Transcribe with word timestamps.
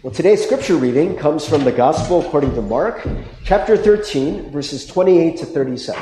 Well, 0.00 0.14
today's 0.14 0.44
scripture 0.44 0.76
reading 0.76 1.16
comes 1.16 1.44
from 1.44 1.64
the 1.64 1.72
Gospel 1.72 2.24
according 2.24 2.54
to 2.54 2.62
Mark, 2.62 3.04
chapter 3.42 3.76
13, 3.76 4.52
verses 4.52 4.86
28 4.86 5.38
to 5.38 5.44
37. 5.44 6.00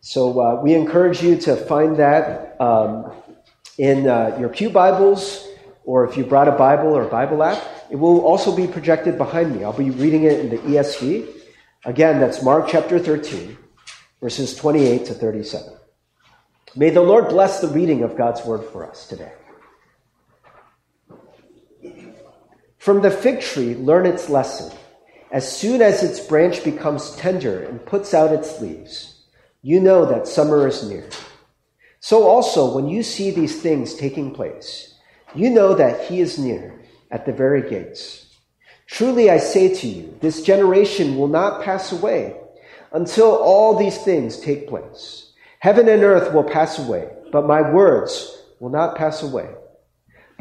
So 0.00 0.40
uh, 0.40 0.62
we 0.62 0.74
encourage 0.74 1.20
you 1.20 1.36
to 1.38 1.56
find 1.56 1.96
that 1.96 2.54
um, 2.60 3.10
in 3.76 4.06
uh, 4.06 4.36
your 4.38 4.50
Pew 4.50 4.70
Bibles, 4.70 5.48
or 5.82 6.06
if 6.08 6.16
you 6.16 6.24
brought 6.24 6.46
a 6.46 6.52
Bible 6.52 6.96
or 6.96 7.02
a 7.02 7.08
Bible 7.08 7.42
app. 7.42 7.60
It 7.90 7.96
will 7.96 8.20
also 8.20 8.54
be 8.54 8.68
projected 8.68 9.18
behind 9.18 9.56
me. 9.56 9.64
I'll 9.64 9.72
be 9.72 9.90
reading 9.90 10.22
it 10.22 10.38
in 10.38 10.50
the 10.50 10.58
ESV. 10.58 11.26
Again, 11.84 12.20
that's 12.20 12.40
Mark 12.40 12.68
chapter 12.68 13.00
13, 13.00 13.58
verses 14.20 14.54
28 14.54 15.06
to 15.06 15.14
37. 15.14 15.74
May 16.76 16.90
the 16.90 17.02
Lord 17.02 17.30
bless 17.30 17.60
the 17.60 17.66
reading 17.66 18.04
of 18.04 18.16
God's 18.16 18.44
word 18.44 18.62
for 18.62 18.88
us 18.88 19.08
today. 19.08 19.32
From 22.82 23.00
the 23.00 23.12
fig 23.12 23.40
tree, 23.40 23.76
learn 23.76 24.06
its 24.06 24.28
lesson. 24.28 24.76
As 25.30 25.46
soon 25.56 25.80
as 25.80 26.02
its 26.02 26.18
branch 26.18 26.64
becomes 26.64 27.14
tender 27.14 27.62
and 27.62 27.86
puts 27.86 28.12
out 28.12 28.32
its 28.32 28.60
leaves, 28.60 29.22
you 29.62 29.78
know 29.78 30.04
that 30.04 30.26
summer 30.26 30.66
is 30.66 30.82
near. 30.82 31.08
So 32.00 32.24
also, 32.24 32.74
when 32.74 32.88
you 32.88 33.04
see 33.04 33.30
these 33.30 33.62
things 33.62 33.94
taking 33.94 34.34
place, 34.34 34.94
you 35.32 35.48
know 35.48 35.74
that 35.76 36.06
he 36.06 36.18
is 36.18 36.40
near 36.40 36.74
at 37.08 37.24
the 37.24 37.32
very 37.32 37.70
gates. 37.70 38.34
Truly 38.88 39.30
I 39.30 39.38
say 39.38 39.72
to 39.72 39.86
you, 39.86 40.18
this 40.20 40.42
generation 40.42 41.16
will 41.16 41.28
not 41.28 41.62
pass 41.62 41.92
away 41.92 42.36
until 42.90 43.30
all 43.30 43.78
these 43.78 43.98
things 43.98 44.40
take 44.40 44.66
place. 44.66 45.30
Heaven 45.60 45.88
and 45.88 46.02
earth 46.02 46.34
will 46.34 46.42
pass 46.42 46.80
away, 46.80 47.08
but 47.30 47.46
my 47.46 47.62
words 47.62 48.42
will 48.58 48.70
not 48.70 48.96
pass 48.96 49.22
away. 49.22 49.48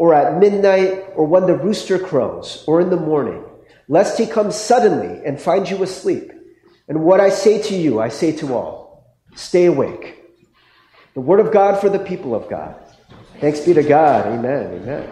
or 0.00 0.14
at 0.14 0.38
midnight 0.40 1.04
or 1.14 1.26
when 1.26 1.44
the 1.44 1.54
rooster 1.54 1.98
crows 1.98 2.64
or 2.66 2.80
in 2.80 2.88
the 2.88 2.96
morning, 2.96 3.44
lest 3.86 4.16
he 4.16 4.26
come 4.26 4.50
suddenly 4.50 5.22
and 5.26 5.38
find 5.38 5.68
you 5.68 5.82
asleep. 5.82 6.32
And 6.88 7.04
what 7.04 7.20
I 7.20 7.28
say 7.28 7.60
to 7.64 7.74
you, 7.76 8.00
I 8.00 8.08
say 8.08 8.34
to 8.38 8.54
all 8.54 9.04
stay 9.34 9.66
awake. 9.66 10.24
The 11.12 11.20
word 11.20 11.38
of 11.38 11.52
God 11.52 11.82
for 11.82 11.90
the 11.90 11.98
people 11.98 12.34
of 12.34 12.48
God. 12.48 12.76
Thanks 13.40 13.60
be 13.60 13.74
to 13.74 13.82
God. 13.82 14.26
Amen. 14.26 14.80
Amen. 14.80 15.10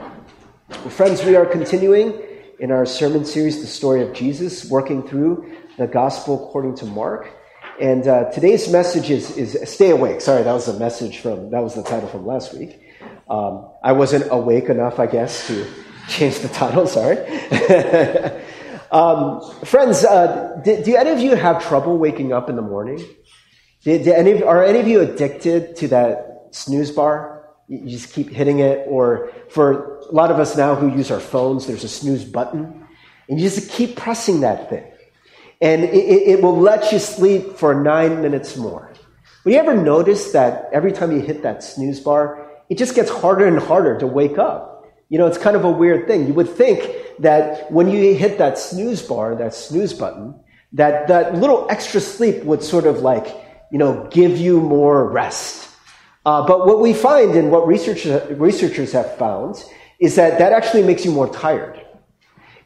Well, 0.70 0.88
friends, 0.88 1.22
we 1.22 1.36
are 1.36 1.44
continuing 1.44 2.22
in 2.58 2.70
our 2.70 2.86
sermon 2.86 3.26
series, 3.26 3.60
The 3.60 3.66
Story 3.66 4.00
of 4.00 4.14
Jesus, 4.14 4.70
working 4.70 5.06
through 5.06 5.54
the 5.76 5.86
gospel 5.86 6.48
according 6.48 6.76
to 6.76 6.86
Mark. 6.86 7.30
And 7.78 8.08
uh, 8.08 8.30
today's 8.30 8.72
message 8.72 9.10
is, 9.10 9.36
is 9.36 9.70
stay 9.70 9.90
awake. 9.90 10.22
Sorry, 10.22 10.42
that 10.42 10.52
was 10.52 10.66
a 10.66 10.78
message 10.78 11.18
from, 11.18 11.50
that 11.50 11.62
was 11.62 11.74
the 11.74 11.82
title 11.82 12.08
from 12.08 12.24
last 12.24 12.54
week. 12.54 12.80
Um, 13.28 13.70
I 13.82 13.92
wasn't 13.92 14.26
awake 14.30 14.68
enough, 14.68 14.98
I 14.98 15.06
guess, 15.06 15.46
to 15.48 15.66
change 16.08 16.38
the 16.38 16.48
title. 16.48 16.86
Sorry. 16.98 17.18
um, 18.90 19.40
friends, 19.64 20.04
uh, 20.04 20.60
do, 20.64 20.82
do, 20.82 20.96
any 20.96 21.10
of 21.10 21.18
you 21.20 21.36
have 21.36 21.62
trouble 21.62 21.98
waking 21.98 22.32
up 22.32 22.48
in 22.48 22.56
the 22.56 22.62
morning? 22.62 23.04
Do, 23.82 24.02
do 24.02 24.12
any, 24.12 24.42
are 24.42 24.64
any 24.64 24.80
of 24.80 24.88
you 24.88 25.00
addicted 25.00 25.76
to 25.76 25.88
that 25.88 26.48
snooze 26.52 26.90
bar? 26.90 27.48
You 27.68 27.90
just 27.90 28.14
keep 28.14 28.30
hitting 28.30 28.60
it, 28.60 28.86
or 28.88 29.30
for 29.50 29.98
a 30.08 30.12
lot 30.12 30.30
of 30.30 30.38
us 30.38 30.56
now 30.56 30.74
who 30.74 30.90
use 30.96 31.10
our 31.10 31.20
phones, 31.20 31.66
there's 31.66 31.84
a 31.84 31.88
snooze 31.88 32.24
button, 32.24 32.86
and 33.28 33.38
you 33.38 33.48
just 33.48 33.70
keep 33.70 33.96
pressing 33.96 34.40
that 34.40 34.70
thing 34.70 34.90
and 35.60 35.84
it, 35.84 36.28
it, 36.28 36.42
will 36.42 36.58
let 36.58 36.92
you 36.92 36.98
sleep 36.98 37.56
for 37.56 37.74
nine 37.74 38.22
minutes 38.22 38.56
more. 38.56 38.92
But 39.42 39.52
you 39.52 39.58
ever 39.58 39.76
notice 39.76 40.32
that 40.32 40.68
every 40.72 40.92
time 40.92 41.12
you 41.12 41.20
hit 41.20 41.42
that 41.42 41.62
snooze 41.62 42.00
bar, 42.00 42.47
it 42.68 42.78
just 42.78 42.94
gets 42.94 43.10
harder 43.10 43.46
and 43.46 43.58
harder 43.58 43.98
to 43.98 44.06
wake 44.06 44.38
up? 44.38 44.86
You 45.08 45.18
know, 45.18 45.26
it's 45.26 45.38
kind 45.38 45.56
of 45.56 45.64
a 45.64 45.70
weird 45.70 46.06
thing. 46.06 46.26
You 46.26 46.34
would 46.34 46.50
think 46.50 46.90
that 47.20 47.70
when 47.72 47.88
you 47.88 48.14
hit 48.14 48.38
that 48.38 48.58
snooze 48.58 49.02
bar, 49.02 49.34
that 49.36 49.54
snooze 49.54 49.94
button, 49.94 50.38
that 50.72 51.08
that 51.08 51.34
little 51.34 51.66
extra 51.70 52.00
sleep 52.00 52.44
would 52.44 52.62
sort 52.62 52.86
of 52.86 53.00
like, 53.00 53.26
you 53.72 53.78
know, 53.78 54.06
give 54.10 54.36
you 54.36 54.60
more 54.60 55.08
rest. 55.08 55.70
Uh, 56.26 56.46
but 56.46 56.66
what 56.66 56.80
we 56.80 56.92
find 56.92 57.34
and 57.36 57.50
what 57.50 57.66
researchers, 57.66 58.22
researchers 58.38 58.92
have 58.92 59.16
found 59.16 59.64
is 59.98 60.16
that 60.16 60.38
that 60.38 60.52
actually 60.52 60.82
makes 60.82 61.04
you 61.04 61.10
more 61.10 61.28
tired. 61.32 61.80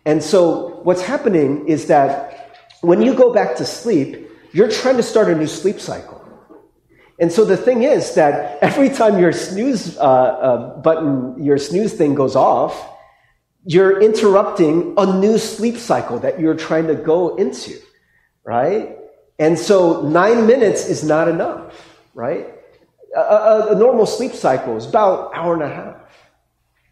And 0.05 0.23
so 0.23 0.81
what's 0.83 1.03
happening 1.03 1.69
is 1.69 1.87
that 1.87 2.59
when 2.81 3.03
you 3.03 3.15
go 3.15 3.33
back 3.33 3.57
to 3.57 3.65
sleep, 3.65 4.29
you're 4.53 4.71
trying 4.71 4.97
to 4.97 5.03
start 5.03 5.29
a 5.29 5.35
new 5.35 5.47
sleep 5.47 5.79
cycle. 5.79 6.22
And 7.19 7.31
so 7.31 7.45
the 7.45 7.56
thing 7.56 7.83
is 7.83 8.15
that 8.15 8.59
every 8.62 8.89
time 8.89 9.19
your 9.19 9.33
snooze 9.33 9.97
uh, 9.97 10.00
uh, 10.00 10.81
button, 10.81 11.43
your 11.43 11.59
snooze 11.59 11.93
thing 11.93 12.15
goes 12.15 12.34
off, 12.34 12.89
you're 13.65 14.00
interrupting 14.00 14.95
a 14.97 15.06
new 15.21 15.39
sleep 15.39 15.77
cycle 15.77 16.19
that 16.21 16.41
you're 16.41 16.56
trying 16.56 16.89
to 16.89 16.95
go 16.95 17.37
into, 17.37 17.78
right? 18.45 18.97
And 19.39 19.59
so 19.59 20.03
nine 20.03 20.47
minutes 20.47 20.89
is 20.89 21.05
not 21.05 21.28
enough, 21.28 21.75
right? 22.15 22.55
A, 23.17 23.21
a, 23.21 23.73
a 23.73 23.79
normal 23.79 24.06
sleep 24.06 24.33
cycle 24.33 24.77
is 24.77 24.87
about 24.87 25.33
hour 25.34 25.55
and 25.55 25.62
a 25.62 25.69
half. 25.69 25.97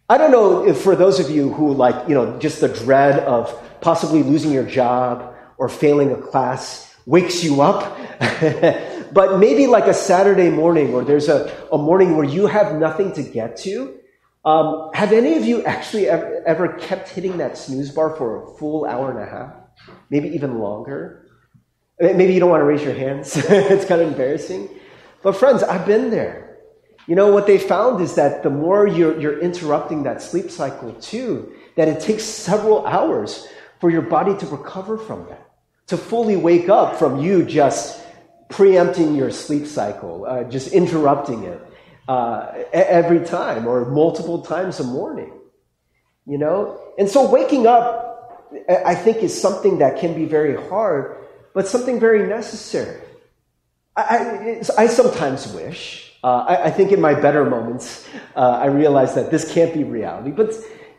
I 0.07 0.17
don't 0.17 0.31
know 0.31 0.67
if 0.67 0.81
for 0.81 0.95
those 0.95 1.19
of 1.19 1.29
you 1.29 1.53
who 1.53 1.73
like, 1.73 2.07
you 2.07 2.15
know, 2.15 2.37
just 2.39 2.61
the 2.61 2.67
dread 2.67 3.19
of 3.19 3.57
possibly 3.81 4.23
losing 4.23 4.51
your 4.51 4.65
job 4.65 5.33
or 5.57 5.69
failing 5.69 6.11
a 6.11 6.17
class 6.17 6.93
wakes 7.05 7.43
you 7.43 7.61
up. 7.61 7.97
but 9.13 9.39
maybe 9.39 9.67
like 9.67 9.85
a 9.85 9.93
Saturday 9.93 10.49
morning 10.49 10.93
or 10.93 11.03
there's 11.03 11.29
a, 11.29 11.51
a 11.71 11.77
morning 11.77 12.15
where 12.15 12.25
you 12.25 12.47
have 12.47 12.75
nothing 12.75 13.13
to 13.13 13.23
get 13.23 13.57
to. 13.57 13.97
Um, 14.43 14.89
have 14.93 15.11
any 15.11 15.37
of 15.37 15.45
you 15.45 15.63
actually 15.63 16.09
ever, 16.09 16.43
ever 16.47 16.73
kept 16.73 17.09
hitting 17.09 17.37
that 17.37 17.57
snooze 17.57 17.91
bar 17.91 18.15
for 18.15 18.43
a 18.43 18.57
full 18.57 18.85
hour 18.85 19.11
and 19.11 19.19
a 19.19 19.29
half? 19.29 19.53
Maybe 20.09 20.29
even 20.29 20.59
longer? 20.59 21.27
Maybe 21.99 22.33
you 22.33 22.39
don't 22.39 22.49
want 22.49 22.61
to 22.61 22.65
raise 22.65 22.83
your 22.83 22.95
hands. 22.95 23.37
it's 23.37 23.85
kind 23.85 24.01
of 24.01 24.07
embarrassing. 24.07 24.69
But 25.21 25.33
friends, 25.33 25.61
I've 25.61 25.85
been 25.85 26.09
there. 26.09 26.57
You 27.07 27.15
know, 27.15 27.31
what 27.31 27.45
they 27.45 27.57
found 27.57 28.01
is 28.01 28.15
that 28.15 28.43
the 28.43 28.49
more 28.49 28.87
you're, 28.87 29.19
you're 29.19 29.39
interrupting 29.39 30.03
that 30.03 30.21
sleep 30.21 30.49
cycle 30.49 30.93
too, 30.93 31.53
that 31.75 31.87
it 31.87 31.99
takes 31.99 32.23
several 32.23 32.85
hours 32.85 33.47
for 33.79 33.89
your 33.89 34.03
body 34.03 34.35
to 34.37 34.45
recover 34.47 34.97
from 34.97 35.27
that 35.29 35.51
to 35.91 35.97
fully 35.97 36.37
wake 36.37 36.69
up 36.69 36.97
from 36.97 37.19
you 37.19 37.43
just 37.43 38.01
preempting 38.51 39.15
your 39.15 39.31
sleep 39.31 39.65
cycle, 39.65 40.25
uh, 40.25 40.43
just 40.43 40.71
interrupting 40.71 41.43
it 41.45 41.61
uh, 42.07 42.63
every 42.73 43.25
time 43.25 43.67
or 43.67 43.85
multiple 43.85 44.41
times 44.41 44.79
a 44.79 44.83
morning. 44.83 45.33
You 46.27 46.37
know? 46.37 46.79
And 46.97 47.09
so 47.09 47.29
waking 47.29 47.65
up, 47.65 48.51
I 48.69 48.95
think, 48.95 49.17
is 49.17 49.39
something 49.39 49.79
that 49.79 49.99
can 49.99 50.13
be 50.13 50.25
very 50.25 50.55
hard, 50.69 51.17
but 51.53 51.67
something 51.67 51.99
very 51.99 52.27
necessary. 52.27 53.01
I, 53.95 54.61
I, 54.77 54.83
I 54.83 54.87
sometimes 54.87 55.47
wish, 55.53 56.13
uh, 56.23 56.45
I, 56.47 56.65
I, 56.65 56.71
think 56.71 56.91
in 56.91 57.01
my 57.01 57.13
better 57.13 57.43
moments, 57.43 58.07
uh, 58.35 58.39
I 58.41 58.67
realize 58.67 59.15
that 59.15 59.31
this 59.31 59.51
can't 59.51 59.73
be 59.73 59.83
reality, 59.83 60.31
but 60.31 60.53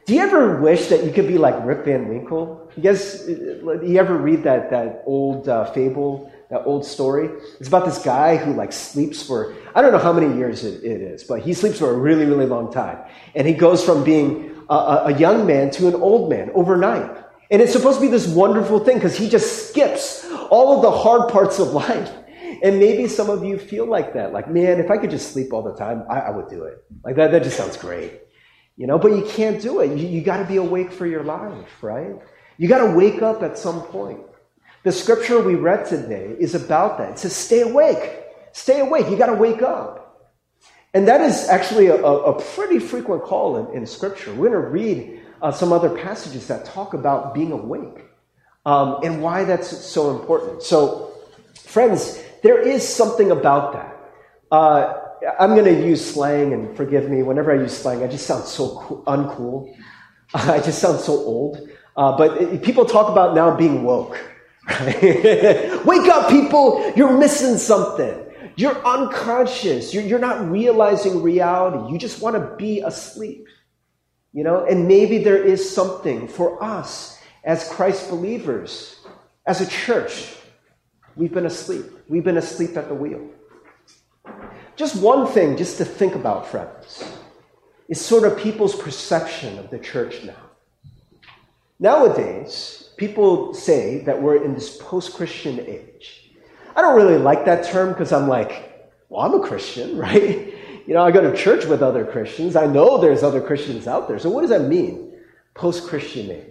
do 0.05 0.15
you 0.15 0.21
ever 0.21 0.61
wish 0.61 0.89
that 0.89 1.05
you 1.05 1.13
could 1.13 1.29
be 1.29 1.39
like 1.39 1.55
Rip 1.65 1.85
Van 1.85 2.09
Winkle? 2.09 2.71
You 2.77 2.83
guys, 2.83 3.25
you 3.29 3.97
ever 3.99 4.17
read 4.17 4.43
that, 4.43 4.71
that 4.71 5.05
old 5.07 5.49
uh, 5.49 5.73
fable, 5.73 6.32
that 6.53 6.65
old 6.65 6.85
story? 6.85 7.31
It's 7.59 7.69
about 7.69 7.87
this 7.87 7.99
guy 7.99 8.37
who 8.37 8.53
like 8.53 8.73
sleeps 8.73 9.27
for, 9.27 9.55
I 9.75 9.83
don't 9.83 9.91
know 9.91 9.99
how 9.99 10.13
many 10.13 10.37
years 10.37 10.65
it, 10.65 10.85
it 10.85 11.01
is, 11.01 11.25
but 11.25 11.41
he 11.41 11.55
sleeps 11.55 11.79
for 11.79 11.91
a 11.91 11.95
really, 11.95 12.27
really 12.27 12.47
long 12.47 12.73
time. 12.73 12.99
And 13.35 13.47
he 13.47 13.55
goes 13.55 13.83
from 13.85 14.05
being 14.05 14.63
a, 14.69 14.75
a 15.07 15.19
young 15.19 15.47
man 15.47 15.71
to 15.73 15.89
an 15.89 15.95
old 15.95 16.31
man 16.31 16.51
overnight. 16.55 17.11
And 17.51 17.61
it's 17.61 17.73
supposed 17.73 17.99
to 17.99 18.03
be 18.03 18.09
this 18.09 18.27
wonderful 18.29 18.81
thing 18.81 18.97
because 18.97 19.17
he 19.17 19.29
just 19.29 19.71
skips 19.71 20.31
all 20.51 20.77
of 20.77 20.83
the 20.83 20.91
hard 20.91 21.31
parts 21.33 21.59
of 21.59 21.69
life. 21.73 22.13
And 22.63 22.79
maybe 22.79 23.09
some 23.09 23.31
of 23.31 23.43
you 23.45 23.59
feel 23.59 23.87
like 23.87 24.13
that. 24.13 24.33
Like, 24.33 24.49
man, 24.49 24.79
if 24.79 24.91
I 24.91 24.99
could 24.99 25.11
just 25.11 25.33
sleep 25.33 25.53
all 25.53 25.63
the 25.63 25.75
time, 25.75 26.05
I, 26.09 26.21
I 26.21 26.31
would 26.31 26.49
do 26.49 26.65
it. 26.65 26.85
Like 27.03 27.17
that, 27.17 27.33
that 27.33 27.43
just 27.43 27.57
sounds 27.57 27.77
great. 27.77 28.21
You 28.77 28.87
know, 28.87 28.99
but 28.99 29.13
you 29.13 29.25
can't 29.25 29.61
do 29.61 29.81
it. 29.81 29.99
You, 29.99 30.07
you 30.07 30.23
got 30.23 30.37
to 30.37 30.45
be 30.45 30.57
awake 30.57 30.93
for 30.93 31.07
your 31.07 31.25
life, 31.25 31.83
right? 31.83 32.15
You 32.59 32.69
got 32.69 32.87
to 32.87 32.93
wake 32.95 33.23
up 33.23 33.43
at 33.43 33.59
some 33.59 33.83
point. 33.83 34.21
The 34.85 34.93
scripture 34.93 35.41
we 35.41 35.55
read 35.55 35.87
today 35.87 36.35
is 36.39 36.55
about 36.55 36.99
that. 36.99 37.13
It 37.13 37.19
says, 37.21 37.37
stay 37.37 37.61
awake. 37.61 38.23
Stay 38.53 38.81
awake. 38.81 39.09
You 39.09 39.17
got 39.17 39.27
to 39.27 39.35
wake 39.35 39.63
up. 39.63 40.03
And 40.95 41.09
that 41.09 41.21
is 41.21 41.49
actually 41.49 41.87
a, 41.87 41.97
a 42.05 42.41
pretty 42.55 42.79
frequent 42.79 43.23
call 43.23 43.57
in, 43.57 43.77
in 43.77 43.87
scripture. 43.87 44.33
We're 44.35 44.51
going 44.51 44.63
to 44.63 44.69
read 44.69 45.21
uh, 45.41 45.53
some 45.53 45.73
other 45.73 45.89
passages 45.89 46.49
that 46.49 46.65
talk 46.65 46.95
about 46.95 47.33
being 47.33 47.53
awake 47.53 48.05
um, 48.67 48.99
and 49.03 49.23
why 49.23 49.45
that's 49.45 49.69
so 49.69 50.19
important. 50.19 50.63
So, 50.63 51.13
friends, 51.55 52.23
there 52.43 52.61
is 52.61 52.87
something 52.87 53.31
about 53.31 53.73
that. 53.73 53.97
Uh, 54.51 54.99
I'm 55.39 55.51
going 55.51 55.65
to 55.65 55.87
use 55.87 56.05
slang, 56.05 56.53
and 56.53 56.77
forgive 56.77 57.09
me, 57.09 57.23
whenever 57.23 57.53
I 57.53 57.63
use 57.63 57.77
slang, 57.77 58.03
I 58.03 58.09
just 58.09 58.27
sound 58.27 58.45
so 58.45 58.81
cool, 58.81 59.03
uncool. 59.07 59.75
I 60.35 60.61
just 60.61 60.81
sound 60.81 61.01
so 61.01 61.13
old. 61.13 61.69
Uh, 61.97 62.17
but 62.17 62.41
it, 62.41 62.63
people 62.63 62.85
talk 62.85 63.11
about 63.11 63.35
now 63.35 63.57
being 63.57 63.85
woke. 63.85 64.19
Wake 65.85 66.09
up, 66.09 66.31
people! 66.31 66.93
You're 66.97 67.17
missing 67.17 67.59
something. 67.59 68.19
You're 68.57 68.85
unconscious. 68.87 69.95
You're, 69.95 70.05
you're 70.05 70.19
not 70.19 70.51
realizing 70.51 71.23
reality. 71.23 71.93
You 71.93 71.99
just 71.99 72.21
want 72.21 72.37
to 72.37 72.57
be 72.57 72.81
asleep. 72.81 73.47
You 74.33 74.45
know, 74.45 74.65
and 74.65 74.89
maybe 74.89 75.19
there 75.19 75.43
is 75.43 75.69
something 75.69 76.29
for 76.29 76.63
us 76.63 77.21
as 77.45 77.69
Christ 77.69 78.09
believers, 78.09 78.97
as 79.47 79.61
a 79.61 79.67
church. 79.67 80.35
We've 81.17 81.33
been 81.33 81.47
asleep. 81.47 81.87
We've 82.09 82.25
been 82.25 82.39
asleep 82.39 82.77
at 82.77 82.89
the 82.89 82.95
wheel. 82.95 83.29
Just 84.77 84.97
one 84.97 85.27
thing, 85.27 85.57
just 85.57 85.77
to 85.79 85.85
think 85.85 86.15
about, 86.15 86.47
friends, 86.47 87.05
is 87.89 88.01
sort 88.01 88.25
of 88.25 88.39
people's 88.39 88.75
perception 88.75 89.59
of 89.59 89.71
the 89.71 89.79
church 89.79 90.25
now. 90.25 90.51
Nowadays, 91.79 92.82
people 92.97 93.55
say 93.55 93.99
that 94.05 94.21
we're 94.21 94.45
in 94.45 94.55
this 94.55 94.77
post 94.79 95.15
Christian 95.15 95.61
age. 95.61 96.31
I 96.75 96.83
don't 96.83 96.97
really 96.97 97.19
like 97.19 97.45
that 97.45 97.65
term 97.65 97.91
because 97.91 98.13
I'm 98.13 98.29
like, 98.29 98.91
well, 99.09 99.23
I'm 99.23 99.41
a 99.41 99.47
Christian, 99.47 99.97
right? 100.07 100.55
You 100.87 100.95
know, 100.95 101.03
I 101.03 101.11
go 101.11 101.21
to 101.21 101.37
church 101.37 101.65
with 101.67 101.83
other 101.83 102.05
Christians. 102.05 102.57
I 102.57 102.67
know 102.67 102.99
there's 102.99 103.23
other 103.23 103.41
Christians 103.41 103.87
out 103.87 104.09
there. 104.09 104.19
So, 104.19 104.31
what 104.31 104.41
does 104.41 104.51
that 104.51 104.63
mean? 104.63 105.13
Post 105.55 105.87
Christian 105.87 106.31
age. 106.31 106.47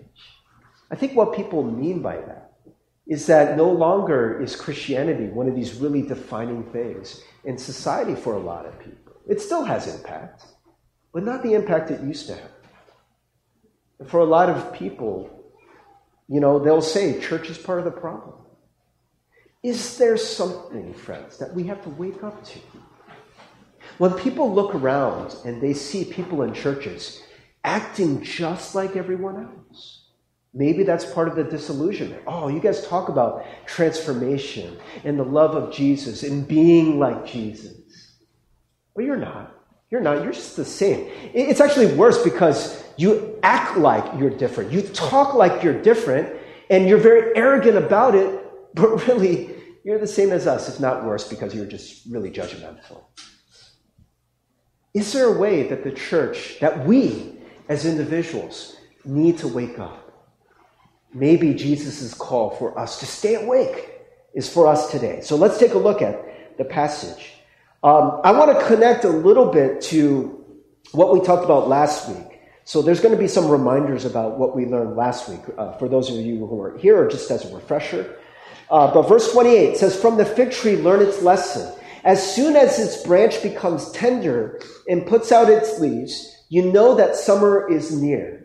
I 0.90 0.96
think 0.96 1.16
what 1.16 1.36
people 1.36 1.64
mean 1.64 2.02
by 2.02 2.18
that 2.18 2.52
is 3.08 3.26
that 3.28 3.58
no 3.58 3.70
longer 3.70 4.42
is 4.42 4.56
Christianity 4.56 5.26
one 5.26 5.48
of 5.48 5.56
these 5.56 5.76
really 5.76 6.02
defining 6.02 6.64
things 6.72 7.22
in 7.44 7.58
society 7.58 8.16
for 8.16 8.36
a 8.36 8.40
lot 8.40 8.66
of 8.66 8.80
people. 8.80 9.14
It 9.28 9.42
still 9.42 9.64
has 9.64 9.94
impact, 9.94 10.46
but 11.14 11.24
not 11.24 11.44
the 11.44 11.54
impact 11.54 11.92
it 11.92 12.02
used 12.02 12.28
to 12.28 12.36
have. 12.36 12.52
And 14.00 14.10
for 14.10 14.20
a 14.20 14.26
lot 14.26 14.50
of 14.50 14.74
people, 14.74 15.41
you 16.32 16.40
know, 16.40 16.60
they'll 16.60 16.82
say 16.82 17.20
church 17.20 17.50
is 17.50 17.58
part 17.58 17.80
of 17.80 17.86
the 17.86 17.92
problem. 17.92 18.36
Is 19.64 19.98
there 19.98 20.18
something, 20.18 20.94
friends, 20.94 21.38
that 21.38 21.54
we 21.54 21.64
have 21.66 21.84
to 21.84 21.90
wake 21.90 22.24
up 22.24 22.44
to? 22.46 22.60
When 23.98 24.14
people 24.14 24.54
look 24.54 24.74
around 24.74 25.36
and 25.46 25.62
they 25.62 25.74
see 25.74 26.06
people 26.06 26.42
in 26.42 26.54
churches 26.54 27.22
acting 27.64 28.24
just 28.24 28.74
like 28.74 28.96
everyone 28.96 29.44
else, 29.44 30.02
Maybe 30.54 30.84
that's 30.84 31.06
part 31.06 31.30
of 31.30 31.36
the 31.36 31.46
disillusionment. 31.46 32.24
Oh, 32.28 32.50
you 32.50 32.60
guys 32.60 32.86
talk 32.86 33.08
about 33.08 33.46
transformation 33.66 34.78
and 35.06 35.18
the 35.18 35.24
love 35.24 35.56
of 35.56 35.74
Jesus 35.74 36.24
and 36.24 36.46
being 36.46 37.00
like 37.00 37.26
Jesus. 37.26 38.12
But 38.94 39.06
you're 39.06 39.16
not. 39.16 39.56
You're 39.90 40.02
not. 40.02 40.24
You're 40.24 40.34
just 40.34 40.58
the 40.58 40.66
same. 40.66 41.10
It's 41.34 41.62
actually 41.62 41.94
worse 41.96 42.22
because 42.22 42.84
you 43.02 43.40
act 43.44 43.78
like 43.78 44.20
you're 44.20 44.30
different. 44.30 44.72
You 44.72 44.82
talk 44.82 45.34
like 45.34 45.64
you're 45.64 45.82
different, 45.82 46.36
and 46.70 46.88
you're 46.88 47.00
very 47.00 47.36
arrogant 47.36 47.78
about 47.78 48.16
it, 48.16 48.30
but 48.74 49.08
really, 49.08 49.50
you're 49.84 50.00
the 50.00 50.08
same 50.08 50.32
as 50.32 50.48
us, 50.48 50.70
if 50.70 50.80
not 50.80 51.04
worse, 51.04 51.28
because 51.28 51.56
you're 51.56 51.66
just 51.66 52.06
really 52.10 52.32
judgmental. 52.32 53.04
Is 54.94 55.12
there 55.14 55.28
a 55.28 55.38
way 55.38 55.68
that 55.70 55.84
the 55.84 55.92
church, 55.92 56.60
that 56.60 56.86
we 56.86 57.38
as 57.68 57.86
individuals, 57.86 58.76
need 59.06 59.38
to 59.40 59.48
wake 59.48 59.80
up? 59.80 60.12
maybe 61.14 61.54
Jesus' 61.54 62.14
call 62.14 62.52
for 62.52 62.78
us 62.78 63.00
to 63.00 63.06
stay 63.06 63.36
awake 63.36 63.92
is 64.34 64.50
for 64.50 64.68
us 64.68 64.92
today. 64.92 65.22
So 65.22 65.36
let's 65.36 65.58
take 65.58 65.74
a 65.74 65.78
look 65.78 66.02
at 66.02 66.58
the 66.58 66.64
passage. 66.64 67.34
Um, 67.84 68.22
I 68.24 68.32
want 68.32 68.58
to 68.58 68.66
connect 68.66 69.04
a 69.04 69.10
little 69.10 69.52
bit 69.52 69.82
to 69.84 70.46
what 70.92 71.14
we 71.14 71.22
talked 71.22 71.44
about 71.44 71.68
last 71.68 72.08
week. 72.10 72.31
So 72.64 72.82
there's 72.82 73.02
going 73.02 73.16
to 73.16 73.20
be 73.20 73.28
some 73.28 73.50
reminders 73.50 74.06
about 74.06 74.38
what 74.38 74.56
we 74.56 74.66
learned 74.66 74.96
last 74.96 75.28
week 75.28 75.42
uh, 75.58 75.74
for 75.78 75.90
those 75.90 76.10
of 76.10 76.18
you 76.18 76.38
who 76.38 76.46
weren't 76.46 76.80
here, 76.80 77.02
or 77.02 77.10
just 77.10 77.30
as 77.32 77.46
a 77.46 77.56
refresher. 77.56 78.18
Uh, 78.70 78.94
but 78.94 79.08
verse 79.10 79.32
28 79.32 79.78
says, 79.78 80.00
From 80.00 80.18
the 80.18 80.26
fig 80.26 80.52
tree 80.52 80.78
learn 80.78 81.02
its 81.02 81.22
lesson. 81.22 81.78
As 82.04 82.36
soon 82.36 82.56
as 82.56 82.80
its 82.80 83.04
branch 83.04 83.44
becomes 83.44 83.92
tender 83.92 84.60
and 84.88 85.06
puts 85.06 85.32
out 85.32 85.50
its 85.50 85.80
leaves, 85.80 86.36
you 86.50 86.72
know 86.72 86.96
that 86.96 87.16
summer 87.16 87.70
is 87.72 87.92
near. 87.92 88.42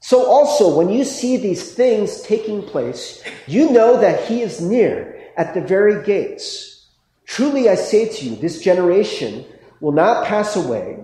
So 0.00 0.26
also, 0.26 0.76
when 0.76 0.88
you 0.88 1.04
see 1.04 1.36
these 1.36 1.74
things 1.74 2.22
taking 2.22 2.62
place, 2.62 3.22
you 3.46 3.70
know 3.70 4.00
that 4.00 4.26
he 4.26 4.42
is 4.42 4.60
near 4.60 5.20
at 5.36 5.54
the 5.54 5.60
very 5.60 6.04
gates. 6.04 6.88
Truly 7.26 7.68
I 7.68 7.74
say 7.74 8.08
to 8.08 8.24
you, 8.24 8.36
this 8.36 8.62
generation 8.62 9.44
will 9.80 9.92
not 9.92 10.26
pass 10.26 10.56
away 10.56 10.98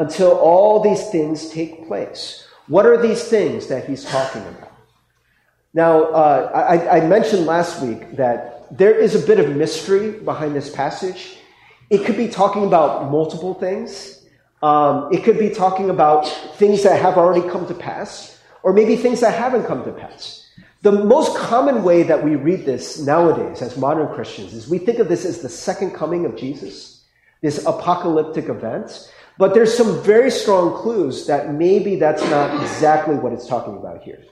until 0.00 0.32
all 0.38 0.80
these 0.80 1.10
things 1.10 1.50
take 1.50 1.86
place. 1.86 2.46
What 2.68 2.86
are 2.86 3.00
these 3.00 3.22
things 3.24 3.66
that 3.66 3.88
he's 3.88 4.04
talking 4.04 4.42
about? 4.42 4.72
Now, 5.74 6.04
uh, 6.04 6.50
I, 6.54 6.98
I 6.98 7.06
mentioned 7.06 7.46
last 7.46 7.82
week 7.82 8.16
that 8.16 8.66
there 8.76 8.94
is 8.94 9.14
a 9.14 9.26
bit 9.26 9.38
of 9.38 9.54
mystery 9.54 10.12
behind 10.12 10.56
this 10.56 10.70
passage. 10.70 11.36
It 11.90 12.04
could 12.04 12.16
be 12.16 12.28
talking 12.28 12.64
about 12.64 13.10
multiple 13.10 13.54
things. 13.54 14.24
Um, 14.62 15.12
it 15.12 15.22
could 15.22 15.38
be 15.38 15.50
talking 15.50 15.90
about 15.90 16.26
things 16.56 16.82
that 16.82 17.00
have 17.00 17.16
already 17.16 17.46
come 17.48 17.66
to 17.66 17.74
pass 17.74 18.38
or 18.62 18.72
maybe 18.72 18.96
things 18.96 19.20
that 19.20 19.34
haven't 19.34 19.66
come 19.66 19.84
to 19.84 19.92
pass. 19.92 20.46
The 20.82 20.92
most 20.92 21.36
common 21.36 21.82
way 21.82 22.04
that 22.04 22.24
we 22.24 22.36
read 22.36 22.64
this 22.64 22.98
nowadays 22.98 23.60
as 23.60 23.76
modern 23.76 24.08
Christians 24.14 24.54
is 24.54 24.68
we 24.68 24.78
think 24.78 24.98
of 24.98 25.08
this 25.08 25.24
as 25.24 25.42
the 25.42 25.48
second 25.48 25.90
coming 25.92 26.24
of 26.24 26.36
Jesus, 26.36 27.04
this 27.42 27.66
apocalyptic 27.66 28.48
event. 28.48 29.10
But 29.40 29.54
there's 29.54 29.74
some 29.74 30.02
very 30.02 30.30
strong 30.30 30.74
clues 30.74 31.26
that 31.26 31.54
maybe 31.54 31.96
that's 31.96 32.22
not 32.24 32.60
exactly 32.60 33.14
what 33.14 33.32
it's 33.32 33.46
talking 33.46 33.74
about 33.74 34.02
here. 34.02 34.22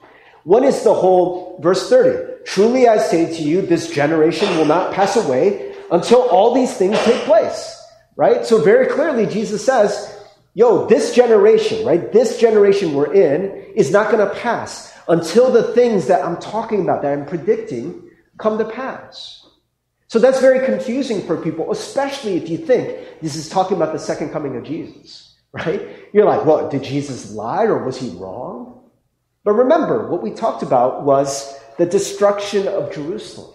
One 0.44 0.64
is 0.64 0.82
the 0.84 0.93
whole 0.93 1.58
verse 1.62 1.88
30. 1.88 2.44
Truly 2.44 2.88
I 2.88 2.99
say 2.99 3.34
to 3.34 3.43
you, 3.43 3.62
this 3.62 3.90
generation 3.90 4.55
will 4.58 4.66
not 4.66 4.93
pass 4.93 5.16
away 5.16 5.75
until 5.90 6.20
all 6.28 6.52
these 6.52 6.76
things 6.76 6.99
take 7.05 7.22
place. 7.25 7.75
Right? 8.16 8.44
So 8.44 8.60
very 8.62 8.87
clearly, 8.87 9.25
Jesus 9.25 9.64
says, 9.64 10.14
yo, 10.52 10.87
this 10.87 11.14
generation, 11.14 11.87
right? 11.87 12.12
This 12.12 12.38
generation 12.38 12.93
we're 12.93 13.14
in 13.14 13.72
is 13.76 13.90
not 13.90 14.11
going 14.11 14.28
to 14.28 14.34
pass 14.34 14.93
until 15.08 15.50
the 15.50 15.72
things 15.72 16.08
that 16.08 16.22
I'm 16.22 16.37
talking 16.37 16.82
about, 16.82 17.00
that 17.00 17.14
I'm 17.14 17.25
predicting, 17.25 18.11
come 18.37 18.59
to 18.59 18.66
pass. 18.66 19.48
So 20.09 20.19
that's 20.19 20.41
very 20.41 20.65
confusing 20.65 21.27
for 21.27 21.37
people, 21.37 21.71
especially 21.71 22.37
if 22.37 22.49
you 22.49 22.57
think 22.57 23.21
this 23.21 23.37
is 23.37 23.49
talking 23.49 23.77
about 23.77 23.93
the 23.93 23.99
second 23.99 24.31
coming 24.31 24.57
of 24.57 24.65
Jesus, 24.65 25.37
right? 25.53 25.87
You're 26.15 26.25
like, 26.25 26.47
well, 26.47 26.69
did 26.71 26.83
Jesus 26.83 27.33
lie 27.33 27.65
or 27.65 27.85
was 27.85 27.99
he 27.99 28.09
wrong? 28.11 28.81
But 29.45 29.53
remember, 29.53 30.09
what 30.09 30.23
we 30.23 30.31
talked 30.31 30.62
about 30.62 31.05
was 31.05 31.59
the 31.77 31.85
destruction 31.85 32.67
of 32.67 32.93
Jerusalem, 32.93 33.55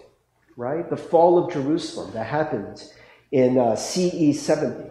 right? 0.56 0.88
The 0.88 0.96
fall 0.96 1.44
of 1.44 1.52
Jerusalem 1.52 2.12
that 2.14 2.26
happened 2.26 2.84
in 3.32 3.58
uh, 3.58 3.74
CE 3.74 4.38
70. 4.38 4.90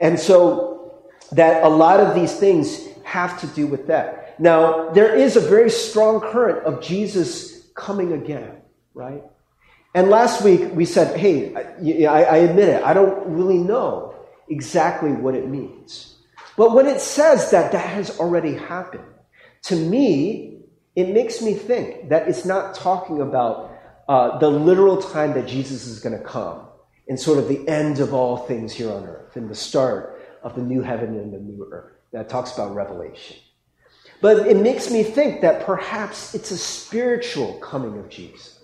And 0.00 0.18
so 0.18 1.04
that 1.32 1.62
a 1.62 1.68
lot 1.68 2.00
of 2.00 2.14
these 2.14 2.34
things 2.34 2.86
have 3.04 3.38
to 3.42 3.46
do 3.48 3.66
with 3.66 3.86
that. 3.88 4.40
Now, 4.40 4.88
there 4.90 5.14
is 5.14 5.36
a 5.36 5.40
very 5.40 5.68
strong 5.68 6.20
current 6.20 6.64
of 6.64 6.82
Jesus 6.82 7.66
coming 7.74 8.14
again, 8.14 8.62
right? 8.94 9.22
And 9.94 10.08
last 10.08 10.42
week 10.44 10.72
we 10.72 10.84
said, 10.84 11.18
hey, 11.18 11.54
I, 12.06 12.22
I 12.22 12.36
admit 12.38 12.68
it, 12.68 12.82
I 12.82 12.94
don't 12.94 13.26
really 13.26 13.58
know 13.58 14.14
exactly 14.48 15.12
what 15.12 15.34
it 15.34 15.48
means. 15.48 16.16
But 16.56 16.74
when 16.74 16.86
it 16.86 17.00
says 17.00 17.50
that 17.50 17.72
that 17.72 17.88
has 17.88 18.18
already 18.18 18.54
happened, 18.54 19.04
to 19.62 19.76
me, 19.76 20.58
it 20.94 21.08
makes 21.08 21.40
me 21.40 21.54
think 21.54 22.08
that 22.08 22.28
it's 22.28 22.44
not 22.44 22.74
talking 22.74 23.20
about 23.20 23.70
uh, 24.08 24.38
the 24.38 24.48
literal 24.48 25.00
time 25.00 25.34
that 25.34 25.46
Jesus 25.46 25.86
is 25.86 26.00
going 26.00 26.16
to 26.16 26.24
come 26.24 26.66
and 27.08 27.18
sort 27.18 27.38
of 27.38 27.48
the 27.48 27.66
end 27.68 28.00
of 28.00 28.14
all 28.14 28.36
things 28.36 28.72
here 28.72 28.90
on 28.90 29.04
earth 29.04 29.36
and 29.36 29.48
the 29.48 29.54
start 29.54 30.20
of 30.42 30.54
the 30.54 30.62
new 30.62 30.82
heaven 30.82 31.16
and 31.16 31.32
the 31.32 31.38
new 31.38 31.66
earth 31.70 31.92
that 32.12 32.28
talks 32.28 32.52
about 32.54 32.74
revelation. 32.74 33.36
But 34.20 34.46
it 34.46 34.56
makes 34.56 34.90
me 34.90 35.02
think 35.02 35.40
that 35.40 35.64
perhaps 35.64 36.34
it's 36.34 36.50
a 36.50 36.58
spiritual 36.58 37.54
coming 37.60 37.98
of 37.98 38.08
Jesus, 38.08 38.59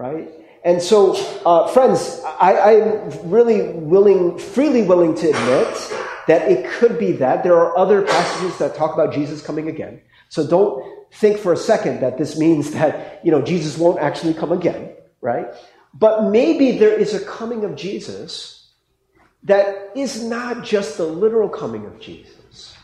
right? 0.00 0.30
And 0.64 0.80
so, 0.80 1.14
uh, 1.44 1.68
friends, 1.68 2.22
I, 2.24 2.72
am 2.72 3.30
really 3.30 3.68
willing, 3.72 4.38
freely 4.38 4.82
willing 4.82 5.14
to 5.16 5.28
admit 5.28 5.92
that 6.26 6.50
it 6.50 6.70
could 6.70 6.98
be 6.98 7.12
that. 7.12 7.42
There 7.44 7.58
are 7.58 7.76
other 7.76 8.02
passages 8.02 8.56
that 8.58 8.74
talk 8.74 8.94
about 8.94 9.12
Jesus 9.12 9.42
coming 9.42 9.68
again. 9.68 10.00
So 10.30 10.46
don't 10.46 10.82
think 11.12 11.38
for 11.38 11.52
a 11.52 11.56
second 11.56 12.00
that 12.00 12.16
this 12.16 12.38
means 12.38 12.70
that, 12.78 13.20
you 13.22 13.30
know, 13.30 13.42
Jesus 13.42 13.76
won't 13.76 14.00
actually 14.00 14.32
come 14.32 14.52
again, 14.52 14.94
right? 15.20 15.48
But 15.92 16.30
maybe 16.30 16.78
there 16.78 16.98
is 16.98 17.12
a 17.12 17.22
coming 17.22 17.64
of 17.64 17.76
Jesus 17.76 18.70
that 19.42 19.90
is 19.94 20.24
not 20.24 20.64
just 20.64 20.96
the 20.96 21.04
literal 21.04 21.48
coming 21.50 21.84
of 21.84 22.00
Jesus, 22.00 22.74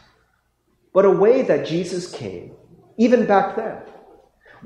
but 0.92 1.06
a 1.06 1.11
way 1.11 1.42
that 1.42 1.66
Jesus 1.66 2.11
came, 2.11 2.52
even 2.99 3.25
back 3.26 3.56
then, 3.56 3.78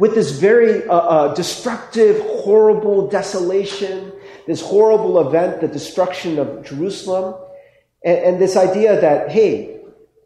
with 0.00 0.14
this 0.14 0.30
very 0.30 0.88
uh, 0.88 0.96
uh, 0.96 1.34
destructive, 1.34 2.18
horrible 2.42 3.08
desolation, 3.08 4.10
this 4.46 4.62
horrible 4.62 5.20
event, 5.28 5.60
the 5.60 5.68
destruction 5.68 6.38
of 6.38 6.64
Jerusalem, 6.64 7.34
and, 8.02 8.18
and 8.18 8.40
this 8.40 8.56
idea 8.56 8.98
that, 8.98 9.30
hey, 9.30 9.78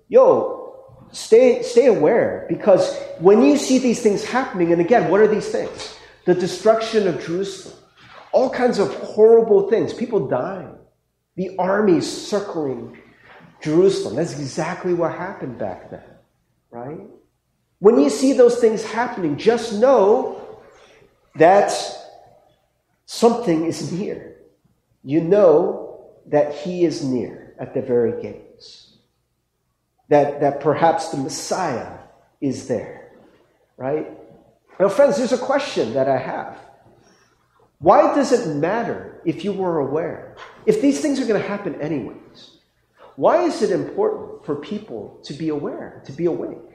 yo, 0.06 0.76
stay, 1.10 1.60
stay 1.62 1.86
aware, 1.86 2.46
because 2.48 2.96
when 3.18 3.42
you 3.42 3.56
see 3.56 3.78
these 3.78 4.00
things 4.00 4.22
happening, 4.22 4.70
and 4.70 4.80
again, 4.80 5.10
what 5.10 5.20
are 5.20 5.26
these 5.26 5.48
things? 5.48 5.98
The 6.24 6.36
destruction 6.36 7.08
of 7.08 7.20
Jerusalem, 7.20 7.76
all 8.30 8.50
kinds 8.50 8.78
of 8.78 8.94
horrible 8.94 9.68
things, 9.68 9.92
people 9.92 10.28
dying, 10.28 10.78
the 11.34 11.56
armies 11.58 12.06
circling 12.06 12.96
Jerusalem. 13.60 14.14
That's 14.14 14.38
exactly 14.38 14.94
what 14.94 15.18
happened 15.18 15.58
back 15.58 15.90
then, 15.90 16.04
right? 16.70 17.00
When 17.84 18.00
you 18.00 18.08
see 18.08 18.32
those 18.32 18.56
things 18.60 18.82
happening, 18.82 19.36
just 19.36 19.74
know 19.74 20.40
that 21.34 21.70
something 23.04 23.66
is 23.66 23.92
near. 23.92 24.36
You 25.02 25.20
know 25.20 26.06
that 26.28 26.54
He 26.54 26.86
is 26.86 27.04
near 27.04 27.54
at 27.60 27.74
the 27.74 27.82
very 27.82 28.22
gates. 28.22 28.96
That, 30.08 30.40
that 30.40 30.60
perhaps 30.60 31.10
the 31.10 31.18
Messiah 31.18 31.98
is 32.40 32.68
there, 32.68 33.12
right? 33.76 34.06
Now, 34.80 34.88
friends, 34.88 35.18
there's 35.18 35.32
a 35.32 35.46
question 35.52 35.92
that 35.92 36.08
I 36.08 36.16
have. 36.16 36.58
Why 37.80 38.14
does 38.14 38.32
it 38.32 38.56
matter 38.56 39.20
if 39.26 39.44
you 39.44 39.52
were 39.52 39.80
aware? 39.80 40.36
If 40.64 40.80
these 40.80 41.02
things 41.02 41.20
are 41.20 41.26
going 41.26 41.42
to 41.42 41.46
happen 41.46 41.78
anyways, 41.82 42.60
why 43.16 43.42
is 43.42 43.60
it 43.60 43.70
important 43.70 44.46
for 44.46 44.56
people 44.56 45.20
to 45.24 45.34
be 45.34 45.50
aware, 45.50 46.00
to 46.06 46.12
be 46.12 46.24
awake? 46.24 46.73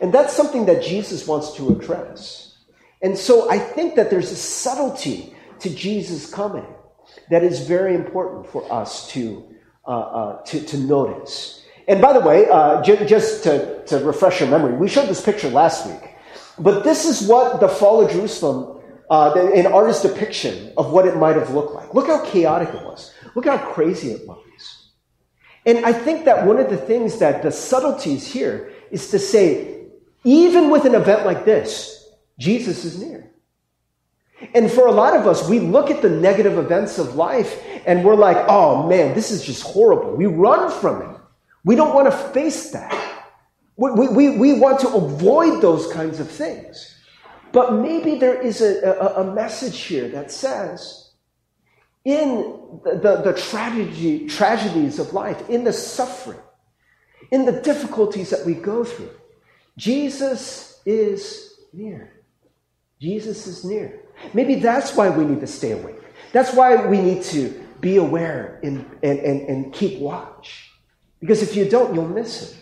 And 0.00 0.12
that's 0.12 0.34
something 0.34 0.66
that 0.66 0.82
Jesus 0.82 1.26
wants 1.26 1.54
to 1.56 1.70
address. 1.70 2.56
And 3.02 3.16
so 3.16 3.50
I 3.50 3.58
think 3.58 3.94
that 3.96 4.10
there's 4.10 4.30
a 4.30 4.36
subtlety 4.36 5.34
to 5.60 5.70
Jesus 5.70 6.30
coming 6.32 6.66
that 7.30 7.42
is 7.42 7.66
very 7.66 7.94
important 7.94 8.46
for 8.46 8.70
us 8.72 9.08
to, 9.12 9.44
uh, 9.86 9.90
uh, 9.90 10.42
to, 10.44 10.60
to, 10.66 10.78
notice. 10.78 11.64
And 11.88 12.00
by 12.00 12.12
the 12.12 12.20
way, 12.20 12.48
uh, 12.48 12.82
j- 12.82 13.06
just 13.06 13.44
to, 13.44 13.84
to 13.86 13.98
refresh 13.98 14.40
your 14.40 14.50
memory, 14.50 14.76
we 14.76 14.88
showed 14.88 15.08
this 15.08 15.24
picture 15.24 15.48
last 15.48 15.86
week. 15.86 16.10
But 16.58 16.84
this 16.84 17.04
is 17.04 17.28
what 17.28 17.60
the 17.60 17.68
fall 17.68 18.04
of 18.04 18.10
Jerusalem, 18.10 18.82
uh, 19.10 19.34
an 19.54 19.66
artist's 19.66 20.02
depiction 20.02 20.72
of 20.76 20.92
what 20.92 21.06
it 21.06 21.16
might 21.16 21.36
have 21.36 21.50
looked 21.50 21.74
like. 21.74 21.94
Look 21.94 22.06
how 22.08 22.24
chaotic 22.24 22.68
it 22.70 22.82
was. 22.82 23.12
Look 23.34 23.46
how 23.46 23.58
crazy 23.58 24.10
it 24.10 24.26
was. 24.26 24.40
And 25.66 25.84
I 25.84 25.92
think 25.92 26.24
that 26.26 26.46
one 26.46 26.58
of 26.58 26.70
the 26.70 26.76
things 26.76 27.18
that 27.18 27.42
the 27.42 27.50
subtleties 27.50 28.26
here 28.26 28.72
is 28.92 29.10
to 29.10 29.18
say, 29.18 29.75
even 30.26 30.70
with 30.70 30.84
an 30.84 30.96
event 30.96 31.24
like 31.24 31.44
this, 31.44 32.04
Jesus 32.36 32.84
is 32.84 33.00
near. 33.00 33.30
And 34.54 34.70
for 34.70 34.88
a 34.88 34.92
lot 34.92 35.14
of 35.16 35.26
us, 35.26 35.48
we 35.48 35.60
look 35.60 35.88
at 35.88 36.02
the 36.02 36.10
negative 36.10 36.58
events 36.58 36.98
of 36.98 37.14
life 37.14 37.62
and 37.86 38.04
we're 38.04 38.16
like, 38.16 38.36
oh 38.48 38.88
man, 38.88 39.14
this 39.14 39.30
is 39.30 39.44
just 39.44 39.62
horrible. 39.62 40.16
We 40.16 40.26
run 40.26 40.70
from 40.80 41.00
it. 41.00 41.20
We 41.64 41.76
don't 41.76 41.94
want 41.94 42.10
to 42.10 42.18
face 42.32 42.72
that. 42.72 42.92
We, 43.76 44.08
we, 44.08 44.36
we 44.36 44.58
want 44.58 44.80
to 44.80 44.88
avoid 44.88 45.62
those 45.62 45.90
kinds 45.92 46.18
of 46.18 46.28
things. 46.28 46.94
But 47.52 47.74
maybe 47.74 48.18
there 48.18 48.40
is 48.40 48.60
a, 48.60 48.82
a, 48.82 49.22
a 49.22 49.34
message 49.34 49.80
here 49.80 50.08
that 50.08 50.32
says, 50.32 51.12
in 52.04 52.80
the, 52.84 52.98
the, 52.98 53.32
the 53.32 53.40
tragedy, 53.40 54.26
tragedies 54.26 54.98
of 54.98 55.12
life, 55.12 55.48
in 55.48 55.62
the 55.62 55.72
suffering, 55.72 56.40
in 57.30 57.44
the 57.44 57.60
difficulties 57.60 58.30
that 58.30 58.44
we 58.44 58.54
go 58.54 58.82
through, 58.82 59.10
Jesus 59.76 60.80
is 60.86 61.54
near. 61.72 62.12
Jesus 63.00 63.46
is 63.46 63.64
near. 63.64 64.00
Maybe 64.32 64.56
that's 64.56 64.94
why 64.94 65.10
we 65.10 65.24
need 65.24 65.40
to 65.40 65.46
stay 65.46 65.72
awake. 65.72 66.00
That's 66.32 66.54
why 66.54 66.86
we 66.86 67.00
need 67.00 67.22
to 67.24 67.66
be 67.80 67.96
aware 67.96 68.58
and, 68.62 68.88
and, 69.02 69.18
and, 69.18 69.48
and 69.48 69.72
keep 69.72 70.00
watch. 70.00 70.70
Because 71.20 71.42
if 71.42 71.56
you 71.56 71.68
don't, 71.68 71.94
you'll 71.94 72.08
miss 72.08 72.52
it. 72.52 72.58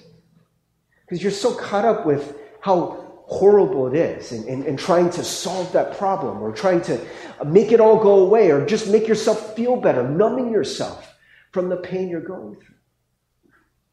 Because 1.02 1.23
you're 1.23 1.33
so 1.33 1.54
caught 1.54 1.85
up 1.85 2.04
with 2.04 2.37
how 2.61 3.04
horrible 3.26 3.87
it 3.87 3.94
is 3.94 4.33
and, 4.33 4.44
and, 4.47 4.66
and, 4.66 4.78
trying 4.78 5.09
to 5.09 5.25
solve 5.25 5.73
that 5.73 5.97
problem 5.97 6.42
or 6.42 6.52
trying 6.52 6.80
to 6.83 7.00
make 7.47 7.73
it 7.73 7.80
all 7.80 7.99
go 7.99 8.21
away 8.21 8.50
or 8.50 8.66
just 8.66 8.88
make 8.88 9.09
yourself 9.09 9.56
feel 9.56 9.76
better, 9.76 10.06
numbing 10.06 10.52
yourself 10.52 11.14
from 11.52 11.71
the 11.71 11.76
pain 11.76 12.09
you're 12.09 12.21
going 12.21 12.54
through. 12.56 12.75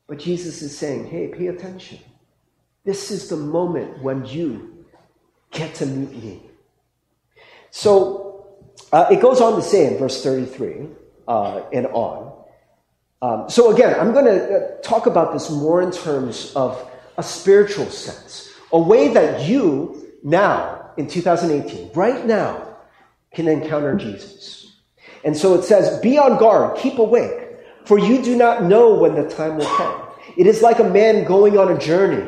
But 0.08 0.20
Jesus 0.20 0.62
is 0.62 0.78
saying, 0.78 1.08
hey, 1.08 1.30
pay 1.30 1.48
attention. 1.48 2.00
This 2.84 3.12
is 3.12 3.30
the 3.30 3.38
moment 3.38 4.02
when 4.02 4.26
you 4.26 4.86
get 5.52 5.76
to 5.76 5.86
meet 5.86 6.24
me. 6.24 6.42
So 7.70 8.48
uh, 8.92 9.06
it 9.12 9.22
goes 9.22 9.40
on 9.40 9.56
to 9.56 9.62
say 9.62 9.94
in 9.94 10.00
verse 10.00 10.24
33 10.24 10.88
uh, 11.28 11.62
and 11.72 11.88
on. 11.88 12.32
Um, 13.22 13.50
so 13.50 13.72
again, 13.72 14.00
I'm 14.00 14.14
going 14.14 14.26
to 14.26 14.56
uh, 14.56 14.82
talk 14.82 15.06
about 15.06 15.32
this 15.34 15.50
more 15.52 15.82
in 15.82 15.92
terms 15.92 16.54
of 16.56 16.90
a 17.18 17.24
spiritual 17.24 17.86
sense, 17.86 18.52
a 18.72 18.80
way 18.80 19.10
that 19.10 19.48
you 19.48 20.12
now, 20.24 20.92
in 20.98 21.08
2018, 21.08 21.92
right 21.94 22.26
now, 22.26 22.78
can 23.34 23.48
encounter 23.48 23.96
Jesus. 23.96 24.76
And 25.24 25.38
so 25.38 25.54
it 25.54 25.64
says, 25.64 26.00
Be 26.00 26.18
on 26.18 26.40
guard, 26.40 26.78
keep 26.80 26.98
awake, 26.98 27.60
for 27.86 28.00
you 28.00 28.24
do 28.24 28.36
not 28.36 28.64
know 28.64 28.96
when 28.96 29.14
the 29.14 29.30
time 29.30 29.58
will 29.58 29.66
come. 29.78 30.02
It 30.36 30.48
is 30.48 30.62
like 30.64 30.80
a 30.80 30.90
man 30.90 31.26
going 31.26 31.58
on 31.58 31.72
a 31.72 31.78
journey 31.78 32.28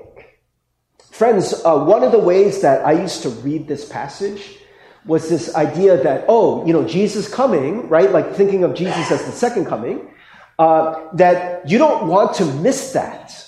Friends, 1.21 1.53
uh, 1.63 1.77
one 1.77 2.03
of 2.03 2.11
the 2.11 2.17
ways 2.17 2.61
that 2.61 2.83
I 2.83 2.93
used 2.93 3.21
to 3.21 3.29
read 3.29 3.67
this 3.67 3.87
passage 3.87 4.57
was 5.05 5.29
this 5.29 5.53
idea 5.53 6.01
that, 6.01 6.25
oh, 6.27 6.65
you 6.65 6.73
know, 6.73 6.83
Jesus 6.83 7.31
coming, 7.31 7.87
right? 7.89 8.11
Like 8.11 8.33
thinking 8.33 8.63
of 8.63 8.73
Jesus 8.73 9.11
as 9.11 9.23
the 9.25 9.31
second 9.31 9.67
coming, 9.67 10.09
uh, 10.57 11.09
that 11.13 11.69
you 11.69 11.77
don't 11.77 12.07
want 12.07 12.33
to 12.37 12.45
miss 12.45 12.93
that. 12.93 13.47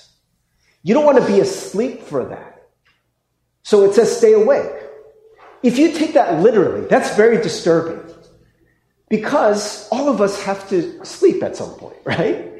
You 0.84 0.94
don't 0.94 1.04
want 1.04 1.18
to 1.18 1.26
be 1.26 1.40
asleep 1.40 2.04
for 2.04 2.24
that. 2.26 2.68
So 3.64 3.82
it 3.82 3.94
says 3.94 4.16
stay 4.16 4.34
awake. 4.34 4.70
If 5.64 5.76
you 5.76 5.94
take 5.94 6.14
that 6.14 6.40
literally, 6.40 6.86
that's 6.86 7.16
very 7.16 7.38
disturbing. 7.42 8.08
Because 9.08 9.88
all 9.88 10.08
of 10.08 10.20
us 10.20 10.40
have 10.44 10.68
to 10.68 11.04
sleep 11.04 11.42
at 11.42 11.56
some 11.56 11.70
point, 11.70 11.96
right? 12.04 12.53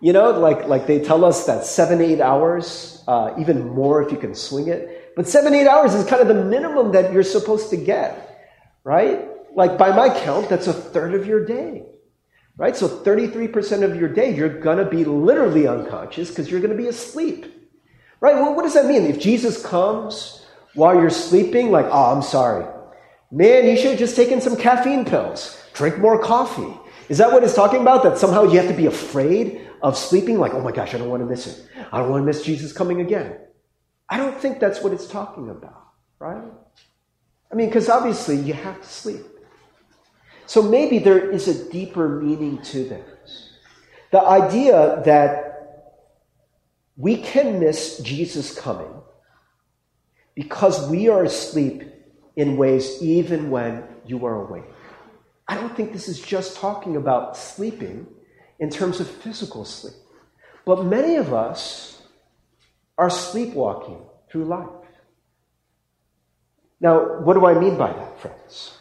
You 0.00 0.12
know, 0.12 0.30
like, 0.38 0.66
like 0.66 0.86
they 0.86 1.00
tell 1.00 1.24
us 1.24 1.46
that 1.46 1.64
seven, 1.64 2.00
eight 2.00 2.20
hours, 2.20 3.02
uh, 3.08 3.34
even 3.38 3.68
more 3.70 4.02
if 4.02 4.12
you 4.12 4.18
can 4.18 4.34
swing 4.34 4.68
it. 4.68 5.14
But 5.16 5.26
seven, 5.26 5.54
eight 5.54 5.66
hours 5.66 5.94
is 5.94 6.06
kind 6.06 6.20
of 6.20 6.28
the 6.28 6.44
minimum 6.44 6.92
that 6.92 7.12
you're 7.12 7.22
supposed 7.22 7.70
to 7.70 7.76
get, 7.76 8.46
right? 8.84 9.26
Like 9.54 9.78
by 9.78 9.96
my 9.96 10.10
count, 10.10 10.50
that's 10.50 10.66
a 10.66 10.74
third 10.74 11.14
of 11.14 11.26
your 11.26 11.46
day, 11.46 11.86
right? 12.58 12.76
So 12.76 12.88
33% 12.88 13.82
of 13.82 13.96
your 13.96 14.10
day, 14.10 14.34
you're 14.34 14.60
going 14.60 14.76
to 14.76 14.84
be 14.84 15.04
literally 15.04 15.66
unconscious 15.66 16.28
because 16.28 16.50
you're 16.50 16.60
going 16.60 16.76
to 16.76 16.82
be 16.82 16.88
asleep. 16.88 17.52
Right? 18.20 18.34
Well, 18.34 18.54
what 18.54 18.62
does 18.62 18.74
that 18.74 18.86
mean? 18.86 19.04
If 19.04 19.18
Jesus 19.18 19.64
comes 19.64 20.44
while 20.74 20.94
you're 20.94 21.10
sleeping, 21.10 21.70
like, 21.70 21.86
oh, 21.86 22.14
I'm 22.14 22.22
sorry. 22.22 22.66
Man, 23.30 23.66
you 23.66 23.76
should 23.76 23.90
have 23.90 23.98
just 23.98 24.16
taken 24.16 24.40
some 24.40 24.56
caffeine 24.56 25.04
pills. 25.04 25.62
Drink 25.72 25.98
more 25.98 26.18
coffee. 26.22 26.78
Is 27.08 27.18
that 27.18 27.32
what 27.32 27.44
it's 27.44 27.54
talking 27.54 27.80
about? 27.80 28.02
That 28.02 28.18
somehow 28.18 28.44
you 28.44 28.58
have 28.58 28.68
to 28.68 28.74
be 28.74 28.86
afraid 28.86 29.65
of 29.82 29.96
sleeping? 29.96 30.38
Like, 30.38 30.54
oh 30.54 30.60
my 30.60 30.72
gosh, 30.72 30.94
I 30.94 30.98
don't 30.98 31.08
want 31.08 31.22
to 31.22 31.26
miss 31.26 31.46
it. 31.46 31.68
I 31.92 31.98
don't 31.98 32.10
want 32.10 32.22
to 32.22 32.26
miss 32.26 32.42
Jesus 32.42 32.72
coming 32.72 33.00
again. 33.00 33.38
I 34.08 34.16
don't 34.16 34.36
think 34.36 34.60
that's 34.60 34.82
what 34.82 34.92
it's 34.92 35.06
talking 35.06 35.50
about, 35.50 35.88
right? 36.18 36.42
I 37.50 37.54
mean, 37.54 37.68
because 37.68 37.88
obviously 37.88 38.36
you 38.36 38.54
have 38.54 38.80
to 38.80 38.88
sleep. 38.88 39.24
So 40.46 40.62
maybe 40.62 40.98
there 40.98 41.30
is 41.30 41.48
a 41.48 41.70
deeper 41.70 42.08
meaning 42.20 42.62
to 42.62 42.84
this. 42.84 43.50
The 44.12 44.20
idea 44.20 45.02
that 45.04 45.46
we 46.96 47.16
can 47.18 47.60
miss 47.60 47.98
Jesus 47.98 48.56
coming 48.56 49.02
because 50.34 50.88
we 50.88 51.08
are 51.08 51.24
asleep 51.24 51.82
in 52.36 52.56
ways 52.56 53.02
even 53.02 53.50
when 53.50 53.82
you 54.04 54.24
are 54.24 54.42
awake. 54.42 54.64
I 55.48 55.56
don't 55.56 55.74
think 55.76 55.92
this 55.92 56.08
is 56.08 56.20
just 56.20 56.56
talking 56.56 56.96
about 56.96 57.36
sleeping 57.36 58.06
in 58.58 58.70
terms 58.70 59.00
of 59.00 59.08
physical 59.08 59.64
sleep, 59.64 59.94
but 60.64 60.84
many 60.84 61.16
of 61.16 61.32
us 61.32 62.02
are 62.98 63.10
sleepwalking 63.10 64.00
through 64.30 64.44
life. 64.44 64.68
Now, 66.80 67.20
what 67.20 67.34
do 67.34 67.46
I 67.46 67.58
mean 67.58 67.76
by 67.76 67.92
that, 67.92 68.20
friends? 68.20 68.76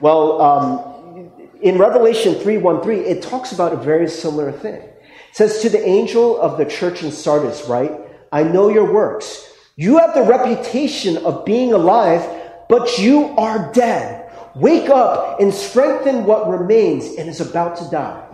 Well, 0.00 0.40
um, 0.40 1.30
in 1.60 1.78
Revelation 1.78 2.34
3 2.34 2.58
1 2.58 2.82
3, 2.82 2.98
it 3.00 3.22
talks 3.22 3.52
about 3.52 3.72
a 3.72 3.76
very 3.76 4.08
similar 4.08 4.52
thing. 4.52 4.82
It 4.82 4.92
says, 5.32 5.60
To 5.62 5.68
the 5.68 5.84
angel 5.86 6.40
of 6.40 6.58
the 6.58 6.64
church 6.64 7.02
in 7.02 7.12
Sardis, 7.12 7.66
right? 7.68 7.92
I 8.32 8.42
know 8.42 8.68
your 8.68 8.92
works. 8.92 9.52
You 9.76 9.98
have 9.98 10.14
the 10.14 10.22
reputation 10.22 11.18
of 11.18 11.44
being 11.44 11.72
alive, 11.72 12.26
but 12.68 12.98
you 12.98 13.34
are 13.36 13.72
dead. 13.72 14.32
Wake 14.54 14.88
up 14.88 15.38
and 15.40 15.52
strengthen 15.52 16.24
what 16.24 16.48
remains 16.48 17.14
and 17.16 17.28
is 17.28 17.40
about 17.40 17.76
to 17.76 17.88
die. 17.90 18.25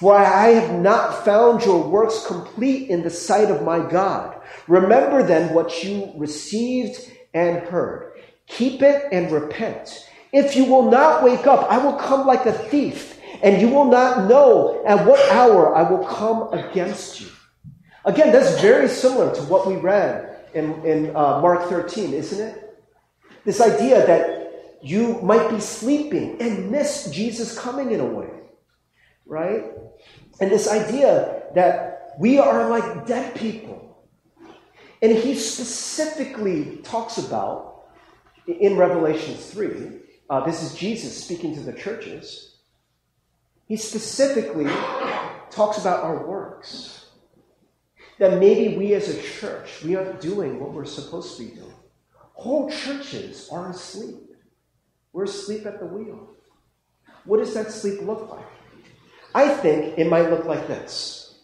For 0.00 0.16
I 0.16 0.48
have 0.48 0.80
not 0.80 1.26
found 1.26 1.62
your 1.62 1.86
works 1.86 2.26
complete 2.26 2.88
in 2.88 3.02
the 3.02 3.10
sight 3.10 3.50
of 3.50 3.62
my 3.62 3.86
God. 3.86 4.40
Remember 4.66 5.22
then 5.22 5.52
what 5.52 5.84
you 5.84 6.10
received 6.16 6.98
and 7.34 7.58
heard. 7.58 8.14
Keep 8.46 8.80
it 8.80 9.08
and 9.12 9.30
repent. 9.30 10.08
If 10.32 10.56
you 10.56 10.64
will 10.64 10.90
not 10.90 11.22
wake 11.22 11.46
up, 11.46 11.70
I 11.70 11.76
will 11.76 11.98
come 11.98 12.26
like 12.26 12.46
a 12.46 12.52
thief, 12.52 13.20
and 13.42 13.60
you 13.60 13.68
will 13.68 13.84
not 13.84 14.26
know 14.26 14.82
at 14.86 15.06
what 15.06 15.20
hour 15.30 15.76
I 15.76 15.82
will 15.82 16.06
come 16.06 16.50
against 16.54 17.20
you. 17.20 17.26
Again, 18.06 18.32
that's 18.32 18.58
very 18.62 18.88
similar 18.88 19.34
to 19.34 19.42
what 19.42 19.66
we 19.66 19.76
read 19.76 20.46
in, 20.54 20.82
in 20.82 21.14
uh, 21.14 21.42
Mark 21.42 21.68
13, 21.68 22.14
isn't 22.14 22.40
it? 22.48 22.80
This 23.44 23.60
idea 23.60 24.06
that 24.06 24.78
you 24.82 25.20
might 25.20 25.50
be 25.50 25.60
sleeping 25.60 26.40
and 26.40 26.70
miss 26.70 27.10
Jesus 27.10 27.58
coming 27.58 27.92
in 27.92 28.00
a 28.00 28.06
way, 28.06 28.30
right? 29.30 29.64
And 30.40 30.50
this 30.50 30.68
idea 30.68 31.44
that 31.54 32.16
we 32.18 32.38
are 32.38 32.68
like 32.68 33.06
dead 33.06 33.34
people. 33.36 34.04
And 35.00 35.16
he 35.16 35.36
specifically 35.36 36.78
talks 36.82 37.16
about 37.16 37.84
in 38.46 38.76
Revelation 38.76 39.36
3, 39.36 40.00
uh, 40.28 40.44
this 40.44 40.62
is 40.62 40.74
Jesus 40.74 41.24
speaking 41.24 41.54
to 41.54 41.60
the 41.60 41.72
churches. 41.72 42.56
He 43.66 43.76
specifically 43.76 44.66
talks 45.50 45.78
about 45.78 46.02
our 46.02 46.26
works. 46.26 47.06
That 48.18 48.38
maybe 48.38 48.76
we 48.76 48.92
as 48.94 49.08
a 49.08 49.22
church, 49.22 49.82
we 49.82 49.96
aren't 49.96 50.20
doing 50.20 50.60
what 50.60 50.72
we're 50.72 50.84
supposed 50.84 51.38
to 51.38 51.44
be 51.44 51.54
doing. 51.54 51.72
Whole 52.32 52.68
churches 52.70 53.48
are 53.50 53.70
asleep. 53.70 54.34
We're 55.12 55.24
asleep 55.24 55.64
at 55.66 55.78
the 55.78 55.86
wheel. 55.86 56.28
What 57.24 57.38
does 57.38 57.54
that 57.54 57.70
sleep 57.70 58.02
look 58.02 58.28
like? 58.30 58.59
I 59.34 59.48
think 59.48 59.98
it 59.98 60.08
might 60.08 60.30
look 60.30 60.44
like 60.44 60.66
this. 60.66 61.38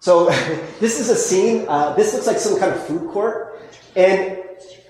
So, 0.00 0.26
this 0.80 1.00
is 1.00 1.08
a 1.08 1.16
scene. 1.16 1.66
Uh, 1.68 1.94
this 1.94 2.12
looks 2.12 2.26
like 2.26 2.38
some 2.38 2.58
kind 2.58 2.72
of 2.72 2.86
food 2.86 3.10
court. 3.10 3.62
And 3.96 4.38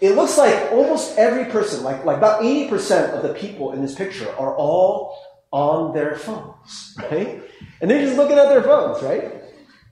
it 0.00 0.16
looks 0.16 0.36
like 0.36 0.72
almost 0.72 1.16
every 1.18 1.44
person, 1.46 1.84
like, 1.84 2.04
like 2.04 2.16
about 2.16 2.42
80% 2.42 3.10
of 3.10 3.22
the 3.22 3.34
people 3.34 3.72
in 3.72 3.82
this 3.82 3.94
picture, 3.94 4.28
are 4.36 4.54
all 4.56 5.16
on 5.50 5.94
their 5.94 6.16
phones, 6.16 6.96
right? 7.10 7.42
And 7.80 7.90
they're 7.90 8.04
just 8.04 8.16
looking 8.16 8.36
at 8.38 8.48
their 8.48 8.62
phones, 8.62 9.02
right? 9.02 9.40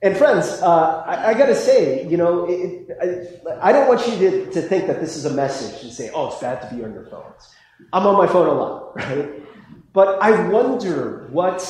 And 0.02 0.16
friends, 0.16 0.48
uh, 0.60 1.04
I, 1.06 1.28
I, 1.28 1.34
gotta 1.34 1.54
say, 1.54 2.08
you 2.08 2.16
know, 2.16 2.46
it, 2.48 2.90
I, 3.00 3.68
I, 3.68 3.72
don't 3.72 3.86
want 3.86 4.04
you 4.08 4.18
to, 4.18 4.50
to 4.50 4.62
think 4.62 4.88
that 4.88 5.00
this 5.00 5.16
is 5.16 5.24
a 5.24 5.32
message 5.32 5.84
and 5.84 5.92
say, 5.92 6.10
oh, 6.12 6.26
it's 6.26 6.40
bad 6.40 6.68
to 6.68 6.74
be 6.74 6.82
on 6.82 6.92
your 6.92 7.06
phones. 7.06 7.48
I'm 7.92 8.04
on 8.06 8.16
my 8.16 8.26
phone 8.26 8.48
a 8.48 8.52
lot, 8.52 8.96
right? 8.96 9.41
But 9.92 10.22
I 10.22 10.48
wonder 10.48 11.28
what 11.30 11.60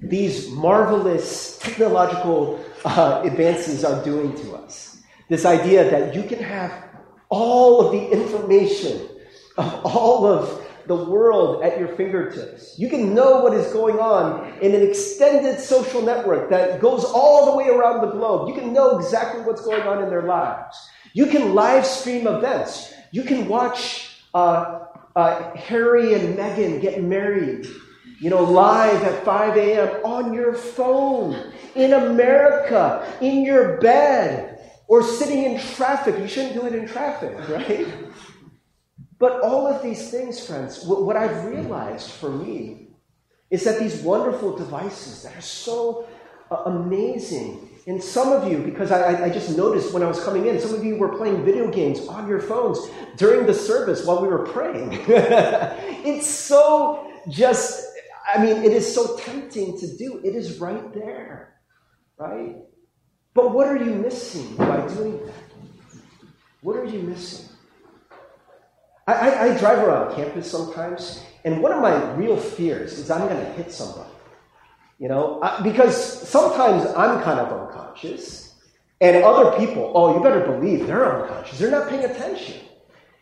these 0.00 0.50
marvelous 0.50 1.58
technological 1.58 2.64
uh, 2.84 3.22
advances 3.24 3.84
are 3.84 4.02
doing 4.04 4.34
to 4.36 4.56
us. 4.56 5.02
This 5.28 5.44
idea 5.44 5.90
that 5.90 6.14
you 6.14 6.22
can 6.22 6.38
have 6.38 6.72
all 7.28 7.86
of 7.86 7.92
the 7.92 8.10
information 8.10 9.08
of 9.56 9.84
all 9.84 10.26
of 10.26 10.62
the 10.86 10.94
world 10.94 11.64
at 11.64 11.80
your 11.80 11.88
fingertips. 11.88 12.78
You 12.78 12.88
can 12.88 13.12
know 13.12 13.40
what 13.40 13.52
is 13.54 13.72
going 13.72 13.98
on 13.98 14.52
in 14.60 14.72
an 14.72 14.88
extended 14.88 15.58
social 15.58 16.00
network 16.00 16.48
that 16.50 16.80
goes 16.80 17.04
all 17.04 17.50
the 17.50 17.56
way 17.56 17.68
around 17.68 18.02
the 18.02 18.12
globe. 18.12 18.48
You 18.48 18.54
can 18.54 18.72
know 18.72 18.98
exactly 18.98 19.40
what's 19.42 19.62
going 19.62 19.82
on 19.82 20.02
in 20.04 20.10
their 20.10 20.22
lives. 20.22 20.76
You 21.12 21.26
can 21.26 21.54
live 21.54 21.84
stream 21.84 22.28
events. 22.28 22.92
You 23.10 23.24
can 23.24 23.48
watch 23.48 24.10
uh, 24.32 24.85
uh, 25.16 25.56
Harry 25.56 26.12
and 26.12 26.36
Meghan 26.36 26.80
get 26.80 27.02
married, 27.02 27.66
you 28.20 28.28
know, 28.28 28.44
live 28.44 29.02
at 29.02 29.24
5 29.24 29.56
a.m. 29.56 30.04
on 30.04 30.34
your 30.34 30.52
phone, 30.52 31.52
in 31.74 31.94
America, 31.94 33.10
in 33.22 33.42
your 33.42 33.80
bed, 33.80 34.60
or 34.88 35.02
sitting 35.02 35.44
in 35.44 35.58
traffic. 35.58 36.18
You 36.18 36.28
shouldn't 36.28 36.54
do 36.54 36.66
it 36.66 36.74
in 36.74 36.86
traffic, 36.86 37.36
right? 37.48 37.86
But 39.18 39.40
all 39.40 39.66
of 39.66 39.82
these 39.82 40.10
things, 40.10 40.46
friends, 40.46 40.84
what 40.84 41.16
I've 41.16 41.46
realized 41.46 42.10
for 42.10 42.30
me 42.30 42.88
is 43.50 43.64
that 43.64 43.78
these 43.78 44.02
wonderful 44.02 44.54
devices 44.54 45.22
that 45.22 45.34
are 45.34 45.40
so 45.40 46.06
amazing 46.50 47.76
and 47.86 48.02
some 48.02 48.32
of 48.32 48.50
you, 48.50 48.58
because 48.58 48.90
I, 48.90 49.26
I, 49.26 49.30
just 49.30 49.56
noticed 49.56 49.94
when 49.94 50.02
I 50.02 50.08
was 50.08 50.22
coming 50.24 50.46
in, 50.46 50.58
some 50.58 50.74
of 50.74 50.84
you 50.84 50.96
were 50.96 51.16
playing 51.16 51.44
video 51.44 51.70
games 51.70 52.00
on 52.08 52.28
your 52.28 52.40
phones 52.40 52.80
during 53.16 53.46
the 53.46 53.54
service 53.54 54.04
while 54.04 54.20
we 54.20 54.26
were 54.26 54.44
praying. 54.44 54.88
it's 55.08 56.26
so 56.26 57.08
just, 57.28 57.86
I 58.34 58.42
mean, 58.42 58.64
it 58.64 58.72
is 58.72 58.92
so 58.92 59.16
tempting 59.18 59.78
to 59.78 59.96
do. 59.96 60.20
It 60.24 60.34
is 60.34 60.58
right 60.58 60.92
there, 60.92 61.60
right? 62.18 62.56
But 63.34 63.52
what 63.52 63.68
are 63.68 63.76
you 63.76 63.94
missing 63.94 64.56
by 64.56 64.84
doing 64.88 65.24
that? 65.24 65.34
What 66.62 66.76
are 66.76 66.86
you 66.86 66.98
missing? 67.02 67.48
I, 69.06 69.12
I, 69.12 69.44
I 69.44 69.58
drive 69.58 69.78
around 69.78 70.16
campus 70.16 70.50
sometimes, 70.50 71.22
and 71.44 71.62
one 71.62 71.70
of 71.70 71.80
my 71.80 72.14
real 72.14 72.36
fears 72.36 72.98
is 72.98 73.12
I'm 73.12 73.28
going 73.28 73.46
to 73.46 73.52
hit 73.52 73.70
somebody. 73.70 74.10
You 74.98 75.08
know, 75.08 75.40
because 75.62 76.26
sometimes 76.26 76.86
I'm 76.96 77.22
kind 77.22 77.38
of 77.38 77.52
unconscious, 77.52 78.54
and 79.00 79.22
other 79.22 79.56
people, 79.58 79.92
oh, 79.94 80.16
you 80.16 80.22
better 80.22 80.40
believe 80.40 80.86
they're 80.86 81.22
unconscious. 81.22 81.58
They're 81.58 81.70
not 81.70 81.90
paying 81.90 82.04
attention. 82.04 82.60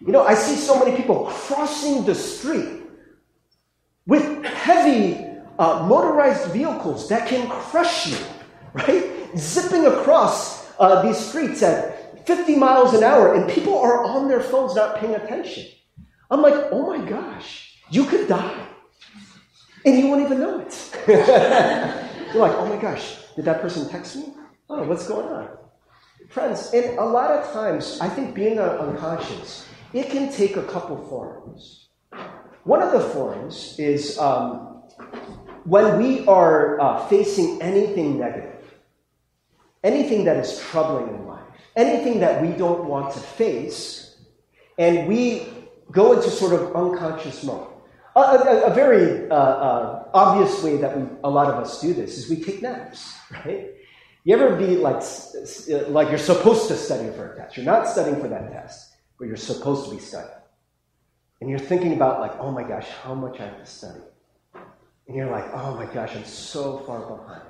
You 0.01 0.13
know, 0.13 0.23
I 0.23 0.35
see 0.35 0.55
so 0.55 0.79
many 0.79 0.97
people 0.97 1.25
crossing 1.27 2.05
the 2.05 2.15
street 2.15 2.83
with 4.07 4.45
heavy 4.45 5.27
uh, 5.59 5.87
motorized 5.89 6.53
vehicles 6.53 7.09
that 7.09 7.27
can 7.27 7.49
crush 7.49 8.07
you, 8.07 8.19
right? 8.75 9.11
Zipping 9.37 9.87
across 9.87 10.73
uh, 10.79 11.03
these 11.03 11.19
streets 11.19 11.63
at 11.63 12.25
50 12.25 12.55
miles 12.55 12.95
an 12.95 13.03
hour, 13.03 13.35
and 13.35 13.51
people 13.51 13.77
are 13.77 14.05
on 14.05 14.29
their 14.29 14.41
phones 14.41 14.77
not 14.77 14.99
paying 14.99 15.17
attention. 15.17 15.67
I'm 16.31 16.41
like, 16.41 16.55
oh 16.71 16.87
my 16.87 17.05
gosh, 17.05 17.81
you 17.91 18.05
could 18.05 18.29
die 18.29 18.69
and 19.85 19.99
you 19.99 20.09
won't 20.09 20.23
even 20.23 20.41
know 20.41 20.61
it. 20.61 20.99
You're 21.07 22.43
like, 22.43 22.57
oh 22.57 22.67
my 22.67 22.81
gosh, 22.81 23.17
did 23.37 23.45
that 23.45 23.61
person 23.61 23.89
text 23.89 24.17
me? 24.17 24.35
Oh, 24.69 24.83
what's 24.85 25.07
going 25.07 25.29
on? 25.29 25.49
Friends, 26.31 26.73
and 26.73 26.99
a 26.99 27.05
lot 27.05 27.31
of 27.31 27.53
times, 27.53 27.99
I 28.01 28.09
think 28.09 28.35
being 28.35 28.59
unconscious, 28.59 29.69
it 29.93 30.11
can 30.11 30.33
take 30.33 30.57
a 30.57 30.63
couple 30.65 30.97
forms. 31.09 31.89
One 32.65 32.83
of 32.83 32.93
the 32.93 33.01
forms 33.01 33.77
is 33.79 34.19
um, 34.19 34.83
when 35.65 35.99
we 35.99 36.27
are 36.27 36.81
uh, 36.81 37.07
facing 37.07 37.61
anything 37.61 38.19
negative, 38.19 38.65
anything 39.85 40.25
that 40.25 40.39
is 40.39 40.59
troubling 40.59 41.15
in 41.15 41.27
life, 41.27 41.45
anything 41.77 42.21
that 42.21 42.41
we 42.41 42.49
don't 42.49 42.87
want 42.87 43.13
to 43.15 43.21
face, 43.21 44.17
and 44.79 45.07
we 45.07 45.47
go 45.93 46.15
into 46.15 46.31
sort 46.31 46.55
of 46.55 46.75
unconscious 46.75 47.45
mode. 47.45 47.74
A, 48.17 48.21
a, 48.21 48.71
a 48.71 48.75
very 48.75 49.29
uh, 49.29 49.35
uh, 49.35 50.09
obvious 50.15 50.63
way 50.63 50.77
that 50.77 50.97
we, 50.97 51.07
a 51.25 51.31
lot 51.31 51.49
of 51.49 51.57
us 51.57 51.81
do 51.81 51.93
this 51.93 52.17
is 52.17 52.31
we 52.31 52.37
take 52.37 52.63
naps, 52.63 53.17
right? 53.45 53.71
You 54.23 54.37
ever 54.37 54.57
be 54.57 54.77
like, 54.77 55.03
like 55.89 56.09
you're 56.09 56.19
supposed 56.19 56.69
to 56.69 56.77
study 56.77 57.11
for 57.17 57.33
a 57.33 57.37
test? 57.37 57.57
You're 57.57 57.67
not 57.67 57.89
studying 57.89 58.21
for 58.21 58.29
that 58.29 58.53
test, 58.53 58.95
but 59.19 59.27
you're 59.27 59.37
supposed 59.37 59.89
to 59.89 59.97
be 59.97 60.01
studying. 60.01 60.31
And 61.41 61.51
you're 61.51 61.59
thinking 61.59 61.93
about, 61.93 62.21
like, 62.21 62.39
oh 62.39 62.51
my 62.51 62.63
gosh, 62.63 62.89
how 62.89 63.15
much 63.15 63.41
I 63.41 63.47
have 63.47 63.59
to 63.59 63.67
study. 63.67 64.01
And 65.09 65.17
you're 65.17 65.31
like, 65.31 65.45
oh 65.53 65.75
my 65.75 65.93
gosh, 65.93 66.15
I'm 66.17 66.25
so 66.25 66.79
far 66.87 67.01
behind. 67.01 67.43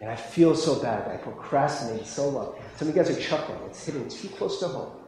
And 0.00 0.10
I 0.10 0.16
feel 0.16 0.54
so 0.54 0.82
bad. 0.82 1.08
I 1.08 1.16
procrastinated 1.18 2.06
so 2.06 2.28
long. 2.28 2.54
Some 2.76 2.88
of 2.88 2.94
you 2.94 3.02
guys 3.02 3.16
are 3.16 3.20
chuckling. 3.20 3.58
It's 3.66 3.84
hitting 3.84 4.08
too 4.08 4.28
close 4.28 4.58
to 4.60 4.68
home 4.68 4.99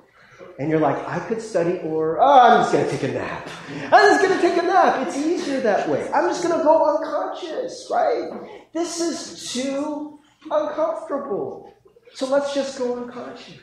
and 0.59 0.71
you're 0.71 0.81
like, 0.81 0.97
I 1.09 1.19
could 1.21 1.41
study, 1.41 1.79
or 1.79 2.21
oh, 2.21 2.41
I'm 2.41 2.61
just 2.61 2.73
going 2.73 2.85
to 2.85 2.91
take 2.91 3.03
a 3.11 3.13
nap. 3.13 3.49
I'm 3.91 4.11
just 4.11 4.23
going 4.23 4.35
to 4.35 4.41
take 4.41 4.63
a 4.63 4.67
nap. 4.67 5.07
It's 5.07 5.17
easier 5.17 5.61
that 5.61 5.89
way. 5.89 6.11
I'm 6.13 6.29
just 6.29 6.43
going 6.43 6.57
to 6.57 6.65
go 6.65 6.97
unconscious, 6.97 7.89
right? 7.91 8.31
This 8.73 9.01
is 9.01 9.53
too 9.53 10.19
uncomfortable. 10.51 11.73
So 12.15 12.27
let's 12.27 12.55
just 12.55 12.79
go 12.79 12.97
unconscious. 13.03 13.59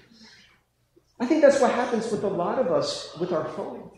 I 1.19 1.25
think 1.25 1.41
that's 1.41 1.59
what 1.59 1.71
happens 1.71 2.11
with 2.11 2.23
a 2.23 2.27
lot 2.27 2.59
of 2.59 2.71
us 2.71 3.15
with 3.19 3.33
our 3.33 3.45
phones. 3.49 3.91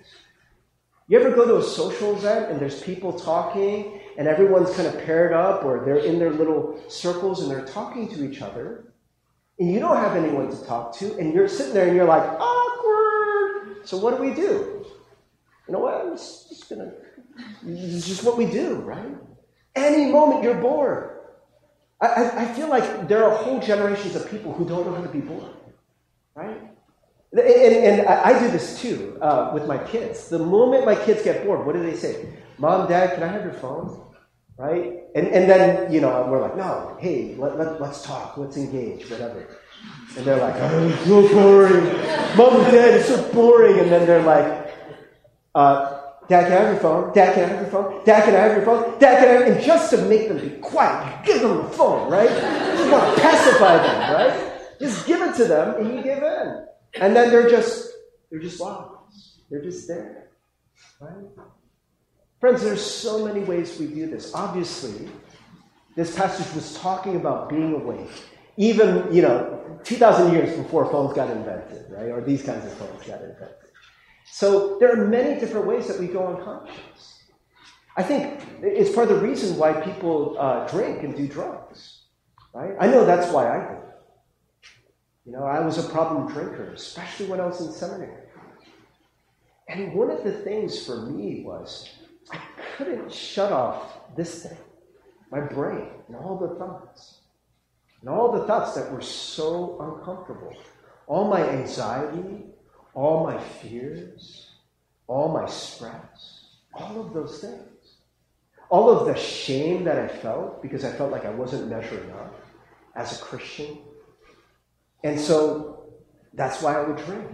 You 1.07 1.19
ever 1.19 1.35
go 1.35 1.45
to 1.45 1.57
a 1.57 1.63
social 1.63 2.15
event 2.15 2.51
and 2.51 2.59
there's 2.59 2.81
people 2.81 3.13
talking 3.19 3.99
and 4.17 4.27
everyone's 4.27 4.73
kind 4.75 4.87
of 4.87 4.97
paired 5.03 5.33
up 5.33 5.63
or 5.65 5.83
they're 5.85 5.97
in 5.97 6.19
their 6.19 6.31
little 6.31 6.81
circles 6.87 7.41
and 7.41 7.51
they're 7.51 7.65
talking 7.65 8.07
to 8.09 8.29
each 8.29 8.41
other 8.41 8.93
and 9.59 9.71
you 9.71 9.79
don't 9.79 9.97
have 9.97 10.15
anyone 10.15 10.49
to 10.49 10.65
talk 10.65 10.95
to 10.97 11.17
and 11.17 11.33
you're 11.33 11.47
sitting 11.47 11.73
there 11.73 11.87
and 11.87 11.95
you're 11.95 12.05
like, 12.05 12.23
oh, 12.39 12.60
So 13.83 13.97
what 13.97 14.17
do 14.17 14.23
we 14.23 14.33
do? 14.33 14.85
You 15.67 15.73
know 15.73 15.79
what? 15.79 15.95
I'm 15.95 16.11
just, 16.17 16.49
just 16.49 16.69
gonna. 16.69 16.91
It's 17.65 18.07
just 18.07 18.23
what 18.23 18.37
we 18.37 18.45
do, 18.45 18.75
right? 18.75 19.15
Any 19.75 20.11
moment 20.11 20.43
you're 20.43 20.55
bored. 20.55 21.19
I, 22.01 22.07
I, 22.07 22.41
I 22.43 22.53
feel 22.53 22.67
like 22.67 23.07
there 23.07 23.23
are 23.23 23.35
whole 23.35 23.59
generations 23.59 24.15
of 24.15 24.29
people 24.29 24.53
who 24.53 24.67
don't 24.67 24.85
know 24.85 24.93
how 24.93 25.01
to 25.01 25.09
be 25.09 25.21
bored, 25.21 25.53
right? 26.35 26.61
And, 27.31 27.41
and 27.41 28.07
I, 28.07 28.29
I 28.29 28.39
do 28.39 28.49
this 28.49 28.81
too 28.81 29.17
uh, 29.21 29.51
with 29.53 29.65
my 29.65 29.77
kids. 29.77 30.27
The 30.27 30.39
moment 30.39 30.85
my 30.85 30.95
kids 30.95 31.23
get 31.23 31.45
bored, 31.45 31.65
what 31.65 31.73
do 31.75 31.81
they 31.83 31.95
say? 31.95 32.27
Mom, 32.57 32.89
Dad, 32.89 33.13
can 33.13 33.23
I 33.23 33.27
have 33.27 33.43
your 33.43 33.53
phone? 33.53 34.03
Right? 34.57 34.99
And, 35.15 35.27
and 35.27 35.49
then, 35.49 35.91
you 35.91 36.01
know, 36.01 36.27
we're 36.29 36.41
like, 36.41 36.57
no, 36.57 36.97
hey, 36.99 37.35
let, 37.37 37.57
let, 37.57 37.81
let's 37.81 38.03
talk, 38.03 38.37
let's 38.37 38.57
engage, 38.57 39.09
whatever. 39.09 39.57
And 40.17 40.25
they're 40.25 40.37
like, 40.37 40.55
oh, 40.57 40.87
it's 40.89 41.05
so 41.05 41.27
boring. 41.33 41.85
Mom 42.37 42.61
and 42.61 42.71
Dad, 42.71 42.95
it's 42.95 43.07
so 43.07 43.31
boring. 43.31 43.79
And 43.79 43.91
then 43.91 44.05
they're 44.05 44.23
like, 44.23 44.75
uh, 45.55 46.01
Dad, 46.27 46.47
can 46.47 46.53
I 46.53 46.55
have 46.61 46.73
your 46.73 46.81
phone? 46.81 47.13
Dad, 47.13 47.33
can 47.33 47.43
I 47.43 47.47
have 47.47 47.61
your 47.61 47.69
phone? 47.69 48.05
Dad, 48.05 48.23
can 48.23 48.35
I 48.35 48.39
have 48.39 48.55
your 48.55 48.65
phone? 48.65 48.99
Dad, 48.99 49.19
can 49.19 49.27
I 49.27 49.31
have 49.31 49.57
And 49.57 49.63
just 49.65 49.89
to 49.91 49.97
make 50.03 50.27
them 50.27 50.39
be 50.39 50.49
quiet, 50.61 51.25
give 51.25 51.41
them 51.41 51.57
the 51.57 51.69
phone, 51.69 52.09
right? 52.09 52.29
You 52.29 52.77
just 52.77 52.91
want 52.91 53.15
to 53.15 53.21
pacify 53.21 53.77
them, 53.77 54.13
right? 54.13 54.79
Just 54.79 55.05
give 55.05 55.21
it 55.21 55.35
to 55.35 55.45
them 55.45 55.75
and 55.75 55.95
you 55.95 56.03
give 56.03 56.23
in. 56.23 56.65
And 56.95 57.15
then 57.15 57.29
they're 57.29 57.49
just, 57.49 57.89
they're 58.29 58.39
just 58.39 58.59
lost. 58.59 59.43
They're 59.49 59.61
just 59.61 59.87
there, 59.87 60.29
right? 60.99 61.25
Friends, 62.39 62.63
there's 62.63 62.83
so 62.83 63.25
many 63.25 63.41
ways 63.41 63.77
we 63.77 63.87
do 63.87 64.09
this. 64.09 64.33
Obviously, 64.33 65.09
this 65.95 66.15
passage 66.15 66.53
was 66.55 66.77
talking 66.79 67.17
about 67.17 67.49
being 67.49 67.73
awake. 67.73 68.09
Even, 68.61 69.11
you 69.11 69.23
know, 69.23 69.79
2,000 69.83 70.33
years 70.33 70.55
before 70.55 70.85
phones 70.91 71.13
got 71.13 71.31
invented, 71.31 71.85
right? 71.89 72.11
Or 72.11 72.21
these 72.21 72.43
kinds 72.43 72.63
of 72.63 72.73
phones 72.73 73.01
got 73.07 73.19
invented. 73.21 73.55
So 74.31 74.77
there 74.79 74.91
are 74.93 75.07
many 75.07 75.39
different 75.39 75.65
ways 75.65 75.87
that 75.87 75.99
we 75.99 76.05
go 76.05 76.27
unconscious. 76.27 77.23
I 77.97 78.03
think 78.03 78.39
it's 78.61 78.93
part 78.93 79.09
of 79.09 79.19
the 79.19 79.27
reason 79.27 79.57
why 79.57 79.73
people 79.81 80.37
uh, 80.39 80.67
drink 80.67 81.01
and 81.01 81.15
do 81.15 81.27
drugs, 81.27 82.03
right? 82.53 82.75
I 82.79 82.85
know 82.85 83.03
that's 83.03 83.31
why 83.33 83.49
I 83.49 83.73
did. 83.73 83.81
You 85.25 85.31
know, 85.31 85.43
I 85.43 85.59
was 85.59 85.83
a 85.83 85.89
problem 85.89 86.31
drinker, 86.31 86.71
especially 86.75 87.25
when 87.25 87.39
I 87.39 87.47
was 87.47 87.61
in 87.61 87.71
seminary. 87.71 88.27
And 89.69 89.91
one 89.95 90.11
of 90.11 90.23
the 90.23 90.33
things 90.33 90.85
for 90.85 91.07
me 91.07 91.41
was 91.43 91.89
I 92.31 92.39
couldn't 92.77 93.11
shut 93.11 93.51
off 93.51 94.15
this 94.15 94.43
thing, 94.43 94.57
my 95.31 95.39
brain, 95.39 95.87
and 96.07 96.15
all 96.15 96.37
the 96.37 96.59
thoughts. 96.59 97.20
And 98.01 98.09
all 98.09 98.31
the 98.31 98.45
thoughts 98.45 98.73
that 98.75 98.91
were 98.91 99.01
so 99.01 99.79
uncomfortable. 99.79 100.55
All 101.07 101.27
my 101.27 101.47
anxiety, 101.47 102.45
all 102.93 103.23
my 103.23 103.39
fears, 103.39 104.51
all 105.07 105.29
my 105.29 105.47
stress, 105.47 106.47
all 106.73 106.99
of 106.99 107.13
those 107.13 107.39
things. 107.39 107.67
All 108.69 108.89
of 108.89 109.05
the 109.05 109.15
shame 109.15 109.83
that 109.83 109.99
I 109.99 110.07
felt 110.07 110.61
because 110.61 110.85
I 110.85 110.91
felt 110.91 111.11
like 111.11 111.25
I 111.25 111.29
wasn't 111.31 111.69
measuring 111.69 112.09
up 112.11 112.33
as 112.95 113.19
a 113.19 113.23
Christian. 113.23 113.79
And 115.03 115.19
so 115.19 115.91
that's 116.33 116.61
why 116.61 116.75
I 116.75 116.87
would 116.87 117.05
drink. 117.05 117.29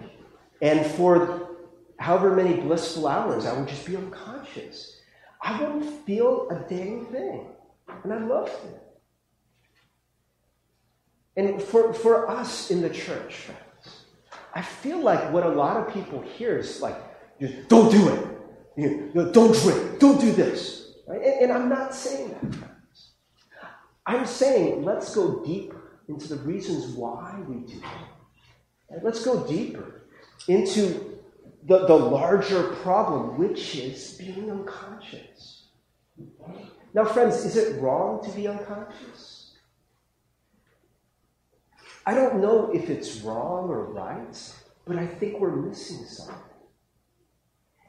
And 0.62 0.86
for 0.86 1.58
however 2.00 2.36
many 2.36 2.60
blissful 2.60 3.08
hours, 3.08 3.46
I 3.46 3.58
would 3.58 3.68
just 3.68 3.86
be 3.86 3.96
unconscious. 3.96 5.00
I 5.42 5.62
wouldn't 5.62 6.06
feel 6.06 6.50
a 6.50 6.68
dang 6.68 7.06
thing. 7.06 7.48
And 8.04 8.12
I 8.12 8.18
loved 8.18 8.52
it. 8.66 8.87
And 11.38 11.62
for, 11.62 11.94
for 11.94 12.30
us 12.30 12.72
in 12.72 12.82
the 12.82 12.90
church, 12.90 13.46
I 14.54 14.62
feel 14.64 15.00
like 15.00 15.32
what 15.32 15.46
a 15.46 15.50
lot 15.50 15.78
of 15.78 15.94
people 15.94 16.20
hear 16.22 16.58
is 16.58 16.82
like, 16.82 16.98
don't 17.68 17.92
do 17.92 18.10
it. 18.10 18.28
You 18.76 19.12
know, 19.14 19.32
don't 19.32 19.56
drink. 19.56 20.00
Don't 20.00 20.20
do 20.20 20.32
this. 20.32 20.94
Right? 21.08 21.22
And, 21.22 21.44
and 21.44 21.52
I'm 21.54 21.70
not 21.70 21.94
saying 21.94 22.30
that. 22.42 22.70
I'm 24.06 24.26
saying 24.26 24.84
let's 24.84 25.14
go 25.14 25.44
deeper 25.46 26.02
into 26.08 26.28
the 26.30 26.38
reasons 26.38 26.96
why 26.96 27.40
we 27.48 27.68
do 27.68 27.80
it. 28.90 29.04
Let's 29.04 29.24
go 29.24 29.46
deeper 29.46 30.08
into 30.48 31.20
the, 31.66 31.86
the 31.86 31.96
larger 31.96 32.64
problem, 32.76 33.38
which 33.38 33.76
is 33.76 34.14
being 34.14 34.50
unconscious. 34.50 35.68
Now, 36.94 37.06
friends, 37.06 37.46
is 37.46 37.58
it 37.58 37.80
wrong 37.82 38.24
to 38.24 38.32
be 38.32 38.48
unconscious? 38.48 39.37
I 42.08 42.14
don't 42.14 42.40
know 42.40 42.72
if 42.74 42.90
it's 42.90 43.20
wrong 43.20 43.68
or 43.68 43.84
right, 43.84 44.54
but 44.86 44.98
I 44.98 45.06
think 45.06 45.42
we're 45.42 45.58
missing 45.58 46.06
something. 46.06 46.36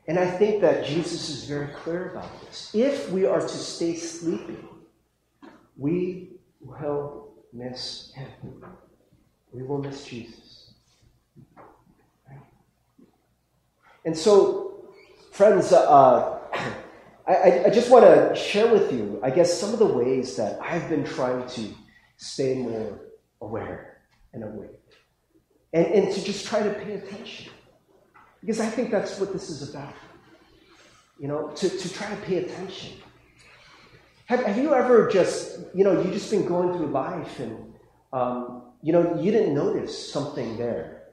And 0.09 0.19
I 0.19 0.29
think 0.29 0.61
that 0.61 0.85
Jesus 0.85 1.29
is 1.29 1.45
very 1.45 1.69
clear 1.69 2.11
about 2.11 2.29
this. 2.41 2.73
If 2.75 3.13
we 3.13 3.27
are 3.27 3.41
to 3.41 3.49
stay 3.49 3.95
sleeping, 3.95 4.67
we 5.77 6.31
will 6.61 7.33
miss 7.53 8.13
him. 8.13 8.27
We 9.53 9.63
will 9.63 9.79
miss 9.79 10.05
Jesus. 10.05 10.73
And 14.05 14.19
so, 14.19 14.89
friends, 15.31 15.73
uh, 15.73 16.41
I, 17.29 17.67
I 17.67 17.71
just 17.71 17.89
want 17.89 18.05
to 18.05 18.35
share 18.35 18.67
with 18.67 18.93
you, 18.93 19.21
I 19.23 19.31
guess, 19.31 19.61
some 19.61 19.73
of 19.73 19.79
the 19.79 19.87
ways 19.87 20.35
that 20.39 20.59
I've 20.61 20.89
been 20.89 21.05
trying 21.05 21.47
to 21.51 21.73
stay 22.17 22.57
more 22.57 22.99
aware 23.41 23.88
and 24.33 24.45
awake. 24.45 24.71
And, 25.73 25.87
and 25.87 26.15
to 26.15 26.25
just 26.25 26.47
try 26.47 26.63
to 26.63 26.71
pay 26.71 26.95
attention. 26.95 27.53
Because 28.41 28.61
I 28.61 28.67
think 28.67 28.91
that's 28.91 29.19
what 29.19 29.33
this 29.33 29.51
is 29.51 29.69
about. 29.69 29.95
You 31.19 31.29
know, 31.29 31.49
to, 31.49 31.69
to 31.69 31.93
try 31.93 32.09
to 32.09 32.17
pay 32.23 32.39
attention. 32.39 32.93
Have, 34.27 34.45
have 34.45 34.59
you 34.59 34.75
ever 34.75 35.09
just, 35.09 35.59
you 35.75 35.85
know, 35.85 36.01
you 36.03 36.11
just 36.13 36.31
been 36.31 36.47
going 36.47 36.77
through 36.77 36.89
life 36.89 37.41
and, 37.41 37.75
um, 38.13 38.63
you 38.83 38.93
know, 38.93 39.21
you 39.21 39.33
didn't 39.33 39.55
notice 39.55 40.13
something 40.13 40.57
there. 40.57 41.05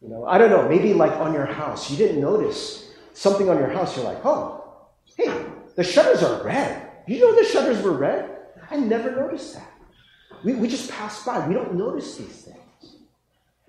You 0.00 0.08
know, 0.08 0.24
I 0.26 0.38
don't 0.38 0.50
know, 0.50 0.68
maybe 0.68 0.94
like 0.94 1.12
on 1.12 1.32
your 1.32 1.46
house, 1.46 1.90
you 1.90 1.96
didn't 1.96 2.20
notice 2.20 2.92
something 3.14 3.48
on 3.48 3.58
your 3.58 3.70
house. 3.70 3.96
You're 3.96 4.04
like, 4.04 4.24
oh, 4.24 4.76
hey, 5.16 5.44
the 5.74 5.82
shutters 5.82 6.22
are 6.22 6.44
red. 6.44 6.88
You 7.08 7.20
know 7.20 7.34
the 7.34 7.44
shutters 7.44 7.82
were 7.82 7.92
red? 7.92 8.36
I 8.70 8.76
never 8.76 9.10
noticed 9.10 9.54
that. 9.54 9.72
We, 10.44 10.54
we 10.54 10.68
just 10.68 10.90
pass 10.90 11.24
by. 11.24 11.46
We 11.46 11.54
don't 11.54 11.74
notice 11.74 12.16
these 12.16 12.42
things. 12.42 12.96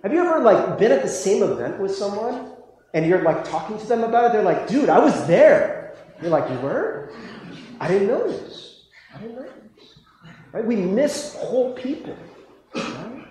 Have 0.04 0.14
you 0.14 0.24
ever 0.26 0.40
like 0.40 0.78
been 0.78 0.92
at 0.92 1.02
the 1.02 1.10
same 1.10 1.44
event 1.44 1.80
with 1.80 1.94
someone 1.94 2.52
and 2.94 3.06
you're 3.06 3.22
like 3.22 3.44
talking 3.50 3.78
to 3.78 3.86
them 3.86 4.04
about 4.04 4.26
it? 4.26 4.34
They're 4.34 4.44
like, 4.44 4.68
dude, 4.68 4.90
I 4.90 5.00
was 5.00 5.28
there. 5.28 5.96
You're 6.22 6.32
like, 6.32 6.50
you 6.50 6.58
were? 6.60 7.12
I 7.80 7.88
didn't 7.88 8.08
notice. 8.08 8.86
I 9.14 9.20
didn't 9.20 9.36
notice. 9.36 10.00
Right? 10.52 10.66
We 10.66 10.76
miss 10.78 11.36
whole 11.36 11.74
people. 11.74 12.16
Right? 12.74 13.26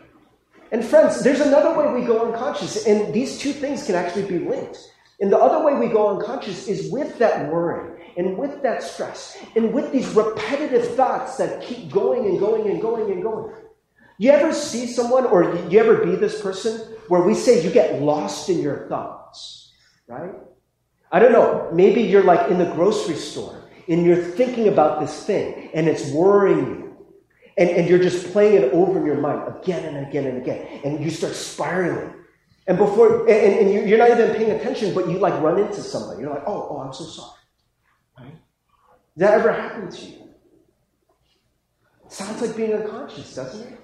And 0.70 0.84
friends, 0.84 1.22
there's 1.22 1.40
another 1.40 1.78
way 1.78 2.00
we 2.00 2.06
go 2.06 2.30
unconscious, 2.30 2.86
and 2.86 3.12
these 3.14 3.38
two 3.38 3.52
things 3.52 3.86
can 3.86 3.94
actually 3.94 4.26
be 4.26 4.38
linked. 4.38 4.78
And 5.20 5.32
the 5.32 5.38
other 5.38 5.64
way 5.64 5.74
we 5.74 5.92
go 5.92 6.16
unconscious 6.16 6.68
is 6.68 6.90
with 6.92 7.18
that 7.18 7.50
worry 7.50 7.97
and 8.18 8.36
with 8.36 8.62
that 8.62 8.82
stress 8.82 9.38
and 9.54 9.72
with 9.72 9.92
these 9.92 10.08
repetitive 10.08 10.94
thoughts 10.96 11.36
that 11.36 11.62
keep 11.62 11.90
going 11.90 12.26
and 12.26 12.38
going 12.38 12.68
and 12.68 12.82
going 12.82 13.10
and 13.12 13.22
going. 13.22 13.54
You 14.18 14.32
ever 14.32 14.52
see 14.52 14.88
someone, 14.88 15.24
or 15.24 15.54
you 15.68 15.78
ever 15.78 16.04
be 16.04 16.16
this 16.16 16.42
person, 16.42 16.80
where 17.06 17.22
we 17.22 17.34
say 17.34 17.64
you 17.64 17.70
get 17.70 18.02
lost 18.02 18.50
in 18.50 18.58
your 18.58 18.88
thoughts, 18.88 19.72
right? 20.08 20.34
I 21.12 21.20
don't 21.20 21.32
know, 21.32 21.70
maybe 21.72 22.02
you're 22.02 22.24
like 22.24 22.50
in 22.50 22.58
the 22.58 22.66
grocery 22.72 23.14
store 23.14 23.64
and 23.88 24.04
you're 24.04 24.22
thinking 24.22 24.66
about 24.66 25.00
this 25.00 25.24
thing 25.24 25.70
and 25.72 25.88
it's 25.88 26.10
worrying 26.10 26.66
you. 26.66 26.84
And, 27.56 27.70
and 27.70 27.88
you're 27.88 27.98
just 27.98 28.32
playing 28.32 28.62
it 28.62 28.72
over 28.72 28.98
in 28.98 29.06
your 29.06 29.20
mind 29.20 29.56
again 29.56 29.84
and 29.84 30.06
again 30.06 30.26
and 30.26 30.38
again. 30.38 30.80
And 30.84 31.02
you 31.02 31.10
start 31.10 31.34
spiraling. 31.34 32.14
And 32.66 32.78
before, 32.78 33.28
and, 33.28 33.30
and 33.30 33.88
you're 33.88 33.98
not 33.98 34.10
even 34.10 34.34
paying 34.36 34.50
attention, 34.50 34.94
but 34.94 35.08
you 35.08 35.18
like 35.18 35.40
run 35.42 35.58
into 35.58 35.82
somebody. 35.82 36.20
You're 36.20 36.30
like, 36.30 36.44
oh, 36.46 36.68
oh, 36.70 36.78
I'm 36.78 36.92
so 36.92 37.04
sorry. 37.04 37.37
Does 39.18 39.28
that 39.28 39.34
ever 39.40 39.52
happen 39.52 39.90
to 39.90 40.06
you? 40.06 40.28
sounds 42.06 42.40
like 42.40 42.56
being 42.56 42.72
unconscious, 42.72 43.34
doesn't 43.34 43.66
it? 43.66 43.80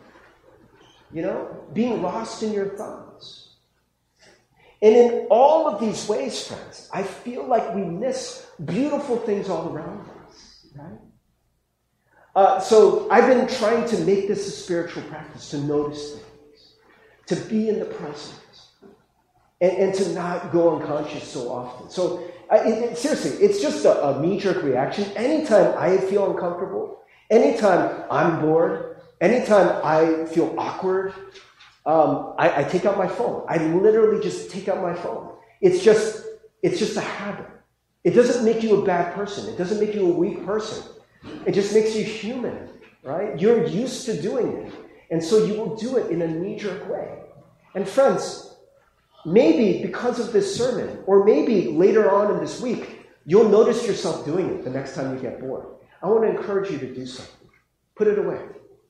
You 1.13 1.23
know, 1.23 1.67
being 1.73 2.03
lost 2.03 2.45
in 2.45 2.53
your 2.53 2.69
thoughts. 2.77 3.57
And 4.81 4.95
in 4.95 5.27
all 5.31 5.67
of 5.67 5.81
these 5.81 6.09
ways, 6.09 6.47
friends, 6.47 6.89
I 6.93 7.03
feel 7.03 7.45
like 7.49 7.75
we 7.75 7.83
miss 7.83 8.47
beautiful 8.65 9.17
things 9.17 9.49
all 9.49 9.73
around 9.73 10.09
us, 10.29 10.67
right? 10.77 10.99
Uh, 12.37 12.61
so 12.61 13.11
I've 13.11 13.27
been 13.27 13.49
trying 13.49 13.89
to 13.89 13.99
make 14.05 14.29
this 14.29 14.47
a 14.47 14.51
spiritual 14.53 15.03
practice, 15.03 15.51
to 15.51 15.59
notice 15.59 16.13
things, 16.13 16.75
to 17.27 17.37
be 17.51 17.69
in 17.69 17.81
the 17.81 17.87
present 17.87 18.39
and, 19.61 19.73
and 19.73 19.95
to 19.95 20.13
not 20.13 20.53
go 20.53 20.77
unconscious 20.79 21.27
so 21.27 21.51
often. 21.51 21.91
So, 21.91 22.25
I, 22.51 22.59
it, 22.59 22.93
it, 22.93 22.99
seriously, 22.99 23.45
it's 23.45 23.61
just 23.61 23.85
a, 23.85 24.09
a 24.09 24.21
knee 24.21 24.39
jerk 24.39 24.63
reaction. 24.63 25.05
Anytime 25.17 25.75
I 25.79 25.99
feel 25.99 26.31
uncomfortable, 26.31 27.01
anytime 27.31 28.05
I'm 28.11 28.41
bored, 28.41 29.03
anytime 29.21 29.81
I 29.85 30.27
feel 30.27 30.55
awkward, 30.59 31.15
um, 31.87 32.35
I, 32.39 32.63
I, 32.63 32.65
take 32.65 32.87
out 32.87 32.97
my 32.97 33.09
phone. 33.09 33.45
I 33.49 33.59
literally 33.59 34.23
just 34.23 34.51
take 34.51 34.69
out 34.69 34.81
my 34.81 34.95
phone. 34.95 35.35
It's 35.61 35.85
just, 35.85 36.25
it's 36.63 36.79
just 36.79 36.97
a 36.97 37.03
habit. 37.03 37.47
It 38.05 38.11
doesn't 38.11 38.45
make 38.45 38.63
you 38.63 38.83
a 38.83 38.85
bad 38.85 39.15
person. 39.15 39.53
It 39.53 39.59
doesn't 39.59 39.81
make 39.81 39.95
you 39.95 40.11
a 40.11 40.15
weak 40.15 40.45
person. 40.47 40.83
It 41.47 41.53
just 41.53 41.75
makes 41.75 41.95
you 41.95 42.05
human, 42.05 42.71
right? 43.03 43.39
You're 43.39 43.67
used 43.67 44.07
to 44.07 44.21
doing 44.21 44.53
it. 44.53 44.73
And 45.11 45.23
so 45.23 45.45
you 45.45 45.55
will 45.55 45.77
do 45.77 45.99
it 45.99 46.11
in 46.11 46.23
a 46.23 46.27
knee 46.27 46.59
jerk 46.59 46.89
way. 46.89 47.19
And 47.75 47.89
friends, 47.89 48.54
maybe 49.25 49.83
because 49.83 50.19
of 50.19 50.33
this 50.33 50.57
sermon, 50.57 51.03
or 51.07 51.25
maybe 51.25 51.69
later 51.69 52.11
on 52.11 52.35
in 52.35 52.41
this 52.41 52.61
week, 52.61 53.07
you'll 53.25 53.49
notice 53.49 53.87
yourself 53.87 54.25
doing 54.25 54.51
it 54.51 54.65
the 54.65 54.71
next 54.71 54.95
time 54.95 55.15
you 55.15 55.21
get 55.21 55.41
bored. 55.41 55.67
I 56.03 56.07
want 56.07 56.25
to 56.25 56.31
encourage 56.31 56.71
you 56.71 56.79
to 56.79 56.95
do 56.95 57.07
something. 57.07 57.49
Put 57.97 58.09
it 58.09 58.19
away. 58.19 58.41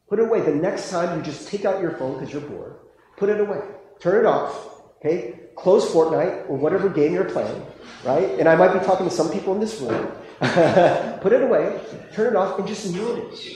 Put 0.09 0.18
it 0.18 0.27
away. 0.27 0.40
The 0.40 0.55
next 0.55 0.90
time 0.90 1.16
you 1.16 1.25
just 1.25 1.49
take 1.49 1.64
out 1.64 1.81
your 1.81 1.92
phone 1.92 2.14
because 2.14 2.33
you're 2.33 2.42
bored, 2.42 2.77
put 3.16 3.29
it 3.29 3.40
away. 3.40 3.61
Turn 4.01 4.25
it 4.25 4.27
off. 4.27 4.83
Okay? 4.99 5.40
Close 5.57 5.88
Fortnite 5.90 6.49
or 6.49 6.57
whatever 6.57 6.88
game 6.88 7.12
you're 7.12 7.31
playing, 7.31 7.64
right? 8.05 8.29
And 8.38 8.49
I 8.49 8.57
might 8.57 8.79
be 8.79 8.85
talking 8.85 9.09
to 9.09 9.14
some 9.14 9.31
people 9.31 9.55
in 9.55 9.61
this 9.61 9.81
room. 9.81 10.12
put 11.20 11.33
it 11.33 11.42
away, 11.42 11.81
turn 12.12 12.35
it 12.35 12.37
off, 12.37 12.59
and 12.59 12.66
just 12.66 12.92
notice. 12.92 13.49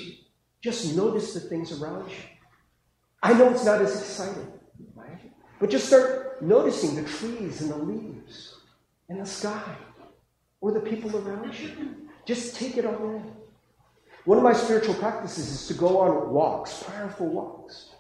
Just 0.63 0.97
notice 0.97 1.35
the 1.35 1.41
things 1.41 1.73
around 1.73 2.09
you. 2.09 2.17
I 3.23 3.33
know 3.35 3.51
it's 3.51 3.65
not 3.65 3.83
as 3.83 3.99
exciting? 3.99 4.47
But 5.61 5.71
just 5.71 5.87
start 5.87 6.41
noticing 6.41 6.95
the 6.95 7.09
trees 7.09 7.61
and 7.61 7.71
the 7.71 7.77
leaves 7.77 8.59
and 9.09 9.21
the 9.21 9.27
sky 9.27 9.75
or 10.61 10.73
the 10.73 10.81
people 10.81 11.17
around 11.17 11.59
you. 11.59 12.09
Just 12.27 12.57
take 12.57 12.77
it 12.77 12.85
all 12.85 13.15
in. 13.15 13.33
One 14.25 14.39
of 14.39 14.45
my 14.45 14.53
spiritual 14.53 14.95
practices 14.95 15.51
is 15.51 15.67
to 15.69 15.75
go 15.75 16.01
on 16.01 16.31
walks, 16.31 16.83
prayerful 16.83 17.29
walks. 17.29 17.91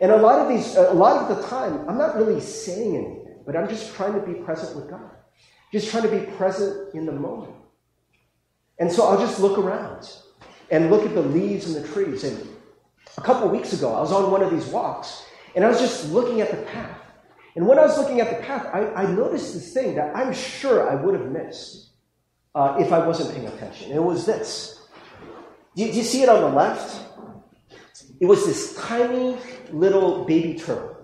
And 0.00 0.12
a 0.12 0.16
lot 0.16 0.40
of 0.40 0.48
these, 0.48 0.76
a 0.76 0.92
lot 0.92 1.22
of 1.22 1.36
the 1.36 1.48
time, 1.48 1.88
I'm 1.88 1.98
not 1.98 2.16
really 2.16 2.40
saying 2.40 2.94
anything, 2.94 3.36
but 3.46 3.56
I'm 3.56 3.68
just 3.68 3.94
trying 3.94 4.12
to 4.12 4.20
be 4.20 4.34
present 4.34 4.76
with 4.76 4.90
God. 4.90 5.10
Just 5.72 5.90
trying 5.90 6.04
to 6.04 6.08
be 6.10 6.30
present 6.32 6.94
in 6.94 7.06
the 7.06 7.12
moment. 7.12 7.54
And 8.78 8.92
so 8.92 9.06
I'll 9.06 9.18
just 9.18 9.40
look 9.40 9.58
around 9.58 10.12
and 10.70 10.90
look 10.90 11.04
at 11.04 11.14
the 11.14 11.22
leaves 11.22 11.66
and 11.66 11.82
the 11.82 11.88
trees. 11.88 12.22
And 12.22 12.48
a 13.16 13.20
couple 13.22 13.48
weeks 13.48 13.72
ago, 13.72 13.94
I 13.94 14.00
was 14.00 14.12
on 14.12 14.30
one 14.30 14.42
of 14.42 14.50
these 14.50 14.66
walks, 14.66 15.24
and 15.54 15.64
I 15.64 15.68
was 15.68 15.80
just 15.80 16.10
looking 16.12 16.40
at 16.40 16.50
the 16.50 16.58
path. 16.58 16.97
And 17.58 17.66
when 17.66 17.76
I 17.76 17.82
was 17.82 17.98
looking 17.98 18.20
at 18.20 18.30
the 18.30 18.40
path, 18.46 18.66
I, 18.72 18.86
I 19.02 19.10
noticed 19.10 19.52
this 19.52 19.74
thing 19.74 19.96
that 19.96 20.14
I'm 20.14 20.32
sure 20.32 20.88
I 20.88 20.94
would 20.94 21.18
have 21.18 21.28
missed 21.28 21.90
uh, 22.54 22.76
if 22.78 22.92
I 22.92 23.04
wasn't 23.04 23.34
paying 23.34 23.48
attention. 23.48 23.90
It 23.90 24.00
was 24.00 24.26
this. 24.26 24.80
Do 25.74 25.82
you, 25.82 25.90
you 25.90 26.04
see 26.04 26.22
it 26.22 26.28
on 26.28 26.40
the 26.40 26.56
left? 26.56 27.02
It 28.20 28.26
was 28.26 28.46
this 28.46 28.76
tiny 28.76 29.36
little 29.72 30.24
baby 30.24 30.56
turtle. 30.56 30.98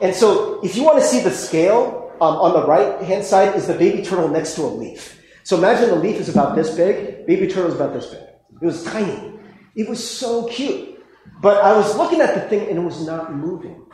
And 0.00 0.14
so, 0.14 0.60
if 0.62 0.76
you 0.76 0.84
want 0.84 1.00
to 1.00 1.04
see 1.04 1.18
the 1.18 1.32
scale, 1.32 2.12
um, 2.20 2.36
on 2.36 2.52
the 2.52 2.64
right 2.64 3.02
hand 3.02 3.24
side 3.24 3.56
is 3.56 3.66
the 3.66 3.74
baby 3.74 4.04
turtle 4.04 4.28
next 4.28 4.54
to 4.54 4.62
a 4.62 4.70
leaf. 4.70 5.20
So 5.42 5.58
imagine 5.58 5.88
the 5.88 5.96
leaf 5.96 6.20
is 6.20 6.28
about 6.28 6.54
this 6.54 6.76
big, 6.76 7.26
baby 7.26 7.48
turtle 7.48 7.72
is 7.72 7.74
about 7.74 7.92
this 7.92 8.06
big. 8.06 8.22
It 8.62 8.66
was 8.66 8.84
tiny. 8.84 9.32
It 9.74 9.88
was 9.88 9.98
so 10.08 10.46
cute. 10.46 11.02
But 11.42 11.64
I 11.64 11.76
was 11.76 11.96
looking 11.96 12.20
at 12.20 12.36
the 12.36 12.42
thing 12.42 12.68
and 12.68 12.78
it 12.78 12.82
was 12.82 13.04
not 13.04 13.34
moving. 13.34 13.85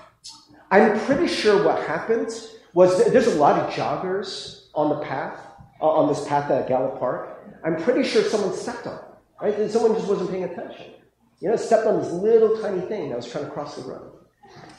I'm 0.72 0.98
pretty 1.00 1.26
sure 1.26 1.62
what 1.62 1.86
happened 1.86 2.30
was 2.72 3.04
there's 3.12 3.26
a 3.26 3.34
lot 3.34 3.60
of 3.60 3.70
joggers 3.74 4.68
on 4.74 4.88
the 4.88 5.04
path, 5.04 5.38
uh, 5.82 5.86
on 5.86 6.08
this 6.08 6.26
path 6.26 6.50
at 6.50 6.66
Gallup 6.66 6.98
Park. 6.98 7.44
I'm 7.62 7.76
pretty 7.82 8.08
sure 8.08 8.22
someone 8.22 8.54
stepped 8.54 8.86
on 8.86 8.94
it, 8.96 9.04
right? 9.42 9.54
And 9.54 9.70
someone 9.70 9.94
just 9.94 10.08
wasn't 10.08 10.30
paying 10.30 10.44
attention. 10.44 10.86
You 11.40 11.50
know, 11.50 11.56
stepped 11.56 11.86
on 11.86 12.00
this 12.00 12.10
little 12.10 12.58
tiny 12.62 12.80
thing 12.80 13.10
that 13.10 13.16
was 13.16 13.30
trying 13.30 13.44
to 13.44 13.50
cross 13.50 13.76
the 13.76 13.82
road. 13.82 14.12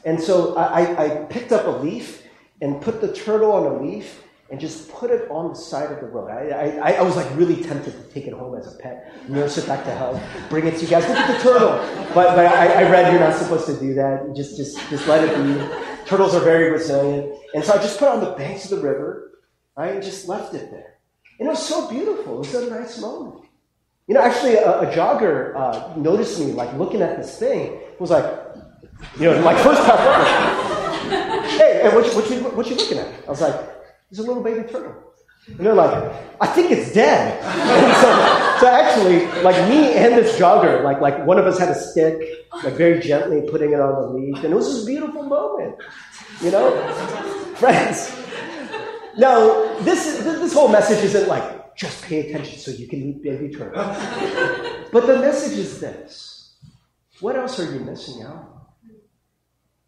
And 0.03 0.19
so 0.19 0.55
I, 0.57 1.05
I 1.05 1.09
picked 1.25 1.51
up 1.51 1.67
a 1.67 1.83
leaf 1.83 2.23
and 2.59 2.81
put 2.81 2.99
the 2.99 3.13
turtle 3.13 3.51
on 3.51 3.63
a 3.63 3.83
leaf 3.83 4.23
and 4.49 4.59
just 4.59 4.89
put 4.91 5.09
it 5.09 5.29
on 5.31 5.49
the 5.49 5.55
side 5.55 5.91
of 5.91 5.99
the 5.99 6.07
road. 6.07 6.29
I, 6.29 6.77
I, 6.77 6.91
I 6.93 7.01
was 7.01 7.15
like 7.15 7.27
really 7.35 7.63
tempted 7.63 7.91
to 7.93 8.13
take 8.13 8.27
it 8.27 8.33
home 8.33 8.55
as 8.55 8.73
a 8.73 8.77
pet, 8.77 9.29
nurse 9.29 9.57
it 9.57 9.65
back 9.65 9.83
to 9.85 9.91
health, 9.95 10.21
bring 10.49 10.67
it 10.67 10.75
to 10.75 10.81
you 10.81 10.87
guys. 10.87 11.07
Look 11.07 11.17
at 11.17 11.37
the 11.37 11.41
turtle. 11.41 11.77
But, 12.13 12.35
but 12.35 12.45
I, 12.45 12.83
I 12.83 12.91
read 12.91 13.11
you're 13.11 13.21
not 13.21 13.35
supposed 13.35 13.65
to 13.67 13.79
do 13.79 13.93
that. 13.95 14.35
Just, 14.35 14.57
just, 14.57 14.77
just 14.89 15.07
let 15.07 15.23
it 15.23 15.35
be. 15.35 16.05
Turtles 16.05 16.35
are 16.35 16.41
very 16.41 16.69
resilient. 16.69 17.35
And 17.55 17.63
so 17.63 17.73
I 17.73 17.77
just 17.77 17.97
put 17.97 18.05
it 18.05 18.11
on 18.11 18.19
the 18.19 18.31
banks 18.31 18.71
of 18.71 18.81
the 18.81 18.87
river, 18.87 19.39
right, 19.77 19.95
and 19.95 20.03
just 20.03 20.27
left 20.27 20.53
it 20.53 20.69
there. 20.69 20.97
And 21.39 21.47
it 21.47 21.49
was 21.49 21.65
so 21.65 21.89
beautiful. 21.89 22.35
It 22.35 22.53
was 22.53 22.53
a 22.55 22.69
nice 22.69 22.99
moment. 22.99 23.45
You 24.07 24.15
know, 24.15 24.21
actually, 24.21 24.55
a, 24.55 24.81
a 24.81 24.93
jogger 24.93 25.55
uh, 25.55 25.95
noticed 25.95 26.39
me, 26.39 26.47
like, 26.47 26.73
looking 26.73 27.01
at 27.01 27.17
this 27.17 27.39
thing. 27.39 27.79
was 27.99 28.09
like, 28.09 28.25
you 29.17 29.31
know, 29.31 29.39
like, 29.39 29.57
first 29.57 29.81
time. 29.81 29.97
hey, 31.49 31.89
what, 31.93 32.05
what, 32.13 32.29
you, 32.29 32.43
what 32.43 32.69
you 32.69 32.75
looking 32.75 32.97
at? 32.97 33.07
I 33.25 33.29
was 33.29 33.41
like, 33.41 33.55
it's 34.13 34.19
a 34.19 34.23
little 34.23 34.43
baby 34.43 34.61
turtle. 34.69 34.93
And 35.47 35.57
they're 35.57 35.73
like, 35.73 36.13
I 36.39 36.45
think 36.45 36.69
it's 36.69 36.93
dead. 36.93 37.41
so, 38.59 38.59
so 38.59 38.71
actually, 38.71 39.25
like 39.41 39.57
me 39.67 39.93
and 39.95 40.13
this 40.13 40.37
jogger, 40.37 40.83
like, 40.83 41.01
like 41.01 41.25
one 41.25 41.39
of 41.39 41.47
us 41.47 41.57
had 41.57 41.69
a 41.69 41.73
stick, 41.73 42.45
like 42.63 42.75
very 42.75 42.99
gently 42.99 43.41
putting 43.49 43.73
it 43.73 43.79
on 43.79 44.03
the 44.03 44.07
leash, 44.09 44.43
and 44.43 44.53
it 44.53 44.55
was 44.55 44.71
this 44.71 44.85
beautiful 44.85 45.23
moment. 45.23 45.77
You 46.43 46.51
know? 46.51 47.55
Friends. 47.55 48.15
Now, 49.17 49.79
this, 49.79 50.19
this 50.19 50.53
whole 50.53 50.67
message 50.67 51.03
isn't 51.05 51.27
like, 51.27 51.75
just 51.75 52.03
pay 52.03 52.29
attention 52.29 52.59
so 52.59 52.69
you 52.69 52.87
can 52.87 53.01
meet 53.01 53.23
baby 53.23 53.51
turtle. 53.51 53.83
but 54.91 55.07
the 55.07 55.17
message 55.17 55.57
is 55.57 55.79
this. 55.79 56.55
What 57.19 57.35
else 57.35 57.59
are 57.59 57.73
you 57.73 57.79
missing 57.79 58.21
out? 58.21 58.67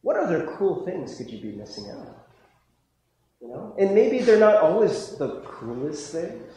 What 0.01 0.17
other 0.17 0.55
cool 0.57 0.83
things 0.83 1.15
could 1.15 1.29
you 1.29 1.39
be 1.39 1.51
missing 1.51 1.91
out? 1.91 2.24
You 3.45 3.51
know? 3.53 3.75
And 3.77 3.93
maybe 3.93 4.19
they're 4.19 4.39
not 4.39 4.55
always 4.55 5.17
the 5.17 5.41
coolest 5.41 6.11
things, 6.11 6.51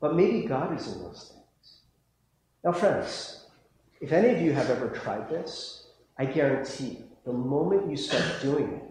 but 0.00 0.14
maybe 0.14 0.46
God 0.46 0.74
is 0.78 0.90
in 0.90 1.02
those 1.02 1.32
things. 1.32 1.80
Now, 2.64 2.72
friends, 2.72 3.46
if 4.00 4.12
any 4.12 4.30
of 4.30 4.40
you 4.40 4.52
have 4.52 4.70
ever 4.70 4.88
tried 4.88 5.28
this, 5.28 5.88
I 6.18 6.24
guarantee 6.24 7.00
the 7.26 7.32
moment 7.32 7.90
you 7.90 7.96
start 7.96 8.24
doing 8.40 8.72
it, 8.72 8.82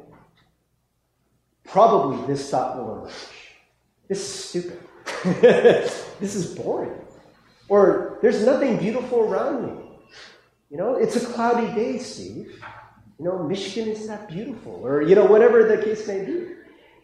probably 1.65 2.23
this 2.27 2.51
thought 2.51 2.77
will 2.77 2.99
emerge. 2.99 3.13
This 4.07 4.19
is 4.19 4.45
stupid. 4.45 4.79
this 5.41 6.35
is 6.35 6.53
boring. 6.53 6.99
Or 7.67 8.19
there's 8.21 8.45
nothing 8.45 8.77
beautiful 8.77 9.21
around 9.21 9.65
me. 9.65 9.83
You 10.69 10.77
know, 10.77 10.95
it's 10.97 11.15
a 11.15 11.25
cloudy 11.25 11.73
day, 11.73 11.97
Steve 11.97 12.61
you 13.23 13.29
know, 13.29 13.41
Michigan 13.41 13.89
is 13.89 14.05
that 14.07 14.27
beautiful, 14.27 14.81
or, 14.85 15.01
you 15.01 15.15
know, 15.15 15.23
whatever 15.23 15.63
the 15.63 15.81
case 15.81 16.05
may 16.09 16.25
be. 16.25 16.55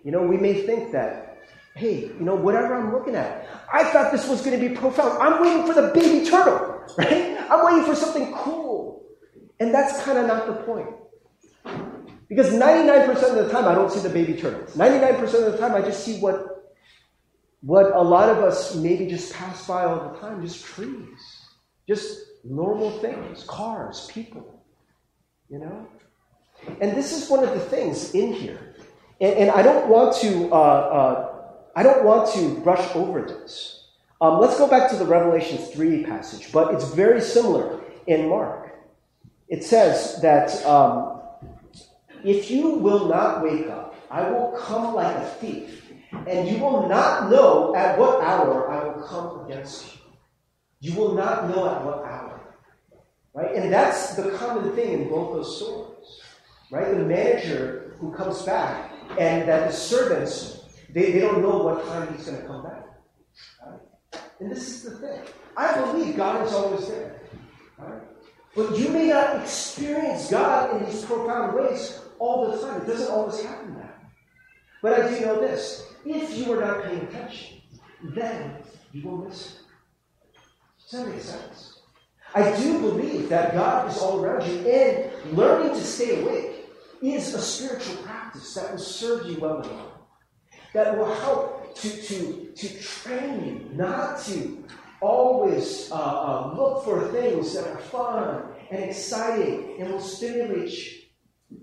You 0.03 0.12
know, 0.12 0.21
we 0.21 0.36
may 0.36 0.65
think 0.65 0.91
that, 0.91 1.38
hey, 1.77 2.08
you 2.08 2.19
know, 2.19 2.36
whatever 2.36 2.75
I'm 2.75 2.91
looking 2.91 3.15
at, 3.15 3.47
I 3.71 3.86
thought 3.86 4.12
this 4.12 4.27
was 4.27 4.41
going 4.41 4.60
to 4.60 4.69
be 4.69 4.75
profound. 4.75 5.17
I'm 5.23 5.41
waiting 5.41 5.65
for 5.65 5.73
the 5.73 5.93
baby 5.93 6.29
turtle, 6.29 6.84
right? 6.97 7.39
I'm 7.49 7.65
waiting 7.65 7.86
for 7.86 7.95
something 7.95 8.34
cool. 8.34 9.05
And 9.62 9.73
that's 9.73 10.03
kind 10.03 10.17
of 10.17 10.27
not 10.27 10.45
the 10.47 10.55
point. 10.63 10.89
Because 12.27 12.49
99% 12.49 13.10
of 13.38 13.45
the 13.45 13.49
time, 13.49 13.65
I 13.65 13.73
don't 13.73 13.89
see 13.89 14.01
the 14.01 14.10
baby 14.10 14.34
turtles. 14.34 14.75
99% 14.75 15.21
of 15.23 15.53
the 15.53 15.58
time, 15.58 15.73
I 15.73 15.82
just 15.82 16.03
see 16.03 16.19
what, 16.19 16.73
what 17.62 17.95
a 17.95 18.01
lot 18.01 18.27
of 18.27 18.39
us 18.43 18.75
maybe 18.75 19.08
just 19.08 19.32
pass 19.32 19.65
by 19.65 19.86
all 19.86 20.12
the 20.12 20.19
time 20.19 20.45
just 20.45 20.65
trees, 20.65 21.47
just 21.88 22.19
normal 22.43 22.99
things, 22.99 23.45
cars, 23.45 24.10
people. 24.12 24.62
You 25.49 25.60
know? 25.60 25.88
And 26.81 26.95
this 26.95 27.11
is 27.11 27.29
one 27.29 27.43
of 27.43 27.51
the 27.51 27.59
things 27.59 28.13
in 28.13 28.33
here. 28.33 28.75
And, 29.21 29.33
and 29.35 29.51
I 29.51 29.61
don't 29.61 29.89
want 29.89 30.15
to, 30.17 30.51
uh, 30.51 30.55
uh, 30.55 31.35
I 31.75 31.83
don't 31.83 32.03
want 32.03 32.33
to 32.33 32.59
brush 32.61 32.95
over 32.95 33.21
this. 33.21 33.87
Um, 34.21 34.39
let's 34.39 34.57
go 34.57 34.67
back 34.67 34.89
to 34.91 34.97
the 34.97 35.05
Revelation 35.05 35.57
3 35.57 36.03
passage, 36.03 36.51
but 36.51 36.73
it's 36.73 36.93
very 36.93 37.21
similar 37.21 37.79
in 38.07 38.27
Mark. 38.27 38.77
It 39.47 39.63
says 39.63 40.19
that 40.21 40.63
um, 40.65 41.21
if 42.23 42.51
you 42.51 42.71
will 42.75 43.07
not 43.07 43.43
wake 43.43 43.67
up, 43.67 43.95
I 44.11 44.29
will 44.29 44.57
come 44.59 44.93
like 44.93 45.15
a 45.15 45.25
thief, 45.25 45.91
and 46.27 46.47
you 46.49 46.57
will 46.57 46.87
not 46.89 47.29
know 47.29 47.75
at 47.75 47.97
what 47.97 48.21
hour 48.21 48.69
I 48.69 48.83
will 48.83 49.03
come 49.03 49.45
against 49.45 49.85
you. 49.85 50.01
You 50.81 50.99
will 50.99 51.13
not 51.13 51.49
know 51.49 51.69
at 51.69 51.83
what 51.83 51.99
hour. 51.99 52.55
Right? 53.33 53.55
And 53.55 53.71
that's 53.71 54.15
the 54.15 54.31
common 54.31 54.73
thing 54.75 55.01
in 55.01 55.09
both 55.09 55.33
those 55.33 55.57
stories 55.57 56.21
right? 56.71 56.95
The 56.95 57.03
manager 57.03 57.95
who 57.99 58.12
comes 58.13 58.43
back, 58.43 58.91
and 59.17 59.47
that 59.47 59.69
the 59.69 59.75
servants, 59.75 60.62
they, 60.89 61.12
they 61.12 61.19
don't 61.19 61.41
know 61.41 61.58
what 61.58 61.86
time 61.86 62.13
he's 62.15 62.25
going 62.25 62.41
to 62.41 62.47
come 62.47 62.63
back. 62.63 62.86
Right? 63.65 64.21
And 64.39 64.51
this 64.51 64.69
is 64.69 64.84
the 64.84 64.91
thing. 64.91 65.21
I 65.58 65.79
believe 65.82 66.15
God 66.15 66.45
is 66.45 66.53
always 66.53 66.88
there. 66.88 67.21
Right? 67.77 68.01
But 68.55 68.77
you 68.77 68.89
may 68.89 69.08
not 69.08 69.41
experience 69.41 70.29
God 70.29 70.75
in 70.75 70.86
these 70.86 71.03
profound 71.05 71.55
ways 71.55 72.01
all 72.17 72.51
the 72.51 72.58
time. 72.65 72.82
It 72.82 72.88
doesn't 72.88 73.12
always 73.12 73.41
happen 73.43 73.75
that. 73.75 73.99
But 74.82 74.93
I 74.93 75.10
do 75.10 75.25
know 75.25 75.41
this. 75.41 75.86
If 76.05 76.38
you 76.38 76.53
are 76.53 76.62
not 76.62 76.84
paying 76.84 77.01
attention, 77.01 77.62
then 78.01 78.55
you 78.91 79.08
will 79.08 79.17
miss 79.17 79.55
it. 79.55 79.60
Does 80.89 80.99
that 80.99 81.10
make 81.10 81.21
sense? 81.21 81.79
I 82.34 82.55
do 82.58 82.79
believe 82.79 83.29
that 83.29 83.53
God 83.53 83.89
is 83.89 83.97
all 83.97 84.23
around 84.23 84.47
you, 84.49 84.60
and 84.69 85.38
learning 85.38 85.73
to 85.73 85.84
stay 85.84 86.21
awake 86.21 86.48
is 87.01 87.33
a 87.33 87.41
spiritual 87.41 87.95
practice 88.03 88.53
that 88.55 88.71
will 88.71 88.79
serve 88.79 89.25
you 89.27 89.39
well 89.39 89.62
enough. 89.62 89.91
that 90.73 90.97
will 90.97 91.13
help 91.15 91.75
to, 91.75 91.89
to, 91.89 92.51
to 92.55 92.79
train 92.79 93.45
you 93.45 93.75
not 93.75 94.19
to 94.19 94.63
always 95.01 95.91
uh, 95.91 95.95
uh, 95.95 96.53
look 96.55 96.83
for 96.83 97.07
things 97.07 97.53
that 97.53 97.65
are 97.67 97.77
fun 97.77 98.43
and 98.69 98.83
exciting 98.83 99.77
and 99.79 99.91
will 99.91 100.01
stimulate 100.01 100.71
you. 101.49 101.59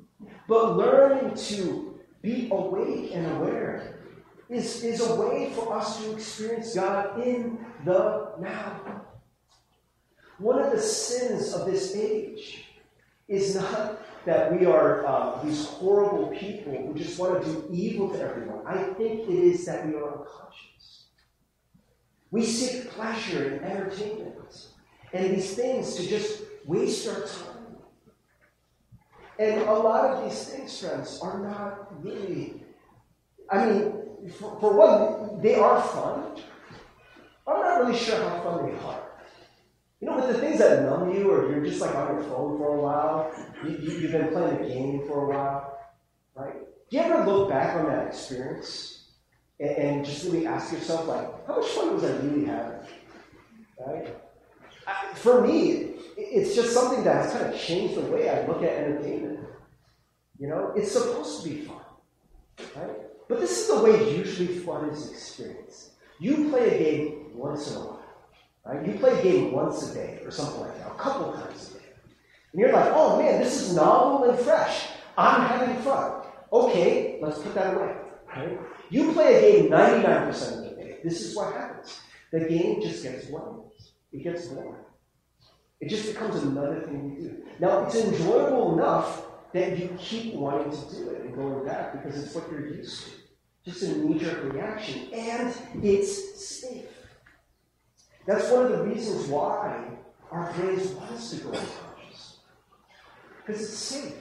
But 0.49 0.77
learning 0.77 1.35
to 1.35 2.01
be 2.23 2.49
awake 2.51 3.11
and 3.13 3.27
aware 3.37 4.01
is, 4.49 4.83
is 4.83 5.01
a 5.01 5.15
way 5.15 5.53
for 5.55 5.77
us 5.77 6.03
to 6.03 6.13
experience 6.13 6.75
God 6.75 7.21
in 7.21 7.65
the 7.85 8.33
now. 8.41 9.03
One 10.39 10.59
of 10.59 10.73
the 10.73 10.81
sins 10.81 11.53
of 11.53 11.67
this 11.67 11.95
age 11.97 12.65
is 13.29 13.57
not 13.57 13.99
that 14.27 14.59
we 14.59 14.67
are 14.67 15.07
uh, 15.07 15.43
these 15.43 15.67
horrible 15.67 16.29
people 16.29 16.73
who 16.73 16.95
just 16.95 17.19
want 17.19 17.43
to 17.43 17.49
do 17.49 17.69
evil 17.71 18.11
to 18.11 18.21
everyone. 18.21 18.67
I 18.67 18.83
think 18.95 19.29
it 19.29 19.31
is 19.31 19.65
that 19.67 19.87
we 19.87 19.95
are 19.95 20.19
unconscious. 20.19 21.05
We 22.31 22.45
seek 22.45 22.91
pleasure 22.91 23.55
and 23.55 23.65
entertainment 23.65 24.37
and 25.13 25.37
these 25.37 25.55
things 25.55 25.95
to 25.97 26.07
just 26.07 26.43
waste 26.65 27.09
our 27.09 27.21
time. 27.21 27.77
And 29.39 29.63
a 29.63 29.73
lot 29.73 30.11
of 30.11 30.25
these 30.29 30.45
things, 30.45 30.81
friends, 30.81 31.21
are 31.23 31.39
not 31.39 32.03
really, 32.03 32.63
I 33.51 33.67
mean, 33.67 34.31
for, 34.39 34.59
for 34.61 34.77
one, 34.77 35.41
they 35.41 35.55
are 35.55 35.81
fun. 35.81 36.43
I'm 37.47 37.61
not 37.61 37.87
really 37.87 37.99
sure 37.99 38.19
how 38.19 38.43
fun 38.43 38.67
they 38.67 38.79
are. 38.79 39.06
You 40.01 40.09
know, 40.09 40.17
but 40.17 40.29
the 40.29 40.39
things 40.39 40.59
that 40.59 40.83
numb 40.83 41.15
you, 41.15 41.31
or 41.31 41.51
you're 41.51 41.65
just 41.65 41.81
like 41.81 41.95
on 41.95 42.15
your 42.15 42.23
phone 42.25 42.59
for 42.59 42.77
a 42.77 42.81
while, 42.81 43.33
you, 43.65 43.71
you, 43.71 43.99
you've 43.99 44.13
been 44.13 44.29
playing 44.29 44.61
a 44.61 44.69
game 44.69 45.07
for 45.07 45.25
a 45.25 45.29
while, 45.35 45.79
right? 46.35 46.55
Do 46.91 46.97
you 46.97 47.03
ever 47.03 47.25
look 47.25 47.49
back 47.49 47.77
on 47.77 47.87
that 47.87 48.07
experience 48.09 49.07
and, 49.59 49.71
and 49.71 50.05
just 50.05 50.25
really 50.25 50.47
ask 50.47 50.73
yourself, 50.73 51.07
like, 51.09 51.47
how 51.47 51.57
much 51.61 51.69
fun 51.71 51.95
was 51.95 52.05
I 52.05 52.11
really 52.19 52.45
having? 52.45 52.81
Right? 53.87 54.17
I, 54.87 55.15
for 55.15 55.47
me, 55.47 55.95
it's 56.17 56.55
just 56.55 56.75
something 56.75 57.03
that 57.05 57.25
has 57.25 57.33
kind 57.33 57.53
of 57.53 57.59
changed 57.59 57.95
the 57.95 58.03
way 58.03 58.29
I 58.29 58.47
look 58.47 58.63
at 58.63 58.73
entertainment. 58.73 59.41
You 60.39 60.49
know, 60.49 60.73
it's 60.77 60.93
supposed 60.93 61.43
to 61.43 61.49
be 61.49 61.63
fun, 61.63 61.81
right? 62.77 62.97
But 63.29 63.41
this 63.41 63.63
is 63.63 63.69
the 63.69 63.83
way 63.83 64.15
usually 64.15 64.59
fun 64.59 64.91
is 64.91 65.11
experienced. 65.11 65.93
You 66.21 66.51
play 66.51 66.69
a 66.69 66.79
game 66.79 67.31
once 67.35 67.71
in 67.71 67.79
a 67.79 67.81
while. 67.81 67.96
Right? 68.67 68.85
You 68.85 68.95
play 68.95 69.19
a 69.19 69.23
game 69.23 69.53
once 69.53 69.91
a 69.91 69.95
day 69.95 70.21
or 70.25 70.31
something 70.31 70.61
like 70.61 70.77
that, 70.79 70.89
a 70.89 70.95
couple 70.95 71.33
times 71.33 71.71
a 71.71 71.79
day. 71.79 71.85
And 72.53 72.61
you're 72.61 72.73
like, 72.73 72.91
oh 72.93 73.19
man, 73.19 73.41
this 73.41 73.63
is 73.63 73.77
novel 73.77 74.29
and 74.29 74.39
fresh. 74.41 74.89
I'm 75.17 75.47
having 75.47 75.77
fun. 75.83 76.23
Okay, 76.53 77.19
let's 77.23 77.39
put 77.39 77.55
that 77.55 77.75
away. 77.75 77.95
Right? 78.35 78.59
You 78.91 79.13
play 79.13 79.35
a 79.37 79.63
game 79.63 79.71
99% 79.71 80.59
of 80.59 80.65
the 80.65 80.71
day. 80.71 80.99
This 81.05 81.21
is 81.23 81.37
what 81.37 81.55
happens. 81.55 82.01
The 82.33 82.41
game 82.41 82.83
just 82.83 83.03
gets 83.03 83.27
boring. 83.27 83.63
It 84.13 84.25
gets 84.25 84.47
boring. 84.47 84.75
It 85.81 85.89
just 85.89 86.07
becomes 86.07 86.43
another 86.43 86.81
thing 86.81 87.17
you 87.17 87.29
do. 87.29 87.45
Now, 87.61 87.85
it's 87.85 87.97
enjoyable 87.97 88.79
enough 88.79 89.23
that 89.53 89.79
you 89.79 89.97
keep 89.99 90.35
wanting 90.35 90.71
to 90.71 90.95
do 90.95 91.11
it 91.11 91.23
and 91.23 91.35
going 91.35 91.65
back 91.67 91.93
because 91.93 92.23
it's 92.23 92.35
what 92.35 92.51
you're 92.51 92.67
used 92.69 93.05
to. 93.05 93.11
Just 93.65 93.83
a 93.83 93.99
knee 93.99 94.19
jerk 94.19 94.53
reaction. 94.53 95.09
And 95.13 95.55
it's 95.83 96.45
safe. 96.45 96.85
That's 98.27 98.51
one 98.51 98.67
of 98.67 98.73
the 98.73 98.85
reasons 98.85 99.29
why 99.29 99.85
our 100.33 100.53
brains 100.55 100.89
want 100.93 101.13
us 101.13 101.31
to 101.31 101.37
go 101.37 101.51
unconscious. 101.51 102.39
Because 103.45 103.63
it's 103.63 103.79
safe. 103.79 104.15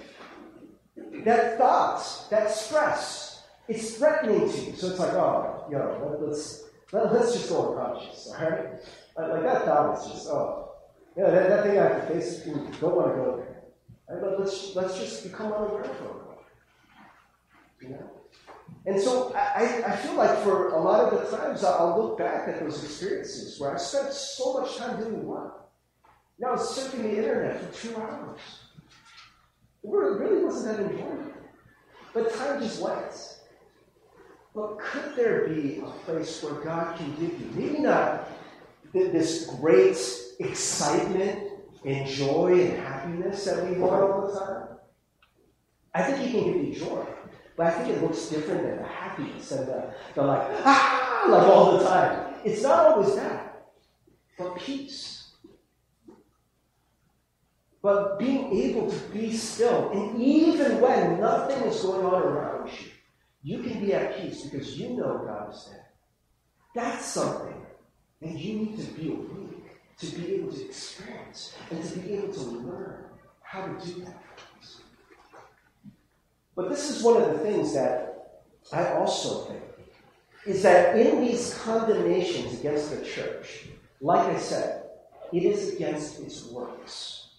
That 1.26 1.58
thought, 1.58 2.28
that 2.30 2.52
stress, 2.52 3.44
it's 3.68 3.96
threatening 3.96 4.52
to 4.52 4.58
you. 4.58 4.76
So 4.76 4.88
it's 4.88 5.00
like, 5.00 5.14
oh, 5.14 5.66
yo, 5.72 6.18
let, 6.22 6.30
us 6.30 6.66
let, 6.92 7.12
let's 7.12 7.34
just 7.34 7.50
go 7.50 7.72
unconscious, 7.72 8.28
all 8.28 8.50
right? 8.50 8.70
Like 9.18 9.44
that 9.44 9.66
thought 9.66 9.98
is 9.98 10.12
just, 10.12 10.28
oh, 10.28 10.72
yeah, 11.18 11.32
that, 11.32 11.50
that 11.50 11.64
thing 11.64 11.80
I 11.80 11.84
have 11.84 12.08
to 12.08 12.14
face, 12.14 12.46
you 12.46 12.54
don't 12.80 12.96
want 12.96 13.08
to 13.10 13.16
go 13.16 13.38
there. 13.38 13.64
Right? 14.10 14.22
But 14.22 14.40
let's, 14.40 14.76
let's 14.76 15.00
just 15.00 15.24
become 15.24 15.52
unaware 15.52 15.84
of 15.84 15.90
it. 15.90 16.02
You 17.82 17.90
know? 17.90 18.15
And 18.86 19.02
so 19.02 19.34
I, 19.34 19.84
I 19.88 19.96
feel 19.96 20.14
like 20.14 20.38
for 20.40 20.70
a 20.70 20.80
lot 20.80 21.12
of 21.12 21.32
the 21.32 21.38
times 21.38 21.64
I'll 21.64 22.00
look 22.00 22.20
back 22.20 22.48
at 22.48 22.60
those 22.60 22.84
experiences 22.84 23.60
where 23.60 23.74
I 23.74 23.78
spent 23.78 24.14
so 24.14 24.60
much 24.60 24.78
time 24.78 25.00
doing 25.00 25.26
what? 25.26 25.72
Now 26.38 26.50
I 26.50 26.52
was 26.52 26.78
surfing 26.78 27.02
the 27.02 27.18
internet 27.18 27.62
for 27.62 27.88
two 27.88 27.98
hours. 27.98 28.40
It 29.84 29.90
really 29.90 30.44
wasn't 30.44 30.78
that 30.78 30.92
enjoyable. 30.92 31.34
But 32.14 32.34
time 32.36 32.62
just 32.62 32.82
went. 32.82 33.40
But 34.54 34.80
could 34.80 35.16
there 35.16 35.48
be 35.48 35.80
a 35.80 35.90
place 36.06 36.42
where 36.42 36.64
God 36.64 36.98
can 36.98 37.12
give 37.16 37.40
you, 37.40 37.50
maybe 37.56 37.80
not 37.80 38.30
this 38.94 39.48
great 39.60 39.98
excitement 40.40 41.52
and 41.84 42.08
joy 42.08 42.62
and 42.62 42.80
happiness 42.80 43.46
that 43.46 43.70
we 43.70 43.78
want 43.78 44.02
all 44.02 44.28
the 44.28 44.40
time? 44.40 44.68
I 45.94 46.04
think 46.04 46.26
He 46.26 46.32
can 46.32 46.54
give 46.54 46.64
you 46.64 46.76
joy. 46.76 47.06
But 47.56 47.68
I 47.68 47.72
think 47.72 47.96
it 47.96 48.02
looks 48.02 48.28
different 48.28 48.64
than 48.64 48.78
the 48.78 48.88
happiness 48.88 49.52
and 49.52 49.68
the, 49.68 49.94
the 50.14 50.24
like, 50.24 50.42
ah, 50.66 51.26
like 51.30 51.48
all 51.48 51.78
the 51.78 51.86
time. 51.86 52.34
It's 52.44 52.64
not 52.64 52.86
always 52.86 53.16
that, 53.16 53.72
but 54.38 54.58
peace. 54.58 55.32
But 57.82 58.18
being 58.18 58.52
able 58.52 58.90
to 58.90 59.00
be 59.10 59.32
still, 59.32 59.92
and 59.92 60.20
even 60.22 60.82
when 60.82 61.20
nothing 61.20 61.64
is 61.64 61.82
going 61.82 62.06
on 62.06 62.22
around 62.22 62.70
you, 62.72 62.90
you 63.44 63.62
can 63.62 63.80
be 63.80 63.94
at 63.94 64.20
peace 64.20 64.44
because 64.46 64.78
you 64.78 64.98
know 64.98 65.24
God 65.26 65.54
is 65.54 65.70
there. 65.70 65.86
That's 66.74 67.06
something 67.06 67.64
that 68.22 68.32
you 68.32 68.54
need 68.56 68.80
to 68.80 68.86
be 68.94 69.10
awake, 69.10 69.78
to 70.00 70.06
be 70.08 70.34
able 70.34 70.52
to 70.52 70.66
experience, 70.66 71.56
and 71.70 71.84
to 71.84 72.00
be 72.00 72.16
able 72.16 72.34
to 72.34 72.42
learn 72.42 73.06
how 73.44 73.68
to 73.68 73.86
do 73.86 74.02
that. 74.02 74.25
But 76.56 76.70
this 76.70 76.90
is 76.90 77.04
one 77.04 77.22
of 77.22 77.34
the 77.34 77.40
things 77.40 77.74
that 77.74 78.42
I 78.72 78.94
also 78.94 79.46
think 79.46 79.62
is 80.46 80.62
that 80.64 80.98
in 80.98 81.22
these 81.22 81.58
condemnations 81.64 82.60
against 82.60 82.92
the 82.92 83.04
church, 83.04 83.68
like 84.00 84.28
I 84.28 84.38
said, 84.38 84.84
it 85.34 85.44
is 85.44 85.74
against 85.74 86.20
its 86.22 86.46
works. 86.46 87.30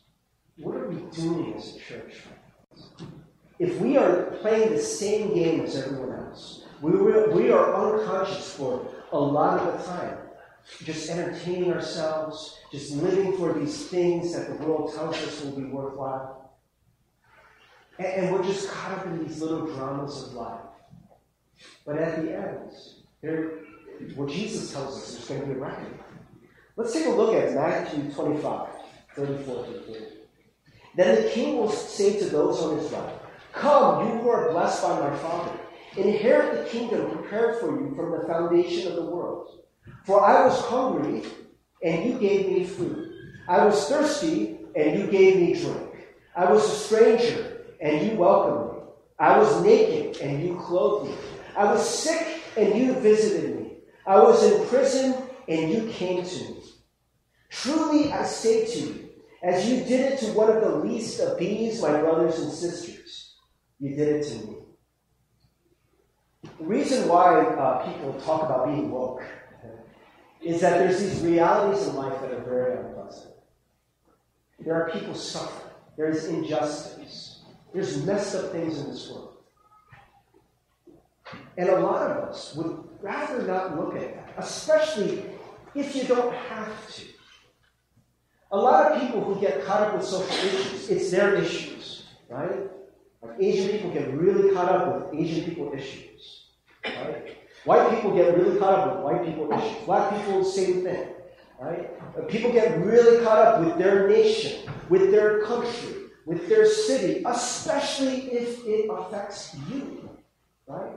What 0.59 0.77
are 0.77 0.89
we 0.89 0.97
doing 1.13 1.55
as 1.55 1.77
a 1.77 1.79
church? 1.79 2.15
If 3.59 3.79
we 3.81 3.97
are 3.97 4.25
playing 4.43 4.71
the 4.71 4.81
same 4.81 5.35
game 5.35 5.61
as 5.63 5.77
everyone 5.77 6.19
else, 6.19 6.65
we, 6.83 6.91
we 6.93 7.51
are 7.51 7.75
unconscious 7.75 8.53
for 8.53 8.87
a 9.13 9.19
lot 9.19 9.61
of 9.61 9.79
the 9.79 9.85
time, 9.85 10.19
just 10.85 11.09
entertaining 11.09 11.73
ourselves, 11.73 12.59
just 12.71 12.93
living 12.97 13.37
for 13.39 13.55
these 13.55 13.87
things 13.87 14.35
that 14.35 14.49
the 14.49 14.67
world 14.67 14.93
tells 14.95 15.17
us 15.17 15.43
will 15.43 15.53
be 15.53 15.65
worthwhile. 15.65 16.46
And, 17.99 18.07
and 18.07 18.33
we're 18.33 18.45
just 18.45 18.71
caught 18.71 18.99
up 18.99 19.07
in 19.07 19.27
these 19.27 19.41
little 19.41 19.67
dramas 19.67 20.23
of 20.25 20.35
life. 20.35 20.61
But 21.85 21.99
at 21.99 22.23
the 22.23 22.37
end, 22.37 22.73
what 24.15 24.29
Jesus 24.29 24.73
tells 24.73 24.97
us 24.97 25.13
there's 25.15 25.29
going 25.29 25.41
to 25.41 25.47
be 25.47 25.53
a 25.53 25.57
reckoning. 25.57 25.99
Let's 26.77 26.93
take 26.93 27.07
a 27.07 27.11
look 27.11 27.35
at 27.35 27.55
Matthew 27.55 28.13
25, 28.13 28.69
34 29.15 29.65
to 29.65 29.73
30. 29.81 30.05
Then 30.97 31.25
the 31.25 31.31
king 31.31 31.57
will 31.57 31.71
say 31.71 32.19
to 32.19 32.27
those 32.27 32.61
on 32.63 32.79
his 32.79 32.91
right, 32.91 33.15
Come, 33.53 34.07
you 34.07 34.15
who 34.19 34.29
are 34.29 34.51
blessed 34.53 34.83
by 34.83 35.01
my 35.01 35.17
Father, 35.17 35.53
inherit 35.97 36.65
the 36.65 36.71
kingdom 36.71 37.11
prepared 37.11 37.59
for 37.59 37.81
you 37.81 37.95
from 37.95 38.13
the 38.13 38.27
foundation 38.27 38.89
of 38.89 38.97
the 38.97 39.07
world. 39.07 39.61
For 40.05 40.23
I 40.23 40.45
was 40.45 40.61
hungry, 40.67 41.23
and 41.83 42.05
you 42.05 42.19
gave 42.19 42.49
me 42.49 42.65
food. 42.65 43.13
I 43.49 43.65
was 43.65 43.89
thirsty, 43.89 44.59
and 44.75 44.99
you 44.99 45.07
gave 45.07 45.37
me 45.37 45.55
drink. 45.55 46.09
I 46.37 46.51
was 46.51 46.65
a 46.65 46.75
stranger, 46.75 47.46
and 47.81 48.07
you 48.07 48.17
welcomed 48.17 48.73
me. 48.73 48.83
I 49.19 49.39
was 49.39 49.63
naked, 49.63 50.21
and 50.21 50.43
you 50.43 50.57
clothed 50.57 51.11
me. 51.11 51.17
I 51.57 51.65
was 51.65 51.89
sick, 51.89 52.43
and 52.57 52.75
you 52.79 52.95
visited 52.95 53.59
me. 53.59 53.73
I 54.07 54.19
was 54.19 54.43
in 54.43 54.67
prison, 54.69 55.15
and 55.49 55.71
you 55.71 55.91
came 55.91 56.25
to 56.25 56.37
me. 56.37 56.63
Truly 57.49 58.13
I 58.13 58.25
say 58.25 58.67
to 58.67 58.79
you, 58.79 59.09
as 59.43 59.69
you 59.69 59.85
did 59.85 60.13
it 60.13 60.19
to 60.21 60.27
one 60.33 60.51
of 60.51 60.61
the 60.61 60.77
least 60.77 61.21
of 61.21 61.39
these, 61.39 61.81
my 61.81 62.01
brothers 62.01 62.39
and 62.39 62.53
sisters, 62.53 63.35
you 63.79 63.95
did 63.95 64.09
it 64.09 64.29
to 64.29 64.47
me. 64.47 64.57
The 66.59 66.65
reason 66.65 67.09
why 67.09 67.43
uh, 67.43 67.87
people 67.87 68.21
talk 68.21 68.43
about 68.43 68.67
being 68.67 68.91
woke 68.91 69.23
is 70.41 70.61
that 70.61 70.79
there's 70.79 71.01
these 71.01 71.23
realities 71.23 71.87
in 71.87 71.97
life 71.97 72.21
that 72.21 72.31
are 72.31 72.45
very 72.45 72.79
unpleasant. 72.79 73.35
There 74.61 74.75
are 74.75 74.91
people 74.91 75.15
suffering. 75.15 75.73
There 75.97 76.09
is 76.09 76.27
injustice. 76.27 77.26
There's 77.77 78.07
messed 78.07 78.35
up 78.35 78.53
things 78.53 78.79
in 78.79 78.89
this 78.89 79.11
world. 79.11 79.37
And 81.59 81.69
a 81.69 81.79
lot 81.79 82.11
of 82.11 82.31
us 82.31 82.55
would 82.55 82.75
rather 83.03 83.43
not 83.43 83.77
look 83.77 83.95
at 83.97 84.15
that, 84.15 84.35
especially 84.39 85.23
if 85.75 85.95
you 85.95 86.05
don't 86.05 86.33
have 86.35 86.95
to. 86.95 87.03
A 88.51 88.57
lot 88.57 88.93
of 88.93 89.03
people 89.03 89.23
who 89.23 89.39
get 89.39 89.63
caught 89.67 89.83
up 89.83 89.95
with 89.95 90.07
social 90.07 90.27
issues, 90.27 90.89
it's 90.89 91.11
their 91.11 91.35
issues, 91.35 92.07
right? 92.31 92.61
Like 93.21 93.37
Asian 93.41 93.69
people 93.69 93.91
get 93.91 94.11
really 94.15 94.55
caught 94.55 94.71
up 94.71 95.11
with 95.11 95.21
Asian 95.21 95.45
people 95.45 95.75
issues, 95.75 96.47
right? 96.83 97.37
White 97.67 97.91
people 97.91 98.17
get 98.17 98.39
really 98.39 98.59
caught 98.59 98.79
up 98.79 98.95
with 98.95 99.05
white 99.05 99.27
people 99.27 99.53
issues. 99.53 99.85
Black 99.85 100.17
people, 100.17 100.43
same 100.45 100.83
thing. 100.83 101.09
Right? 101.61 101.91
People 102.29 102.53
get 102.53 102.79
really 102.79 103.23
caught 103.23 103.39
up 103.39 103.65
with 103.65 103.77
their 103.77 104.09
nation, 104.09 104.71
with 104.89 105.11
their 105.11 105.43
country, 105.43 106.06
with 106.27 106.49
their 106.49 106.67
city, 106.67 107.23
especially 107.25 108.33
if 108.33 108.67
it 108.67 108.91
affects 108.91 109.57
you. 109.71 110.11
Right? 110.67 110.93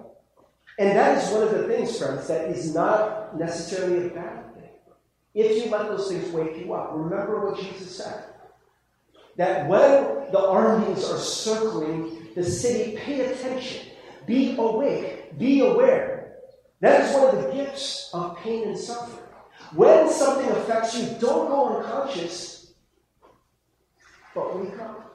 And 0.80 0.98
that 0.98 1.24
is 1.24 1.32
one 1.32 1.44
of 1.44 1.52
the 1.52 1.68
things, 1.68 1.98
friends, 1.98 2.28
that 2.28 2.50
is 2.50 2.74
not 2.74 3.38
necessarily 3.38 4.08
a 4.08 4.10
bad 4.10 4.54
thing. 4.56 4.70
If 5.36 5.64
you 5.64 5.72
let 5.72 5.88
those 5.88 6.10
things 6.10 6.30
wake 6.32 6.58
you 6.58 6.74
up, 6.74 6.92
remember 6.94 7.46
what 7.46 7.60
Jesus 7.60 7.96
said. 7.96 8.24
That 9.38 9.68
when 9.70 10.32
the 10.32 10.40
armies 10.40 11.08
are 11.10 11.20
circling 11.20 12.30
the 12.36 12.44
city, 12.44 12.98
pay 12.98 13.32
attention. 13.32 13.86
Be 14.26 14.58
awake. 14.58 15.38
Be 15.38 15.62
aware. 15.62 16.38
That 16.82 17.02
is 17.02 17.16
one 17.16 17.36
of 17.36 17.44
the 17.44 17.52
gifts 17.52 18.10
of 18.14 18.38
pain 18.38 18.68
and 18.68 18.78
suffering. 18.78 19.26
When 19.76 20.10
something 20.10 20.50
affects 20.50 20.98
you, 20.98 21.08
don't 21.20 21.48
go 21.48 21.78
unconscious, 21.78 22.74
but 24.34 24.58
wake 24.58 24.80
up. 24.80 25.09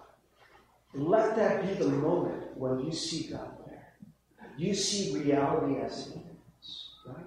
Let 0.94 1.36
that 1.36 1.66
be 1.66 1.74
the 1.74 1.90
moment 1.90 2.56
when 2.56 2.80
you 2.80 2.92
see 2.92 3.30
God 3.30 3.50
there. 3.66 3.94
you 4.56 4.74
see 4.74 5.18
reality 5.18 5.80
as 5.80 6.08
it 6.08 6.18
is, 6.60 6.90
right? 7.06 7.26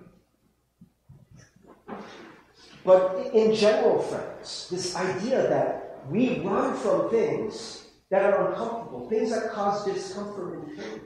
But 2.86 3.32
in 3.34 3.54
general, 3.54 4.00
friends, 4.00 4.70
this 4.72 4.96
idea 4.96 5.50
that 5.50 6.06
we 6.10 6.40
run 6.40 6.78
from 6.78 7.10
things 7.10 7.88
that 8.10 8.24
are 8.24 8.52
uncomfortable, 8.52 9.10
things 9.10 9.32
that 9.32 9.52
cause 9.52 9.84
discomfort 9.84 10.60
and 10.60 10.78
pain, 10.78 11.02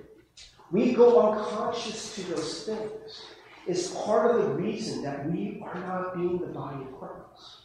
we 0.71 0.93
go 0.93 1.31
unconscious 1.31 2.13
to 2.15 2.21
those 2.23 2.65
things, 2.65 3.25
is 3.65 3.87
part 4.05 4.29
of 4.29 4.43
the 4.43 4.49
reason 4.53 5.01
that 5.01 5.27
we 5.31 5.63
are 5.65 5.79
not 5.79 6.15
being 6.15 6.37
the 6.37 6.47
body 6.47 6.83
of 6.83 6.99
Christ. 6.99 7.61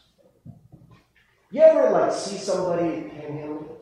You 1.51 1.61
ever 1.61 1.91
like 1.91 2.13
see 2.13 2.39
somebody 2.39 3.03
panhandling? 3.03 3.77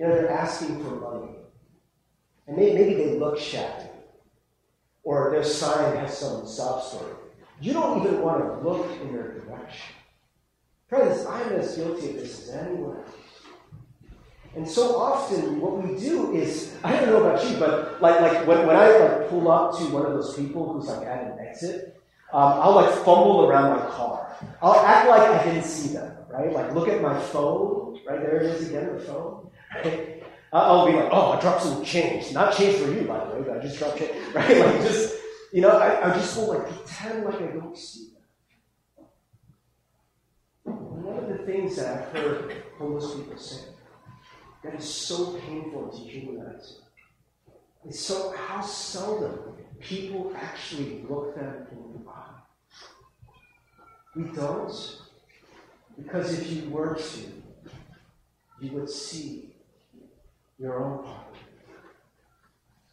You 0.00 0.08
know, 0.08 0.14
they're 0.14 0.30
asking 0.30 0.82
for 0.82 0.92
money. 0.92 1.36
And 2.46 2.56
maybe, 2.56 2.72
maybe 2.72 2.94
they 2.94 3.18
look 3.18 3.38
shabby, 3.38 3.90
or 5.02 5.30
their 5.30 5.44
sign 5.44 5.94
has 5.98 6.16
some 6.16 6.46
sob 6.46 6.82
story. 6.82 7.12
You 7.60 7.74
don't 7.74 8.02
even 8.02 8.22
want 8.22 8.42
to 8.42 8.66
look 8.66 8.90
in 9.02 9.12
their 9.12 9.34
direction. 9.34 9.94
Friends, 10.88 11.26
I'm 11.26 11.52
as 11.52 11.76
guilty 11.76 12.08
of 12.08 12.14
this 12.14 12.48
as 12.48 12.56
anyone 12.56 12.96
else. 12.96 13.10
And 14.56 14.66
so 14.66 14.96
often, 14.96 15.60
what 15.60 15.86
we 15.86 16.00
do 16.00 16.32
is, 16.32 16.74
I 16.82 16.96
don't 16.96 17.10
know 17.10 17.22
about 17.22 17.46
you, 17.46 17.58
but 17.58 18.00
like, 18.00 18.22
like 18.22 18.46
when, 18.46 18.66
when 18.66 18.76
I 18.76 18.96
like 18.96 19.28
pull 19.28 19.50
up 19.50 19.76
to 19.76 19.84
one 19.84 20.06
of 20.06 20.14
those 20.14 20.34
people 20.34 20.72
who's 20.72 20.86
like 20.86 21.06
at 21.06 21.24
an 21.24 21.46
exit, 21.46 22.00
um, 22.32 22.54
I'll 22.54 22.74
like 22.74 22.90
fumble 23.04 23.44
around 23.44 23.78
my 23.78 23.84
car. 23.90 24.34
I'll 24.62 24.80
act 24.80 25.10
like 25.10 25.28
I 25.28 25.44
didn't 25.44 25.64
see 25.64 25.92
them, 25.92 26.16
right? 26.30 26.50
Like 26.50 26.72
look 26.74 26.88
at 26.88 27.02
my 27.02 27.20
phone, 27.20 27.79
right? 28.06 28.20
There 28.20 28.36
it 28.36 28.42
is 28.42 28.68
again, 28.68 28.94
the 28.94 29.00
phone. 29.00 29.50
I'll 30.52 30.86
be 30.86 30.92
like, 30.92 31.08
oh, 31.12 31.32
I 31.32 31.40
dropped 31.40 31.62
some 31.62 31.84
change. 31.84 32.32
Not 32.32 32.56
change 32.56 32.76
for 32.76 32.90
you, 32.90 33.02
by 33.02 33.24
the 33.24 33.36
way, 33.36 33.42
but 33.46 33.58
I 33.58 33.60
just 33.60 33.78
dropped 33.78 33.98
change. 33.98 34.10
Right? 34.34 34.58
Like, 34.58 34.80
just, 34.82 35.14
you 35.52 35.60
know, 35.60 35.70
I, 35.70 36.10
I 36.10 36.14
just 36.14 36.36
will 36.36 36.48
like 36.48 36.68
pretend 36.68 37.24
like 37.24 37.36
I 37.36 37.46
don't 37.52 37.76
see 37.76 38.08
that. 40.64 40.72
One 40.72 41.18
of 41.18 41.28
the 41.28 41.44
things 41.44 41.76
that 41.76 41.86
I've 41.96 42.08
heard 42.12 42.62
homeless 42.78 43.14
people 43.14 43.36
say 43.36 43.62
that 44.62 44.74
is 44.74 44.92
so 44.92 45.38
painful 45.46 45.88
to 45.88 45.98
humanize 45.98 46.80
is 47.88 47.98
so 47.98 48.34
how 48.36 48.60
seldom 48.60 49.38
people 49.80 50.32
actually 50.36 51.04
look 51.08 51.34
them 51.34 51.66
in 51.72 52.04
the 52.04 52.10
eye. 52.10 52.40
We 54.14 54.24
don't, 54.24 54.98
because 55.96 56.38
if 56.38 56.50
you 56.50 56.68
were 56.68 56.94
to, 56.94 57.42
you 58.60 58.72
would 58.72 58.90
see 58.90 59.54
your 60.58 60.84
own 60.84 61.04
poverty. 61.04 61.40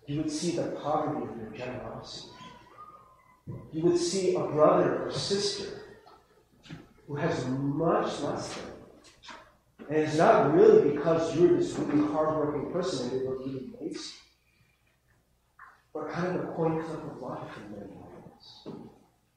You 0.08 0.18
would 0.22 0.32
see 0.32 0.56
the 0.56 0.68
poverty 0.82 1.30
of 1.30 1.38
your 1.38 1.50
generosity. 1.50 2.32
You 3.74 3.84
would 3.84 3.98
see 3.98 4.36
a 4.36 4.44
brother 4.46 5.04
or 5.04 5.12
sister 5.12 5.82
who 7.08 7.16
has 7.16 7.46
much 7.48 8.20
less 8.22 8.54
than 8.54 8.66
you. 8.66 8.72
And 9.90 9.98
it's 9.98 10.18
not 10.18 10.54
really 10.54 10.92
because 10.92 11.36
you're 11.36 11.58
this 11.58 11.74
really 11.74 12.06
hardworking 12.12 12.72
person 12.72 13.10
and 13.10 13.22
they 13.22 13.26
look 13.26 13.40
really 13.40 13.70
lazy, 13.80 14.14
but 15.94 16.10
kind 16.12 16.36
of 16.36 16.44
a 16.44 16.48
coin 16.54 16.80
of 16.80 17.22
life 17.22 17.52
in 17.58 17.72
many 17.72 17.92
ways. 17.92 18.68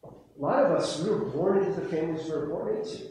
A 0.05 0.41
lot 0.41 0.65
of 0.65 0.73
us, 0.73 1.01
we 1.01 1.11
were 1.11 1.25
born 1.27 1.65
into 1.65 1.81
the 1.81 1.89
families 1.89 2.25
we 2.25 2.33
were 2.33 2.47
born 2.47 2.77
into. 2.77 3.07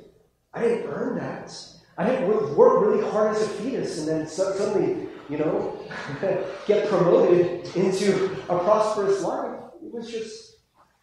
I 0.53 0.63
didn't 0.63 0.87
earn 0.87 1.17
that. 1.19 1.53
I 1.99 2.05
didn't 2.05 2.55
work 2.55 2.81
really 2.81 3.07
hard 3.11 3.35
as 3.35 3.41
a 3.41 3.47
fetus 3.47 3.99
and 3.99 4.07
then 4.07 4.27
suddenly 4.27 5.09
you 5.29 5.37
know, 5.37 5.79
get 6.65 6.89
promoted 6.89 7.75
into 7.75 8.33
a 8.49 8.59
prosperous 8.59 9.21
life. 9.21 9.57
It 9.83 9.93
was 9.93 10.09
just 10.09 10.57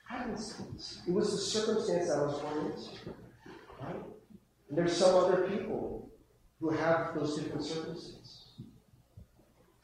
happenstance. 0.06 1.02
It 1.06 1.12
was 1.12 1.30
the 1.30 1.38
circumstance 1.38 2.10
I 2.10 2.22
was 2.22 2.40
born 2.40 2.66
into. 2.66 3.14
Right? 3.80 4.02
And 4.68 4.76
there's 4.76 4.96
some 4.96 5.14
other 5.14 5.48
people 5.48 6.10
who 6.60 6.70
have 6.70 7.14
those 7.14 7.38
different 7.38 7.64
circumstances. 7.64 8.48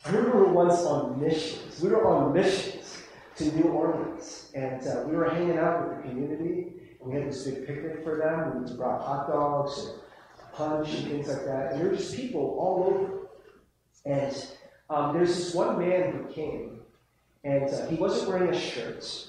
I 0.05 0.11
remember 0.11 0.47
once 0.47 0.81
on 0.81 1.21
missions. 1.21 1.81
We 1.81 1.91
were 1.91 2.07
on 2.07 2.33
missions 2.33 3.03
to 3.37 3.45
New 3.57 3.71
Orleans, 3.71 4.51
and 4.55 4.85
uh, 4.87 5.05
we 5.07 5.15
were 5.15 5.31
hanging 5.31 5.59
out 5.59 5.89
with 5.89 5.97
the 5.99 6.09
community. 6.09 6.73
And 7.01 7.13
we 7.13 7.15
had 7.15 7.29
this 7.29 7.45
big 7.45 7.67
picnic 7.67 8.03
for 8.03 8.19
them. 8.19 8.65
We 8.65 8.77
brought 8.77 9.03
hot 9.03 9.29
dogs 9.29 9.79
and 9.79 10.02
punch 10.53 10.95
and 10.95 11.09
things 11.09 11.29
like 11.29 11.45
that. 11.45 11.73
And 11.73 11.81
there 11.81 11.91
were 11.91 11.97
just 11.97 12.15
people 12.15 12.57
all 12.59 12.87
over 12.89 13.23
and 14.05 14.47
um, 14.91 15.15
there's 15.15 15.35
this 15.37 15.55
one 15.55 15.79
man 15.79 16.13
who 16.13 16.33
came, 16.33 16.81
and 17.45 17.71
uh, 17.71 17.87
he 17.87 17.97
wasn't 17.97 18.29
wearing 18.29 18.53
a 18.53 18.59
shirt. 18.59 19.29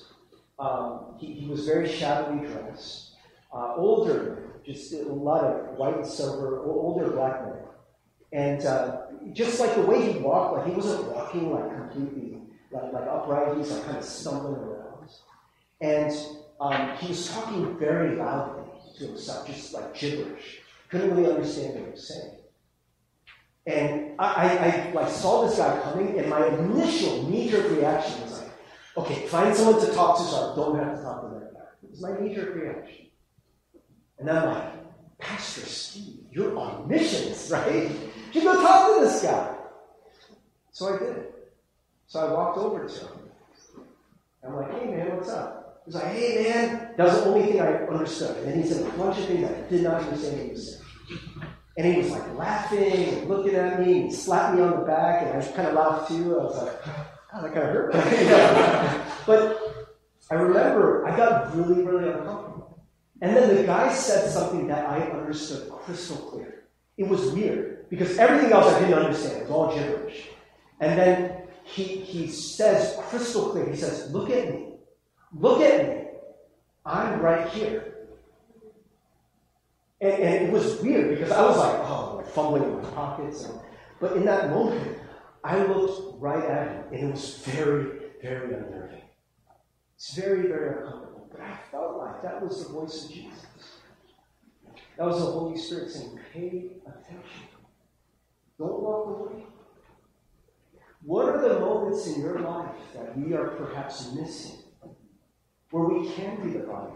Um, 0.60 1.16
he, 1.20 1.34
he, 1.34 1.48
was 1.48 1.66
very 1.66 1.88
shabbily 1.88 2.48
dressed. 2.48 3.12
Uh, 3.54 3.76
older, 3.76 4.60
just 4.66 4.94
a 4.94 5.04
lot 5.04 5.44
of 5.44 5.78
white 5.78 5.96
and 5.96 6.06
silver, 6.06 6.60
older 6.64 7.12
black 7.12 7.46
man. 7.46 7.56
And 8.32 8.66
uh, 8.66 9.04
just 9.34 9.60
like 9.60 9.76
the 9.76 9.82
way 9.82 10.12
he 10.12 10.20
walked, 10.20 10.58
like 10.58 10.68
he 10.68 10.74
wasn't 10.74 11.12
walking 11.14 11.52
like 11.52 11.70
completely 11.70 12.40
like, 12.72 12.92
like 12.92 13.08
upright. 13.08 13.54
He 13.54 13.60
was 13.60 13.72
like 13.72 13.86
kind 13.86 13.98
of 13.98 14.04
stumbling 14.04 14.56
around. 14.56 15.10
And 15.82 16.12
um, 16.60 16.98
he 16.98 17.10
was 17.10 17.30
talking 17.30 17.78
very 17.78 18.16
loudly 18.16 18.64
to 18.98 19.08
himself, 19.08 19.46
just 19.48 19.74
like 19.74 19.94
gibberish. 19.94 20.63
Couldn't 20.94 21.16
really 21.16 21.34
understand 21.34 21.74
what 21.74 21.86
he 21.86 21.90
was 21.90 22.08
saying. 22.08 22.38
And 23.66 24.12
I, 24.20 24.94
I, 24.94 25.02
I, 25.02 25.10
saw 25.10 25.48
this 25.48 25.58
guy 25.58 25.82
coming, 25.82 26.20
and 26.20 26.30
my 26.30 26.46
initial 26.50 27.28
knee-jerk 27.28 27.72
reaction 27.72 28.22
was 28.22 28.40
like, 28.40 28.52
okay, 28.98 29.26
find 29.26 29.56
someone 29.56 29.84
to 29.84 29.92
talk 29.92 30.20
to 30.20 30.24
so 30.24 30.52
I 30.52 30.56
don't 30.56 30.78
have 30.78 30.98
to 30.98 31.02
talk 31.02 31.24
to 31.24 31.40
that 31.40 31.52
guy. 31.52 31.66
It 31.82 31.90
was 31.90 32.00
my 32.00 32.20
knee-jerk 32.20 32.54
reaction. 32.54 33.08
And 34.20 34.30
I'm 34.30 34.54
like, 34.54 35.18
Pastor 35.18 35.62
Steve, 35.62 36.20
you're 36.30 36.56
on 36.56 36.88
missions, 36.88 37.50
right? 37.52 37.90
You 38.32 38.44
go 38.44 38.62
talk 38.62 39.00
to 39.00 39.04
this 39.04 39.24
guy. 39.24 39.56
So 40.74 40.94
I 40.94 41.00
did. 41.00 41.24
So 42.06 42.20
I 42.20 42.32
walked 42.32 42.60
over 42.60 42.88
to 42.88 43.00
him. 43.00 43.32
I'm 44.46 44.56
like, 44.58 44.80
hey 44.80 44.92
man, 44.92 45.16
what's 45.16 45.30
up? 45.30 45.82
He's 45.86 45.96
like, 45.96 46.14
hey 46.14 46.44
man, 46.44 46.94
that 46.98 47.08
was 47.08 47.16
the 47.16 47.26
only 47.26 47.48
thing 47.48 47.62
I 47.62 47.88
understood. 47.88 48.38
And 48.38 48.48
then 48.48 48.62
he 48.62 48.70
said 48.70 48.86
a 48.86 48.90
bunch 48.92 49.18
of 49.18 49.26
things 49.26 49.50
I 49.50 49.70
did 49.70 49.82
not 49.82 50.04
understand 50.04 50.38
what 50.38 50.46
he 50.46 50.52
was 50.52 50.72
saying. 50.74 50.83
And 51.78 51.88
he 51.88 52.02
was 52.02 52.12
like 52.12 52.36
laughing 52.36 53.10
and 53.10 53.30
looking 53.30 53.56
at 53.56 53.80
me 53.80 54.02
and 54.02 54.14
slapped 54.14 54.56
me 54.56 54.62
on 54.62 54.80
the 54.80 54.86
back, 54.86 55.24
and 55.24 55.42
I 55.42 55.46
kind 55.54 55.68
of 55.68 55.74
laughed 55.74 56.10
too. 56.10 56.40
I 56.40 56.44
was 56.44 56.58
like, 56.58 56.88
oh, 57.34 57.42
that 57.42 57.54
kind 57.54 57.68
of 57.68 57.74
hurt. 57.74 57.94
but 59.26 59.74
I 60.30 60.36
remember 60.36 61.08
I 61.08 61.18
got 61.18 61.56
really, 61.56 61.84
really 61.84 62.12
uncomfortable. 62.12 62.86
And 63.22 63.36
then 63.36 63.56
the 63.56 63.64
guy 63.64 63.92
said 63.92 64.30
something 64.30 64.68
that 64.68 64.88
I 64.88 65.00
understood 65.00 65.72
crystal 65.72 66.18
clear. 66.18 66.66
It 66.98 67.08
was 67.08 67.32
weird 67.32 67.90
because 67.90 68.18
everything 68.18 68.52
else 68.52 68.72
I 68.72 68.80
didn't 68.80 69.00
understand. 69.00 69.38
It 69.38 69.42
was 69.44 69.52
all 69.52 69.76
gibberish. 69.76 70.28
And 70.80 71.00
then 71.00 71.44
he, 71.64 71.84
he 71.84 72.28
says 72.28 72.98
crystal 73.10 73.50
clear, 73.50 73.70
he 73.70 73.78
says, 73.78 74.12
Look 74.12 74.30
at 74.30 74.50
me. 74.50 74.76
Look 75.34 75.62
at 75.62 75.88
me. 75.88 76.04
I'm 76.86 77.20
right 77.20 77.48
here. 77.50 77.93
And, 80.04 80.22
and, 80.22 80.48
it 80.48 80.52
was 80.52 80.82
weird 80.82 81.10
because 81.10 81.32
I 81.32 81.42
was 81.44 81.58
like, 81.58 81.80
oh, 81.90 82.16
like 82.18 82.28
fumbling 82.28 82.64
in 82.64 82.82
my 82.82 82.90
pockets. 82.90 83.46
And, 83.46 83.60
but 84.00 84.18
in 84.18 84.26
that 84.26 84.50
moment, 84.50 85.00
I 85.44 85.64
looked 85.64 86.22
right 86.22 86.44
at 86.44 86.68
him, 86.68 86.84
and 86.92 87.10
it 87.10 87.12
was 87.12 87.38
very, 87.46 88.10
very 88.22 88.54
unnerving. 88.54 89.02
It's 89.96 90.14
very, 90.14 90.48
very 90.48 90.78
uncomfortable. 90.78 91.30
But 91.32 91.42
I 91.42 91.58
felt 91.72 91.98
like 91.98 92.22
that 92.22 92.42
was 92.42 92.66
the 92.66 92.74
voice 92.74 93.06
of 93.06 93.12
Jesus. 93.12 93.46
That 94.98 95.08
was 95.08 95.20
the 95.20 95.32
Holy 95.32 95.58
Spirit 95.58 95.90
saying, 95.90 96.20
pay 96.34 96.72
attention. 96.86 97.48
Don't 98.60 98.82
walk 98.82 99.08
away. 99.08 99.44
What 101.02 101.30
are 101.30 101.42
the 101.42 101.60
moments 101.60 102.08
in 102.08 102.22
your 102.22 102.40
life 102.40 102.76
that 102.94 103.18
we 103.18 103.34
are 103.34 103.48
perhaps 103.48 104.14
missing 104.14 104.64
where 105.74 105.86
we 105.86 106.08
can 106.08 106.36
be 106.44 106.52
the 106.56 106.60
body. 106.60 106.94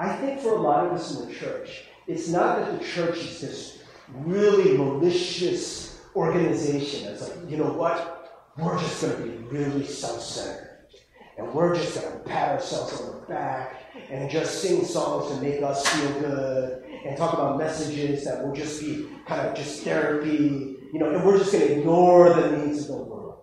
I 0.00 0.16
think 0.16 0.40
for 0.40 0.54
a 0.54 0.60
lot 0.60 0.86
of 0.86 0.92
us 0.92 1.14
in 1.14 1.28
the 1.28 1.34
church, 1.34 1.84
it's 2.06 2.26
not 2.26 2.56
that 2.56 2.78
the 2.78 2.84
church 2.86 3.18
is 3.18 3.40
this 3.42 3.82
really 4.08 4.78
malicious 4.78 6.00
organization 6.16 7.04
that's 7.04 7.28
like, 7.28 7.50
you 7.50 7.58
know 7.58 7.70
what? 7.70 8.50
We're 8.56 8.78
just 8.78 9.02
going 9.02 9.16
to 9.16 9.22
be 9.22 9.36
really 9.54 9.84
self 9.84 10.22
centered. 10.22 10.86
And 11.36 11.52
we're 11.52 11.74
just 11.74 12.00
going 12.00 12.12
to 12.14 12.18
pat 12.20 12.52
ourselves 12.52 12.98
on 12.98 13.20
the 13.20 13.26
back 13.26 13.76
and 14.10 14.30
just 14.30 14.62
sing 14.62 14.86
songs 14.86 15.34
to 15.34 15.42
make 15.42 15.62
us 15.62 15.86
feel 15.86 16.20
good 16.20 16.82
and 17.04 17.16
talk 17.18 17.34
about 17.34 17.58
messages 17.58 18.24
that 18.24 18.42
will 18.42 18.54
just 18.54 18.80
be 18.80 19.06
kind 19.26 19.46
of 19.46 19.54
just 19.54 19.82
therapy, 19.82 20.76
you 20.94 20.98
know, 20.98 21.10
and 21.10 21.22
we're 21.24 21.36
just 21.36 21.52
going 21.52 21.66
to 21.66 21.78
ignore 21.78 22.32
the 22.32 22.56
needs 22.56 22.80
of 22.82 22.88
the 22.88 22.94
world. 23.04 23.42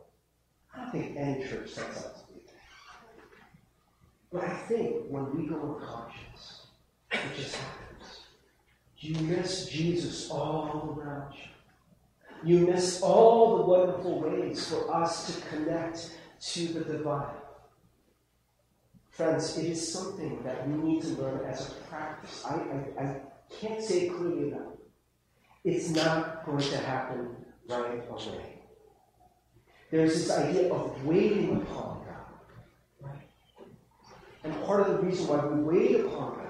I 0.74 0.80
don't 0.80 0.92
think 0.92 1.18
any 1.18 1.48
church 1.48 1.70
sets 1.70 2.04
out 2.04 2.16
to 2.16 2.34
do 2.34 2.40
that. 2.48 2.54
But 4.32 4.44
I 4.44 4.54
think 4.68 5.06
when 5.10 5.36
we 5.36 5.48
go 5.48 5.76
unconscious, 5.76 6.68
it 7.12 7.20
just 7.36 7.56
happens. 7.56 8.22
You 8.98 9.16
miss 9.22 9.68
Jesus 9.68 10.30
all 10.30 10.98
around 10.98 11.34
you. 11.34 11.48
You 12.44 12.68
miss 12.68 13.02
all 13.02 13.58
the 13.58 13.64
wonderful 13.64 14.20
ways 14.22 14.70
for 14.70 14.94
us 14.94 15.34
to 15.34 15.42
connect 15.48 16.12
to 16.40 16.68
the 16.68 16.82
divine. 16.82 17.36
Friends, 19.10 19.58
it 19.58 19.66
is 19.66 19.94
something 19.94 20.44
that 20.44 20.68
we 20.68 20.76
need 20.76 21.02
to 21.02 21.08
learn 21.10 21.44
as 21.46 21.70
a 21.70 21.72
practice. 21.90 22.44
I, 22.46 22.54
I, 22.54 23.04
I 23.04 23.22
can't 23.60 23.82
say 23.82 24.08
it 24.08 24.14
clearly 24.14 24.50
enough. 24.50 24.74
It's 25.64 25.90
not 25.90 26.46
going 26.46 26.64
to 26.64 26.78
happen 26.78 27.36
right 27.68 28.04
away. 28.10 28.60
There's 29.90 30.14
this 30.14 30.32
idea 30.32 30.72
of 30.72 31.04
waiting 31.06 31.62
upon? 31.62 31.97
And 34.44 34.54
part 34.66 34.88
of 34.88 34.98
the 34.98 35.04
reason 35.04 35.28
why 35.28 35.46
we 35.46 35.62
wait 35.62 36.02
upon 36.02 36.36
God 36.36 36.48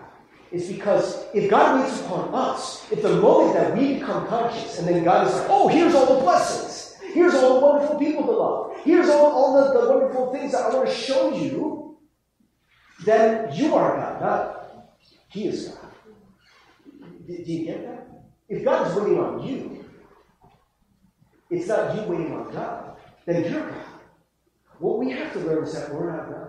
is 0.52 0.68
because 0.72 1.26
if 1.34 1.50
God 1.50 1.82
waits 1.82 2.00
upon 2.02 2.34
us, 2.34 2.90
if 2.92 3.02
the 3.02 3.18
moment 3.18 3.54
that 3.54 3.78
we 3.78 3.96
become 3.96 4.28
conscious 4.28 4.80
and 4.80 4.88
then 4.88 5.04
God 5.04 5.28
is 5.28 5.34
like, 5.34 5.48
oh, 5.50 5.68
here's 5.68 5.94
all 5.94 6.16
the 6.16 6.22
blessings, 6.22 6.98
here's 7.14 7.34
all 7.34 7.60
the 7.60 7.66
wonderful 7.66 8.00
people 8.00 8.24
to 8.26 8.32
love, 8.32 8.78
here's 8.84 9.10
all, 9.10 9.26
all 9.26 9.74
the, 9.74 9.80
the 9.80 9.90
wonderful 9.90 10.32
things 10.34 10.52
that 10.54 10.66
I 10.66 10.76
want 10.76 10.88
to 10.88 10.94
show 10.94 11.34
you, 11.34 11.98
then 13.06 13.54
you 13.54 13.76
are 13.76 13.98
God, 13.98 14.22
not 14.22 14.98
He 15.30 15.48
is 15.48 15.68
God. 15.70 15.92
Do, 17.28 17.34
you 17.34 17.66
get 17.66 17.84
that? 17.84 18.08
If 18.48 18.64
God 18.64 18.88
is 18.88 18.96
waiting 18.96 19.20
on 19.20 19.46
you, 19.46 19.86
it's 21.50 21.68
not 21.68 21.96
you 21.96 22.02
waiting 22.04 22.34
on 22.34 22.52
God, 22.54 22.98
then 23.26 23.44
you're 23.52 23.70
God. 23.70 23.84
What 24.80 25.00
we 25.00 25.12
have 25.12 25.34
to 25.34 25.40
learn 25.40 25.64
is 25.64 25.74
that 25.74 25.94
we're 25.94 26.16
not 26.16 26.30
God. 26.30 26.47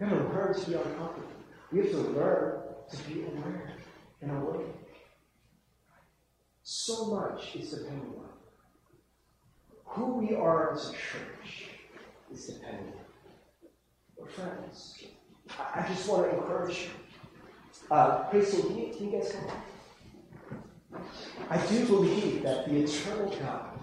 We 0.00 0.06
have 0.06 0.18
to 0.18 0.24
learn 0.24 0.54
to 0.54 0.66
be 0.70 0.74
uncomfortable. 0.74 1.28
We 1.72 1.78
have 1.80 1.90
to 1.90 1.96
learn 1.98 2.62
to 2.90 2.96
be 3.04 3.22
aware 3.22 3.72
and 4.20 4.30
awake. 4.30 4.66
So 6.62 7.06
much 7.06 7.56
is 7.56 7.70
depending 7.70 8.14
on 8.18 8.28
who 9.84 10.18
we 10.18 10.34
are 10.34 10.74
as 10.74 10.90
a 10.90 10.92
church 10.92 11.70
is 12.32 12.46
depending 12.46 12.92
on. 12.92 13.70
We're 14.16 14.26
friends. 14.26 15.04
I, 15.74 15.86
just 15.88 16.08
want 16.08 16.30
to 16.30 16.36
encourage 16.36 16.82
you. 16.82 16.90
Uh, 17.90 18.28
can 18.28 18.40
you, 18.40 18.94
can 18.96 19.10
you 19.10 19.18
guys 19.18 19.32
come? 19.32 21.02
I 21.50 21.56
do 21.66 21.86
believe 21.86 22.42
that 22.42 22.68
the 22.68 22.84
eternal 22.84 23.30
God, 23.40 23.78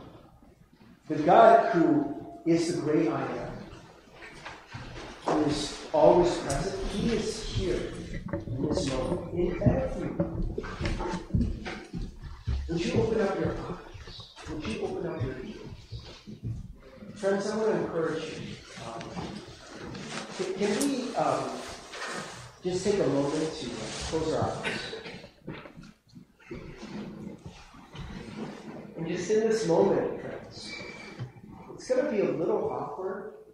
the 1.08 1.16
God 1.16 1.72
who 1.72 2.16
is 2.46 2.76
the 2.76 2.82
great 2.82 3.10
I 3.10 3.22
am, 3.22 3.52
who 5.26 5.50
is 5.50 5.75
always 5.96 6.38
present, 6.40 6.88
He 6.92 7.14
is 7.14 7.44
here 7.44 7.94
in 8.48 8.68
this 8.68 8.92
moment, 8.92 9.34
in 9.34 9.64
every 9.64 10.10
moment. 10.10 10.66
Would 12.68 12.86
you 12.86 13.02
open 13.02 13.22
up 13.22 13.40
your 13.40 13.52
eyes? 13.52 14.22
Would 14.50 14.68
you 14.68 14.82
open 14.84 15.08
up 15.10 15.24
your 15.24 15.36
ears? 15.38 15.56
Friends, 17.16 17.48
I 17.48 17.58
want 17.58 17.72
to 17.72 17.78
encourage 17.78 18.24
you. 18.24 18.56
Um, 18.86 19.02
can, 20.38 20.54
can 20.56 20.90
we 20.90 21.16
um, 21.16 21.50
just 22.62 22.84
take 22.84 23.00
a 23.00 23.08
moment 23.08 23.54
to 23.54 23.70
close 24.10 24.34
our 24.34 24.52
eyes? 24.52 24.80
And 28.98 29.08
just 29.08 29.32
in 29.32 29.48
this 29.48 29.66
moment, 29.66 30.22
friends, 30.22 30.74
it's 31.74 31.88
going 31.88 32.06
to 32.06 32.12
be 32.12 32.20
a 32.20 32.32
little 32.32 32.70
awkward. 32.70 33.45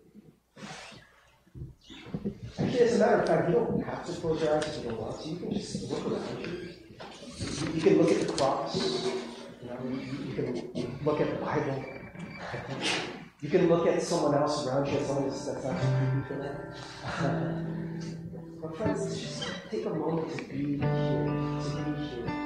Actually, 2.60 2.80
as 2.80 2.96
a 2.96 3.00
matter 3.00 3.22
of 3.22 3.28
fact, 3.28 3.50
you 3.50 3.56
don't 3.56 3.84
have 3.84 4.06
to 4.06 4.12
close 4.14 4.42
your 4.42 4.58
eyes 4.58 4.78
don't 4.78 5.00
want 5.00 5.22
to. 5.22 5.30
You 5.30 5.38
can 5.38 5.54
just 5.54 5.90
look 5.90 6.06
around 6.06 6.42
you. 6.42 6.70
You 7.74 7.82
can 7.82 7.98
look 7.98 8.12
at 8.12 8.28
the 8.28 8.34
cross. 8.34 9.06
You, 9.06 9.70
know, 9.70 9.78
you, 10.00 10.34
can 10.36 11.00
look 11.06 11.22
at 11.22 11.30
the 11.30 11.46
Bible. 11.46 11.86
You 13.42 13.50
can 13.50 13.70
look 13.70 13.88
at 13.88 14.02
someone 14.02 14.36
else 14.36 14.68
around 14.68 14.88
you 14.88 14.98
as 14.98 15.10
long 15.10 15.28
as 15.28 15.46
that's 15.46 15.64
not 15.64 15.80
creepy 15.80 16.28
for 16.28 16.36
them. 16.36 16.60
but 18.62 18.78
friends, 18.78 19.20
just 19.20 19.48
take 19.70 19.86
a 19.86 19.90
moment 19.90 20.38
to 20.38 20.44
be 20.44 20.78
here, 20.78 20.78
to 20.78 21.84
be 21.86 22.06
here. 22.06 22.41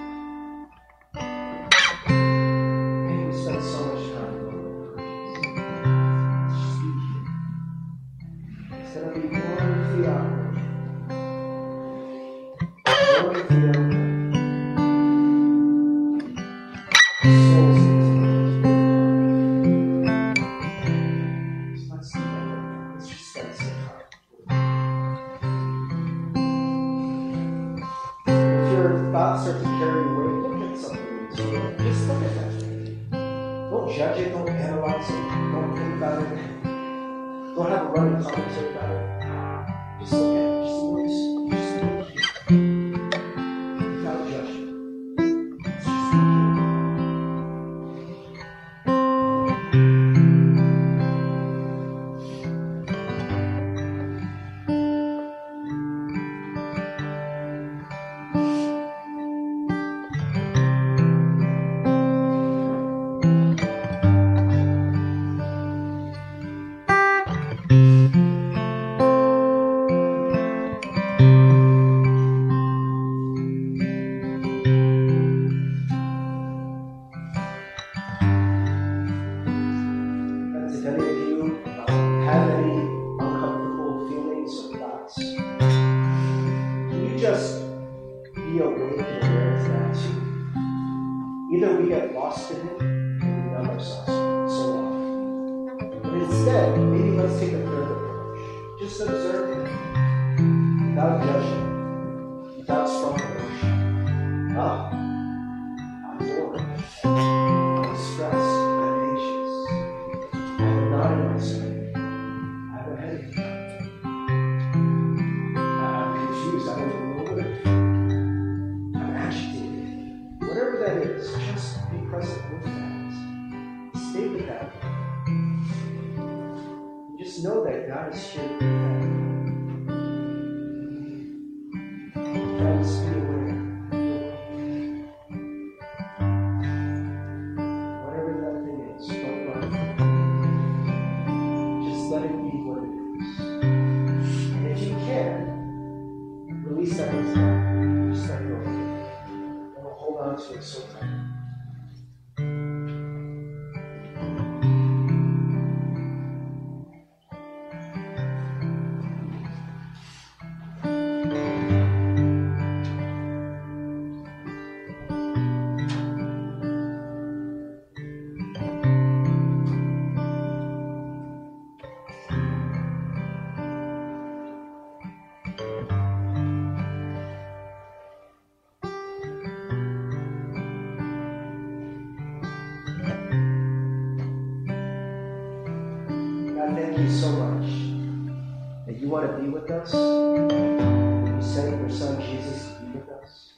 With 189.68 189.72
us. 189.72 189.93
You 189.93 191.41
sent 191.41 191.80
your 191.80 191.89
son 191.89 192.22
Jesus 192.22 192.68
to 192.68 192.74
be 192.82 192.99
with 192.99 193.09
us. 193.09 193.53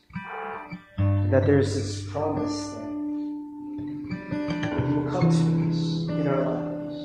And 0.98 1.34
that 1.34 1.46
there's 1.46 1.76
this 1.76 2.10
promise 2.10 2.70
that, 2.70 2.88
you 4.88 4.96
will 4.96 5.12
come 5.12 5.30
to 5.30 5.70
us 5.70 6.08
in 6.10 6.28
our 6.28 6.44
lives. 6.46 6.96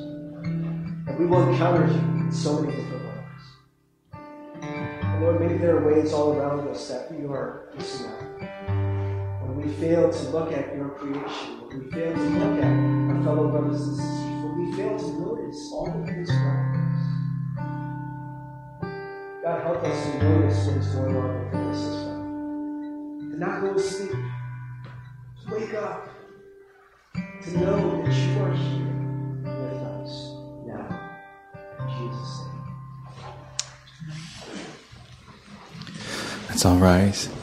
That 1.06 1.18
we 1.18 1.26
will 1.26 1.48
encounter 1.48 1.86
you 1.86 1.98
in 2.24 2.32
so 2.32 2.60
many 2.60 2.76
different 2.76 3.04
ways. 3.04 3.44
And 4.62 5.22
Lord, 5.22 5.40
maybe 5.40 5.58
there 5.58 5.78
are 5.78 5.84
ways 5.94 6.12
all 6.12 6.34
around 6.34 6.68
us 6.68 6.88
that 6.88 7.10
we 7.12 7.26
are 7.26 7.70
missing 7.76 8.06
out. 8.06 8.20
When 9.42 9.56
we 9.56 9.72
fail 9.74 10.12
to 10.12 10.28
look 10.30 10.52
at 10.52 10.76
your 10.76 10.90
creation, 10.90 11.60
when 11.60 11.84
we 11.84 11.90
fail 11.90 12.14
to 12.14 12.20
look 12.20 12.62
at 12.62 12.72
our 12.72 13.24
fellow 13.24 13.48
brothers 13.50 13.82
and 13.82 13.96
sisters, 13.96 14.20
when 14.44 14.70
we 14.70 14.76
fail 14.76 14.96
to 14.96 15.08
notice 15.20 15.70
all 15.72 15.86
the 15.86 16.06
things 16.06 16.30
around 16.30 16.66
us. 16.66 16.71
Help 19.62 19.84
us 19.84 20.06
to 20.06 20.18
notice 20.18 20.66
what 20.66 20.76
is 20.76 20.86
going 20.88 21.16
on 21.16 21.44
within 21.44 21.70
as 21.70 21.78
well. 21.78 22.18
To 23.30 23.36
not 23.38 23.60
go 23.60 23.74
to 23.74 23.78
sleep, 23.78 24.10
to 24.10 25.54
wake 25.54 25.74
up, 25.74 26.08
to 27.44 27.50
know 27.58 28.02
that 28.02 28.12
you 28.12 28.42
are 28.42 28.52
here 28.52 28.92
with 29.44 29.82
us 29.86 30.12
now. 30.66 30.88
In 31.78 31.86
Jesus' 32.10 32.40
name. 32.48 32.66
Let's 36.48 36.64
all 36.64 36.78
rise. 36.78 37.41